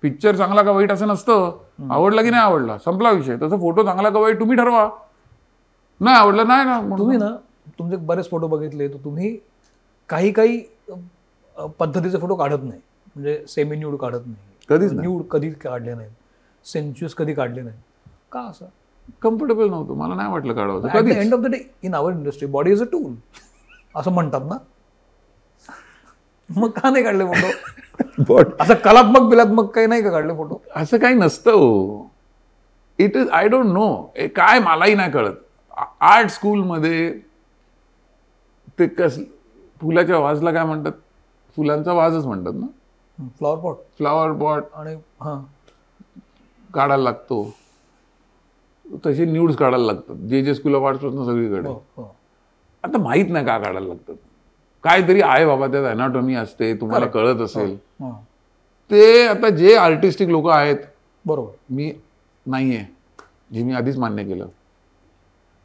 पिक्चर 0.03 0.37
चांगला 0.37 0.63
का 0.63 0.71
वाईट 0.71 0.93
असं 0.93 1.09
नसतं. 1.09 1.51
आवडला 1.91 2.23
की 2.23 2.31
नाही 2.31 2.43
आवडला. 2.43 2.77
संपला 2.85 3.11
विषय. 3.11 3.37
तसं 3.43 3.59
फोटो 3.61 3.83
चांगला 3.85 4.11
का 4.11 4.19
वाईट 4.21 4.41
तुम्ही 4.41 4.57
ठरवा. 4.57 4.89
नाही 6.01 6.17
आवडलं 6.17 6.47
नाही 6.49 6.65
ना. 6.65 6.81
तुम्ही 6.99 7.17
ना 7.19 7.29
तुमचे 7.79 7.97
बरेच 7.97 8.31
फोटो 8.31 8.47
बघितले 8.49 8.89
तर 8.89 9.05
तुम्ही 9.05 9.37
काही 10.11 10.33
काही 10.33 10.63
पद्धतीचे 11.79 12.19
फोटो 12.19 12.35
काढत 12.35 12.65
नाही. 12.65 12.81
म्हणजे 13.15 13.43
सेमी 13.49 13.77
न्यूड 13.77 13.97
काढत 13.97 14.27
नाही. 14.27 14.37
कधीच 14.69 14.93
नाही. 14.93 15.09
न्यूड 15.09 15.23
कधी 15.31 15.51
काढले 15.53 15.95
नाहीत 15.95 16.11
सेन्च्युअस 16.67 17.15
कधी 17.15 17.35
काढले 17.35 17.63
नाहीत 17.63 18.09
का 18.33 18.41
असं? 18.41 18.67
कम्फर्टेबल 19.23 19.69
नव्हतं. 19.71 19.95
मला 19.95 20.15
नाही 20.15 20.31
वाटलं 20.33 20.55
काढावं. 20.55 20.81
द 20.83 20.91
कधीच. 20.95 21.17
End 21.17 21.35
of 21.35 21.41
the 21.41 21.47
day 21.47 21.59
in 21.83 21.95
our 21.95 22.13
industry 22.13 22.49
body 22.49 22.73
is 22.73 22.83
a 22.83 22.85
tool 22.93 23.15
असं 23.95 24.13
म्हणतात 24.13 24.41
ना? 24.49 24.57
मग 26.49 26.71
का 26.71 26.91
नाही 26.91 27.05
काढले 27.05 27.25
फोटो 27.25 28.37
असं 28.61 28.75
कलात्मक 28.75 29.29
बिलात्मक 29.31 29.71
काही 29.75 29.87
नाही 29.87 30.03
का 30.03 30.11
काढले 30.11 30.35
फोटो 30.37 30.61
असं 30.77 30.99
काही 30.99 31.15
नसतं 31.15 32.07
it 32.99 33.17
is 33.17 33.29
I 33.29 33.49
don't 33.49 33.67
know 33.67 33.87
काय 34.37 34.59
मलाही 34.59 34.95
नाही 34.95 35.11
कळत. 35.13 35.35
आर्ट 36.01 36.31
स्कूलमध्ये 36.31 37.11
ते 38.79 38.87
कस 38.87 39.19
फुलाच्या 39.81 40.19
वाजला 40.19 40.51
काय 40.53 40.65
म्हणतात? 40.65 40.93
फुलांचा 41.57 41.93
वाजच 41.93 42.25
म्हणतात 42.27 42.53
ना? 42.55 42.67
फ्लॉवर 43.19 43.59
पॉट 43.61 43.77
फ्लावर 43.99 44.33
पॉट 44.33 44.65
आणि 44.75 44.95
हां. 45.23 45.41
काढायला 46.75 47.03
लागतो. 47.03 47.43
तसे 49.05 49.25
न्यूड्स 49.25 49.57
काढायला 49.57 49.85
लागतात. 49.87 50.15
जे 50.29 50.43
जे 50.43 50.55
स्कूल 50.55 50.75
ऑफ 50.75 50.83
आर्ट्सपासून 50.83 51.25
सगळीकडे. 51.27 51.69
हो 51.69 51.83
हो. 51.97 52.15
आता 52.85 52.99
माहीत 52.99 53.31
नाही 53.31 53.47
का 53.47 53.59
काढायला 53.59 53.81
लागतात. 53.81 54.15
काहीतरी 54.85 55.21
आहे 55.23 55.47
बाबा 55.47 55.67
त्यात 55.67 55.85
अनाटॉमी 55.85 56.35
असते 56.35 56.75
तुम्हाला 56.81 57.07
कळत 57.07 57.41
असेल. 57.41 57.77
हां 58.01 58.13
ते 58.91 59.27
आता 59.27 59.49
जे 59.49 59.75
आर्टिस्टिक 59.77 60.29
लोक 60.29 60.49
आहेत 60.51 60.79
बरोबर. 61.25 61.51
मी 61.71 61.93
नाही 62.47 62.77
आहे 62.77 62.87
जे 63.53 63.63
मी 63.63 63.73
आधीच 63.75 63.99
मान्य 63.99 64.25
केलं. 64.25 64.47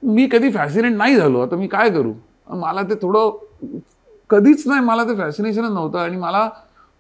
मी 0.04 0.28
कधी 0.32 0.52
फॅसिनेट 0.52 0.94
नाही 0.94 1.16
झालो. 1.16 1.40
आता 1.42 1.56
मी 1.56 1.68
काय 1.68 1.90
करू? 1.90 2.14
मला 2.50 2.82
ते 2.82 2.96
थोडं 2.96 3.78
कधीच 4.30 4.68
नाही 4.68 4.82
मला 4.82 5.04
ते 5.04 5.16
फॅसिनेशनच 5.16 5.72
नव्हतं 5.72 6.00
आणि 6.00 6.18
मला 6.18 6.50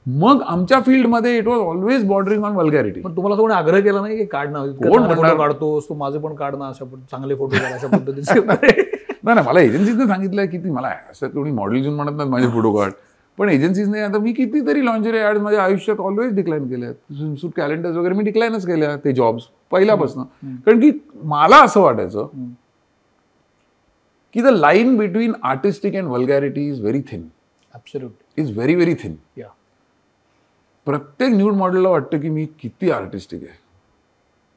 मग 0.05 0.41
आमच्या 0.41 0.79
फील्डमध्ये 0.81 1.37
it 1.37 1.47
was 1.47 1.59
always 1.59 2.05
bordering 2.07 2.43
on 2.43 2.55
vulgarity 2.55 3.01
पण 3.01 3.15
तुम्हाला 3.15 3.35
कोणी 3.35 3.53
आग्रह 3.53 3.79
केला 3.79 4.01
नाही 4.01 4.17
की 4.17 4.25
काढ 4.25 4.51
ना 4.51 4.65
कोण 4.77 5.03
म्हणणार? 5.03 5.35
काढतोस 5.37 5.89
तू 5.89 5.95
माझे 5.95 6.19
पण 6.19 6.35
काढ 6.35 6.55
ना 6.55 6.67
अशा 6.67 6.85
चांगले 7.11 7.35
फोटो 7.35 7.55
अशा 7.65 7.87
पद्धतीचे. 7.87 8.39
नाही 8.45 9.35
नाही 9.35 9.47
मला 9.47 9.59
एजन्सीजने 9.61 10.07
सांगितलं 10.07 10.45
की 10.45 10.57
ती 10.57 10.69
मला 10.69 10.93
असं 11.11 11.29
कोणी 11.29 11.51
मॉडेल 11.51 11.81
घेऊन 11.81 11.95
म्हणत 11.95 12.17
नाही 12.17 12.29
माझे 12.29 12.47
फोटो 12.47 12.71
काढ. 12.73 12.91
पण 13.37 13.49
एजन्सीजने 13.49 13.99
आता 14.01 14.19
मी 14.19 14.31
कितीतरी 14.33 14.85
लॉन्जरी 14.85 15.17
ॲड 15.19 15.37
माझ्या 15.37 15.63
आयुष्यात 15.63 15.99
ऑलवेज 15.99 16.33
डिक्लाईन 16.35 16.67
केल्या 16.69 17.35
सूट 17.35 17.51
कॅलेंडर्स 17.55 17.95
वगैरे 17.97 18.15
मी 18.15 18.23
डिक्लाईनच 18.23 18.65
केल्या 18.67 18.95
ते 19.05 19.11
जॉब्स 19.13 19.43
पहिल्यापासून. 19.71 20.23
कारण 20.65 20.79
की 20.79 20.91
मला 21.23 21.61
असं 21.63 21.81
वाटायचं 21.81 22.27
की 24.35 24.41
the 24.41 24.47
line 24.47 24.97
between 24.97 25.33
artistic 25.43 25.95
and 25.95 26.07
vulgarity 26.07 26.67
is 26.69 26.81
very 26.81 27.01
thin 27.01 27.27
is 28.37 28.51
very 28.51 28.75
very 28.75 28.93
thin 28.93 29.15
या 29.37 29.47
प्रत्येक 30.89 31.33
न्यूड 31.33 31.53
मॉडेलला 31.53 31.89
वाटतं 31.89 32.19
की 32.19 32.29
मी 32.29 32.45
किती 32.61 32.91
आर्टिस्टिक 32.91 33.41
आहे. 33.43 33.57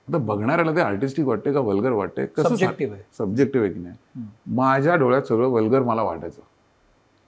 आता 0.08 0.18
बघणाऱ्याला 0.18 0.74
ते 0.76 0.80
आर्टिस्टिक 0.80 1.26
वाटते 1.26 1.52
का 1.52 1.60
वल्गर 1.60 1.92
वाटते? 1.92 2.24
कसं 2.26 2.54
आहे. 2.92 3.02
सब्जेक्टिव्ह 3.18 3.66
आहे 3.66 3.74
की 3.74 3.80
नाही? 3.80 4.24
माझ्या 4.46 4.94
डोळ्यात 4.96 5.22
सगळं 5.22 5.48
वल्गर 5.48 5.82
मला 5.82 6.02
वाटायचं. 6.02 6.40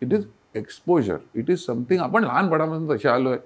It 0.02 0.12
is 0.12 0.24
exposure 0.55 1.16
it 1.34 1.50
is 1.50 1.64
something 1.66 2.00
आपण 2.00 2.24
लहानपणापासून 2.24 2.90
तसे 2.90 3.09
आलोय. 3.09 3.36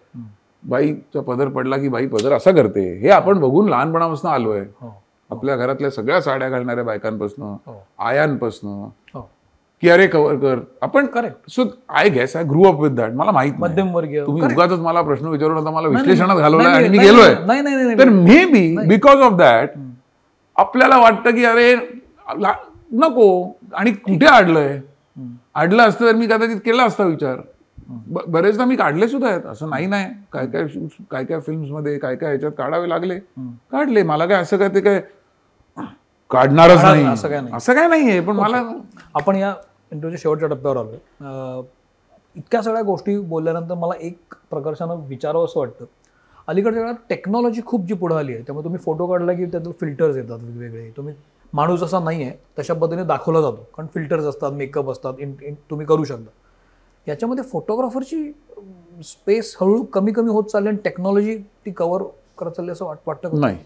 बाईचा 0.63 1.21
पदर 1.21 1.49
पडला 1.49 1.77
की 1.77 1.89
बाई 1.89 2.07
पदर 2.07 2.33
असा 2.33 2.51
करते. 2.51 2.93
हे 2.99 3.11
आपण 3.11 3.41
बघून 3.41 3.69
लहानपणापासून 3.69 4.31
आलोय. 4.31 4.65
हो. 4.81 4.95
आपल्या 5.31 5.57
घरातल्या 5.57 5.91
सगळ्या 5.91 6.21
साड्या 6.23 6.49
घालणाऱ्या 6.49 6.85
बायकांपासून 6.85 7.45
हो. 7.67 7.83
आयांपासनं 7.99 8.89
हो. 9.15 9.29
की 9.83 9.89
अरे 9.89 10.07
कव्हर 10.07 10.35
कर. 10.37 10.59
आपण 10.83 11.07
Correct. 11.07 11.51
So 11.51 11.65
I 11.89 12.09
guess 12.09 12.37
I 12.37 12.45
grew 12.45 12.63
up 12.65 12.81
with 12.81 12.91
that 12.91 13.13
मला 13.13 13.31
माहीत 13.31 13.53
नाही. 13.53 13.63
मध्यमवर्गीय 13.63 14.25
तुम्ही. 14.27 14.43
उगाच 14.55 14.73
मला 14.73 15.03
प्रश्न 15.03 15.27
विचारून 15.27 15.59
आता 15.59 15.71
मला 15.71 15.89
विश्लेषणात 15.89 16.37
नाही, 16.53 16.67
आणि 16.67 16.89
मी 16.89 16.99
गेलोय. 16.99 17.35
नाही, 17.47 17.63
नाही, 17.63 17.77
नाही, 17.77 17.99
तर. 17.99 18.09
May 18.09 18.45
be 18.45 18.77
because 18.89 19.21
of 19.21 19.33
that 19.33 19.71
आपल्याला 20.57 20.97
वाटतं 20.99 21.31
की 21.31 21.45
अरे 21.45 21.75
नको. 22.93 23.29
आणि 23.75 23.93
कुठे 23.93 24.27
आडलंय? 24.27 24.79
आडलं 25.55 25.83
असतं 25.83 26.07
तर 26.07 26.15
मी 26.15 26.27
कदाचित 26.27 26.61
केला 26.65 26.85
असता 26.85 27.05
विचार. 27.05 27.37
बरेचदा 28.29 28.65
मी 28.65 28.77
काढले 28.77 29.09
सुद्धा 29.09 29.29
आहेत. 29.29 29.47
असं 29.47 29.71
नाही 29.71 29.87
नाही. 29.87 30.07
काय 30.33 30.47
काय 30.47 30.67
काय 31.11 31.25
काय 31.25 31.41
फिल्म्समध्ये 31.41 31.99
काय 31.99 32.17
काय 32.17 32.29
ह्याच्यात 32.29 32.53
काढावे 32.59 32.89
लागले? 32.89 33.19
काढले. 33.73 34.03
मला 34.03 34.27
काय 34.27 34.43
असं 34.43 34.57
काय 34.57 34.69
ते 34.69 34.81
काय 34.81 35.01
काढणारच 36.31 36.77
काढा- 36.77 36.95
नाही. 36.95 37.07
असं 37.07 37.29
काय 37.29 37.41
नाही. 37.41 37.55
असं 37.55 37.75
काय 37.75 37.89
नाहीये 37.89 38.21
पण 38.21 38.37
मला 38.37 38.63
आपण 39.15 39.37
या 39.37 39.53
इंटरव्ह्यूच्या 39.93 40.23
शेवटच्या 40.23 40.49
टप्प्यावर 40.49 40.77
आलोय. 40.77 40.95
अं, 40.95 41.63
इतक्या 42.37 42.63
सगळ्या 42.63 42.83
गोष्टी 42.83 43.19
बोलल्यानंतर 43.19 43.75
मला 43.75 43.93
एक 44.01 44.19
प्रकर्षानं 44.51 44.97
विचारावं 45.09 45.45
असं 45.45 45.61
वाटतं. 45.61 45.85
अलीकडच्या 46.47 46.83
काळात 46.83 46.95
टेक्नॉलॉजी 47.09 47.61
खूप 47.67 47.87
जी 47.87 47.95
पुढे 47.95 48.15
आली 48.15 48.33
आहे 48.33 48.43
त्यामुळे 48.43 48.65
तुम्ही 48.65 48.81
फोटो 48.81 49.07
काढला 49.07 49.33
की 49.33 49.45
त्यात 49.45 49.73
फिल्टर्स 49.81 50.17
येतात 50.17 50.39
वेगवेगळे. 50.43 50.91
तुम्ही 50.97 51.15
माणूस 51.53 51.83
असा 51.83 51.99
नाही 51.99 52.23
आहे 52.23 52.33
तशा 52.59 52.75
पद्धतीने 52.75 53.05
दाखवला 53.05 53.41
जातो. 53.41 53.57
कारण 53.57 53.87
फिल्टर्स 53.95 54.25
असतात 54.25 54.53
मेकअप 54.53 54.91
असतात 54.91 55.15
इन 55.19 55.33
इन 55.43 55.55
तुम्ही 55.55 55.87
करू 55.87 56.05
शकता. 56.05 56.31
याच्यामध्ये 57.09 57.45
फोटोग्राफरची 57.45 58.33
स्पेस 59.05 59.57
हळूहळू 59.61 59.83
कमी 59.83 60.13
कमी 60.13 60.31
होत 60.31 60.45
चालली 60.45 60.69
आणि 60.69 60.79
टेक्नॉलॉजी 60.85 61.39
ती 61.39 61.71
कव्हर 61.71 62.03
करत 62.39 62.51
चालली 62.51 62.71
असं 62.71 62.85
वाट 62.85 62.99
वाटतं 63.07 63.41
नाही. 63.41 63.59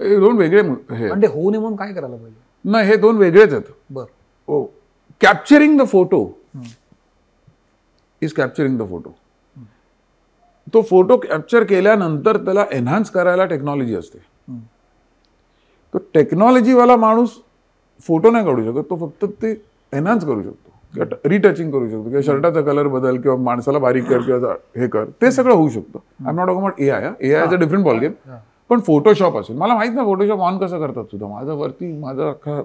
हे 0.00 0.20
दोन 0.20 0.36
वेगळे 0.36 0.62
मु- 0.62 0.94
हे. 0.94 1.26
होऊ 1.26 1.50
नये 1.50 1.60
म्हणून 1.60 1.76
काय 1.76 1.92
करायला 1.92 2.16
पाहिजे? 2.16 2.70
नाही 2.70 2.88
हे 2.88 2.96
दोन 2.96 3.16
वेगळेच 3.16 3.52
आहेत. 3.52 3.64
बरं. 3.90 4.56
Oh, 4.56 4.64
capturing 5.20 5.78
the 5.80 5.86
photo 5.88 6.18
is 8.22 8.32
capturing 8.32 8.78
the 8.78 8.88
photo 8.90 9.14
तो 10.74 10.82
फोटो 10.82 11.16
कॅप्चर 11.16 11.64
केल्यानंतर 11.64 12.36
त्याला 12.44 12.64
एन्हान्स 12.72 13.10
करायला 13.10 13.44
टेक्नॉलॉजी 13.46 13.94
असते. 13.94 14.18
तो 15.94 15.98
टेक्नॉलॉजीवाला 16.14 16.96
माणूस 16.96 17.36
फोटो 18.06 18.30
नाही 18.30 18.44
काढू 18.44 18.62
शकत 18.64 18.90
तो 18.90 18.96
फक्त 19.06 19.24
ते 19.42 19.50
एन्हान्स 19.92 20.24
करू 20.24 20.42
शकतो. 20.42 20.70
किंवा 20.94 21.28
रिटचिंग 21.28 21.70
करू 21.70 21.88
शकतो 21.88 22.02
किंवा 22.02 22.20
शर्टाचा 22.26 22.60
कलर 22.62 22.86
बदल 22.88 23.20
किंवा 23.20 23.36
माणसाला 23.44 23.78
बारीक 23.78 24.04
कर 24.08 24.20
किंवा 24.26 24.52
हे 24.76 24.88
कर 24.88 25.04
ते 25.22 25.30
सगळं 25.32 25.54
होऊ 25.54 25.68
शकतं. 25.68 25.98
I 26.24 26.30
am 26.30 26.36
not 26.36 26.50
about 26.50 26.80
A 26.80 26.88
I 26.90 27.10
A 27.20 27.32
I 27.34 27.46
a 27.46 27.54
different 27.54 27.84
ball 27.84 27.98
game 27.98 28.12
पण 28.70 28.80
फोटोशॉप 28.86 29.36
असेल. 29.36 29.56
मला 29.56 29.74
माहीत 29.74 29.92
नाही 29.94 30.06
फोटोशॉप 30.06 30.40
ऑन 30.40 30.58
कसं 30.58 30.78
करतात 30.80 31.04
सुद्धा. 31.10 31.26
माझं 31.26 31.54
वरती 31.56 31.92
माझा 31.98 32.28
अख्खा 32.28 32.60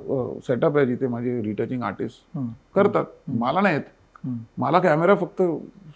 सेटअप 0.48 0.78
आहे 0.78 0.86
जिथे 0.86 1.08
माझे 1.08 1.42
रिटचिंग 1.44 1.84
आर्टिस्ट 1.84 2.38
करतात. 2.76 3.06
मला 3.40 3.62
नाही 3.62 3.76
येत. 3.76 4.28
मला 4.58 4.80
कॅमेरा 4.80 5.16
फक्त 5.16 5.42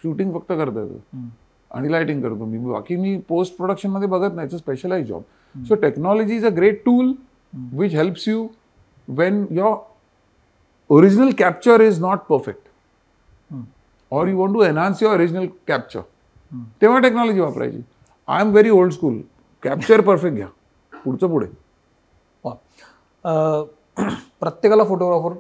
शूटिंग 0.04 0.34
फक्त 0.34 0.52
करता 0.52 0.82
येतं. 0.82 1.26
आणि 1.72 1.92
लाइटिंग 1.92 2.22
करतो 2.22 2.46
मी. 2.46 2.58
बाकी 2.72 2.96
मी 2.96 3.18
पोस्ट 3.30 3.58
प्रोडक्शनमध्ये 3.58 4.08
बघत 4.10 4.36
नाही. 4.36 4.58
Specialise 4.58 5.08
job 5.08 5.22
so 5.68 5.76
technology 5.82 6.36
is 6.36 6.46
a 6.46 6.50
great 6.56 6.82
tool 6.86 7.14
which 7.78 7.94
helps 7.96 8.28
you 8.28 8.48
when 9.08 9.46
your 9.52 9.76
original 10.90 11.30
capture 11.38 11.82
is 11.82 12.00
not 12.02 12.20
perfect 12.30 12.68
और 14.12 14.28
you 14.28 14.38
want 14.38 14.56
to 14.56 14.62
enhance 14.64 15.02
your 15.04 15.16
original 15.16 15.46
capture 15.68 16.02
तेव्हा 16.82 17.00
टेक्नॉलॉजी 17.00 17.40
वापरायची. 17.40 17.82
I 18.28 18.42
am 18.42 18.52
very 18.52 18.70
old 18.70 18.94
school 18.94 19.22
capture 19.66 20.02
perfect 20.02 20.36
घ्या. 20.36 20.48
पुढचं 20.94 21.28
पुढे. 21.28 21.48
वा. 22.44 22.54
प्रत्येकाला 24.40 24.84
photographer 24.84 25.38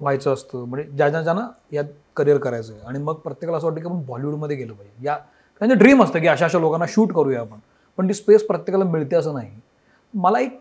व्हायचं 0.00 0.32
असतं. 0.32 0.64
म्हणजे 0.64 0.90
ज्या 0.90 1.08
ज्या 1.08 1.22
ज्यांना 1.22 1.46
यात 1.72 1.84
करिअर 2.16 2.38
करायचं 2.38 2.72
आहे 2.72 2.82
आणि 2.82 2.98
मग 2.98 3.14
प्रत्येकाला 3.14 3.58
असं 3.58 3.66
वाटतं 3.66 3.80
की 3.80 3.88
आपण 3.88 4.02
बॉलिवूडमध्ये 4.06 4.56
गेलं 4.56 4.72
पाहिजे. 4.72 5.06
या 5.06 5.16
त्यांचं 5.60 5.78
ड्रीम 5.78 6.02
असतं 6.02 6.18
की 6.20 6.26
अशा 6.26 6.44
अशा 6.44 6.58
लोकांना 6.58 6.86
शूट 6.88 7.12
करूया 7.12 7.40
आपण. 7.40 7.58
पण 7.98 8.08
ती 8.08 8.14
स्पेस 8.14 8.46
प्रत्येकाला 8.46 8.84
मिळते 8.84 9.16
असं 9.16 9.34
नाही. 9.34 9.50
मला 10.14 10.40
एक 10.40 10.60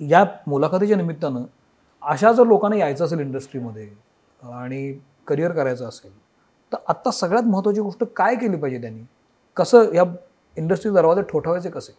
या 0.00 0.24
मुलाखतीच्या 0.46 0.96
निमित्तानं 0.96 1.44
अशा 2.02 2.32
जर 2.32 2.46
लोकांना 2.46 2.76
यायचं 2.76 3.04
असेल 3.04 3.20
इंडस्ट्रीमध्ये 3.20 3.88
आणि 4.42 4.98
करिअर 5.26 5.52
करायचं 5.52 5.88
असेल 5.88 6.12
तर 6.72 6.76
आत्ता 6.88 7.10
सगळ्यात 7.10 7.44
महत्त्वाची 7.44 7.80
गोष्ट 7.80 8.04
काय 8.16 8.34
केली 8.36 8.56
पाहिजे 8.56 8.80
त्यांनी? 8.80 9.02
कसं 9.56 9.92
या 9.94 10.04
इंडस्ट्री 10.56 10.90
दरवाजे 10.92 11.22
ठोठावायचे 11.30 11.70
कसे? 11.70 11.92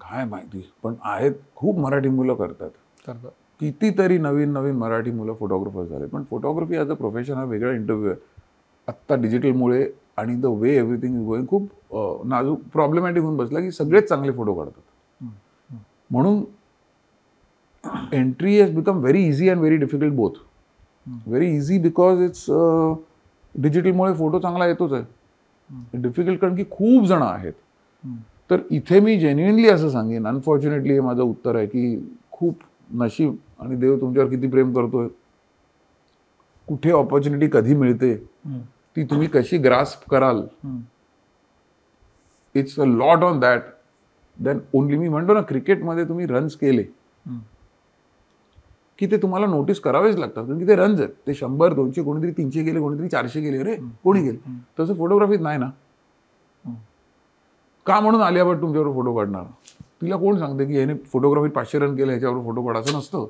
काय 0.00 0.24
माहिती 0.24 0.70
पण 0.82 0.94
आहेत 1.04 1.32
खूप 1.56 1.78
मराठी 1.78 2.08
मुलं 2.08 2.34
करतात. 2.34 2.70
करतात. 3.06 3.30
कितीतरी 3.60 4.18
नवीन 4.18 4.52
नवीन 4.52 4.76
मराठी 4.76 5.10
मुलं 5.10 5.34
फोटोग्राफर 5.40 5.84
झाले 5.84 6.06
पण 6.06 6.22
फोटोग्राफी 6.30 6.76
ॲज 6.76 6.90
अ 6.90 6.94
प्रोफेशन 6.94 7.34
हा 7.34 7.44
वेगळा 7.44 7.72
इंटरव्ह्यू 7.72 8.10
आहे. 8.10 8.20
आत्ता 8.88 9.14
डिजिटलमुळे 9.14 9.86
आणि 10.18 10.34
the 10.40 10.46
way 10.60 10.74
everything 10.76 11.14
is 11.16 11.24
going 11.26 11.46
खूप 11.48 11.68
नाजूक 12.28 12.60
प्रॉब्लेमॅटिक 12.72 13.22
होऊन 13.22 13.36
बसला 13.36 13.60
की 13.60 13.70
सगळेच 13.72 14.08
चांगले 14.08 14.32
फोटो 14.36 14.54
काढतात. 14.54 14.82
म्हणून 16.10 16.42
entry 18.12 18.60
has 18.60 18.74
become 18.74 18.98
very 19.00 19.22
easy 19.28 19.48
and 19.48 19.60
very 19.60 19.76
difficult 19.76 20.12
both 20.14 20.30
very 21.26 21.46
easy 21.56 21.78
because 21.82 22.22
it's 22.22 22.44
डिजिटलमुळे 23.54 24.14
photo 24.14 24.38
चांगला 24.40 24.66
येतोच 24.66 24.92
आहे. 24.92 25.04
डिफिकल्ट 25.94 26.40
कारण 26.40 26.54
की 26.56 26.64
खूप 26.70 27.04
जण 27.06 27.22
आहेत. 27.22 27.52
तर 28.50 28.60
इथे 28.70 29.00
मी 29.00 29.18
जेन्युइनली 29.20 29.68
असं 29.68 29.90
सांगेन 29.90 30.26
अनफॉर्च्युनेटली 30.26 30.92
हे 30.92 31.00
माझं 31.00 31.22
उत्तर 31.22 31.56
आहे 31.56 31.66
की 31.66 31.96
खूप 32.32 32.58
नशीब 32.94 33.34
आणि 33.60 33.76
देव 33.76 33.96
तुमच्यावर 34.00 34.30
किती 34.30 34.48
प्रेम 34.48 34.72
करतोय. 34.74 35.08
कुठे 36.68 36.90
ऑपॉर्च्युनिटी 36.92 37.48
कधी 37.52 37.74
मिळते 37.74 38.14
ती 38.96 39.04
तुम्ही 39.04 39.28
कशी 39.28 39.58
ग्रास्प 39.58 40.08
कराल? 40.10 40.42
It's 42.54 42.78
a 42.80 42.84
lot 42.84 43.24
on 43.24 43.40
that 43.40 43.62
then 44.38 44.58
only 44.74 44.96
मी 44.98 45.08
म्हणतो 45.08 45.34
ना 45.34 45.40
क्रिकेटमध्ये 45.42 46.04
तुम्ही 46.04 46.26
रन्स 46.26 46.56
केले. 46.56 46.84
की 49.02 49.06
ते 49.10 49.16
तुम्हाला 49.16 49.46
नोटीस 49.46 49.78
करावेच 49.80 50.16
लागतात. 50.16 50.44
कारण 50.44 50.58
की 50.58 50.66
ते 50.66 50.74
रन्स 50.76 51.00
आहेत. 51.00 51.10
ते 51.26 51.34
शंभर 51.34 51.72
दोनशे 51.72 52.02
कोणीतरी 52.02 52.30
तीनशे 52.32 52.62
गेले 52.62 52.80
कोणीतरी 52.80 53.08
चारशे 53.08 53.40
गेले. 53.40 53.58
अरे 53.58 53.74
कोणी 54.04 54.20
गेले? 54.22 54.38
तसं 54.78 54.94
फोटोग्राफीत 54.94 55.40
नाही 55.40 55.58
ना. 55.58 55.70
का 57.86 57.98
म्हणून 58.00 58.20
आलिया 58.22 58.44
भट 58.44 58.60
तुमच्यावर 58.60 58.92
फोटो 58.94 59.14
काढणार? 59.14 59.44
तिला 60.02 60.16
कोण 60.16 60.38
सांगते 60.38 60.64
की 60.66 60.78
याने 60.78 60.94
फोटोग्राफीत 61.12 61.50
पाचशे 61.50 61.78
रन 61.78 61.96
केले 61.96 62.12
ह्याच्यावर 62.12 62.42
फोटो 62.44 62.66
काढायचं 62.66 62.98
नसतं. 62.98 63.26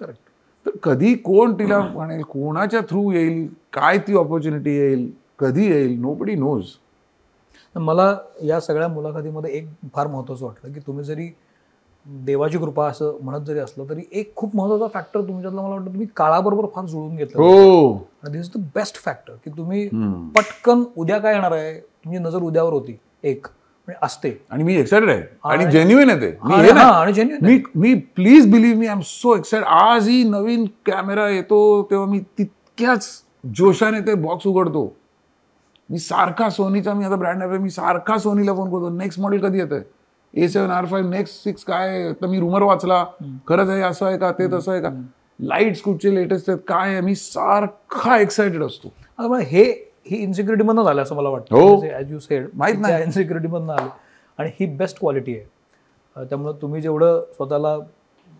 करेक्ट 0.00 0.20
तर 0.66 0.76
कधी 0.82 1.14
कोण 1.14 1.52
तिला 1.58 1.80
म्हणेल 1.80 2.22
कोणाच्या 2.22 2.80
थ्रू 2.80 3.10
येईल? 3.12 3.46
काय 3.72 3.98
ती 3.98 4.14
ऑपॉर्च्युनिटी 4.14 4.76
येईल? 4.76 5.10
कधी 5.38 5.66
येईल? 5.66 6.00
नो 6.00 6.14
बडी 6.14 6.34
नोज 6.34 6.74
मला 7.76 8.14
या 8.42 8.60
सगळ्या 8.60 8.88
मुलाखतीमध्ये 8.88 9.50
एक 9.52 9.68
फार 9.94 10.06
महत्त्वाचं 10.06 10.44
वाटलं 10.44 10.72
की 10.72 10.80
तुम्ही 10.86 11.04
जरी 11.04 11.28
देवाची 12.08 12.58
कृपा 12.58 12.86
असं 12.88 13.18
म्हणत 13.22 13.40
जरी 13.40 13.58
असलं 13.58 13.84
तरी 13.88 14.02
एक 14.12 14.34
खूप 14.36 14.56
महत्त्वाचा 14.56 14.86
फॅक्टर 14.94 15.20
तुमच्यातला 15.20 15.60
मला 15.60 15.70
वाटतं 15.70 15.86
तुम्ही 15.86 16.06
काळाबरोबर 16.16 16.66
फार 16.74 16.84
जुळून 16.84 17.16
घेतलं. 17.16 17.42
हो. 17.42 17.94
आणि 17.94 18.30
this 18.32 18.46
is 18.46 18.50
the 18.56 18.64
best 18.74 18.96
factor 18.96 19.32
की 19.44 19.50
तुम्ही. 19.50 19.88
पटकन 20.36 20.84
उद्या 20.96 21.18
काय 21.18 21.34
येणार 21.34 21.52
आहे? 21.52 21.80
तुमची 21.80 22.18
नजर 22.18 22.38
उद्यावर 22.38 22.72
होती. 22.72 22.98
एक. 23.22 23.46
म्हणजे 23.88 23.98
असते. 24.02 24.44
आणि 24.50 24.64
मी 24.64 24.76
एक्साइटेड 24.76 25.10
आहे. 25.10 25.22
आणि 25.44 25.70
जेन्युइन 25.70 26.10
आहे 26.10 26.20
ते. 26.20 26.38
मी 27.42 27.62
मी 27.74 27.94
please 27.94 28.52
believe 28.52 28.78
me 28.78 28.86
I 28.86 28.92
am 28.92 29.00
so 29.00 29.36
excited 29.36 29.64
आजही 29.64 30.22
नवीन 30.24 30.64
कॅमेरा 30.86 31.28
येतो 31.28 31.82
तेव्हा 31.90 32.06
मी 32.06 32.20
तितक्याच 32.38 33.08
जोशाने 33.56 34.00
ते 34.00 34.14
बॉक्स 34.14 34.46
उघडतो. 34.46 34.96
मी 35.90 35.98
सारखा 35.98 36.48
सोनीचा 36.50 36.94
मी 36.94 37.04
आता 37.04 37.16
ब्रँड 37.16 37.42
आहे 37.42 37.58
मी 37.58 37.70
सारखा 37.70 38.18
सोनीला 38.18 38.54
फोन 38.54 38.70
करतो. 38.70 38.88
नेक्स्ट 38.90 39.20
मॉडेल 39.20 39.40
कधी 39.40 39.58
येतंय? 39.58 39.82
A 40.36 40.48
seven 40.48 40.70
R 40.70 40.86
five 40.86 41.10
next 41.10 41.42
six 41.44 41.64
काय? 41.64 42.12
तर 42.12 42.26
मी 42.26 42.38
रुमर 42.40 42.62
वाचला. 42.62 43.04
खरंच 43.48 43.68
आहे 43.68 43.82
असं 43.82 44.06
आहे 44.06 44.18
का 44.18 44.30
ते 44.38 44.46
तसं 44.52 44.72
आहे 44.72 44.80
का? 44.80 44.90
लाईट्स 45.40 45.80
कुठचे 45.82 46.14
लेटेस्ट 46.14 46.50
आहेत 46.50 46.60
काय 46.68 46.92
आहे? 46.92 47.00
मी 47.00 47.14
सारखा 47.14 48.18
एक्साइटेड 48.20 48.62
असतो. 48.62 48.88
हे 49.40 49.62
ही 50.10 50.16
इन्सिक्युरिटी 50.16 50.64
मधनं 50.64 50.82
झालं 50.82 51.02
असं 51.02 51.16
मला. 51.16 51.28
वाटतं. 51.28 51.86
ॲज 51.88 52.12
यू 52.12 52.18
सेड 52.18 52.46
माहीत 52.54 52.78
नाही. 52.80 53.02
इन्सिक्युरिटी 53.02 53.48
मधनं 53.48 53.72
आले. 53.72 53.88
आणि 54.38 54.50
ही 54.60 54.66
बेस्ट 54.76 54.98
क्वालिटी 55.00 55.36
आहे. 55.36 56.24
त्यामुळं 56.30 56.52
तुम्ही 56.62 56.80
जेवढं 56.80 57.20
स्वतःला 57.36 57.76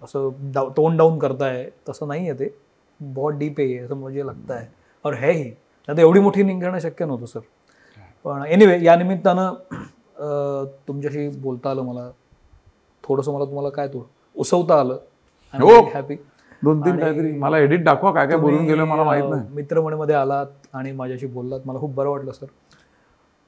असं 0.02 0.30
डाव 0.54 0.68
टोन 0.76 0.96
डाऊन 0.96 1.18
करताय 1.18 1.68
तसं 1.88 2.08
नाही 2.08 2.28
आहे 2.28 2.38
ते. 2.38 2.54
बहुत 3.00 3.34
डीप 3.38 3.60
आहे 3.60 3.76
असं 3.78 3.96
म्हणजे 3.96 4.26
लागतं 4.26 4.54
आहे 4.54 4.66
और 5.04 5.14
है 5.14 5.32
ही. 5.32 5.50
आता 5.88 6.00
एवढी 6.00 6.20
मोठी 6.20 6.42
निघणं 6.42 6.78
शक्य 6.78 7.04
नव्हतं 7.04 7.26
सर 7.26 7.40
पण 8.24 8.42
एनिवे 8.46 8.78
या 8.84 8.94
निमित्तानं 8.96 9.52
तुमच्याशी 10.88 11.28
बोलता 11.28 11.70
आलं 11.70 11.82
मला. 11.82 12.10
थोडंसं 13.04 13.32
मला 13.32 13.44
तुम्हाला 13.44 13.68
काय 13.68 13.88
तो 13.88 14.10
उसवता 14.36 14.80
आलं. 14.80 14.98
हो. 15.54 15.90
हॅपी 15.94 16.16
दोन 16.62 16.80
तीन 16.80 16.98
काहीतरी. 16.98 17.32
मला 17.32 17.58
एडिट 17.58 17.84
दाखवा 17.84 18.12
काय 18.12 18.26
काय 18.26 18.36
बोलून 18.36 18.64
गेलं 18.64 18.84
मला 18.84 19.04
माहीत 19.04 19.24
नाही. 19.30 19.42
मित्रमणीमध्ये 19.50 20.14
आलात 20.14 20.46
आणि 20.72 20.92
माझ्याशी 20.92 21.26
बोललात. 21.26 21.60
मला 21.64 21.78
खूप 21.78 21.94
बरं 21.94 22.08
वाटलं 22.08 22.32
सर 22.32 22.46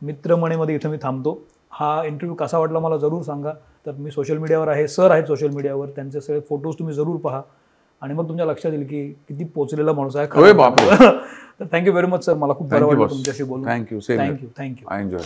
मित्रमणीमध्ये 0.02 0.74
इथं 0.74 0.90
मी 0.90 0.96
थांबतो. 1.02 1.46
हा 1.70 2.04
इंटरव्ह्यू 2.04 2.34
कसा 2.34 2.58
वाटला 2.58 2.78
मला 2.78 2.96
जरूर 2.96 3.22
सांगा. 3.22 3.52
तर 3.86 3.92
मी 3.92 4.10
सोशल 4.10 4.38
मीडियावर 4.38 4.68
आहे 4.68 4.88
सर 4.88 5.10
आहेत 5.10 5.24
सोशल 5.24 5.48
मीडियावर 5.48 5.88
त्यांचे 5.88 6.20
सगळे 6.20 6.40
फोटोज 6.40 6.74
तुम्ही 6.78 6.94
जरूर 6.94 7.16
पहा. 7.16 7.42
आणि 8.00 8.14
मग 8.14 8.28
तुमच्या 8.28 8.46
लक्षात 8.46 8.72
येईल 8.72 8.86
की 8.86 9.12
किती 9.28 9.44
पोचलेला 9.44 9.92
माणूस 9.92 10.16
आहे. 10.16 10.26
तर 11.60 11.64
थँक्यू 11.72 11.92
व्हेरी 11.92 12.06
मच 12.06 12.24
सर 12.24 12.34
मला 12.34 12.54
खूप 12.54 12.68
बरं 12.68 12.86
वाटलं. 12.86 13.06
तुमच्याशी 13.06 13.42
बोलून. 13.42 13.68
Here. 13.68 13.78
Thank you 13.78 14.48
thank you 14.58 14.88
I 14.90 15.00
enjoy 15.00 15.20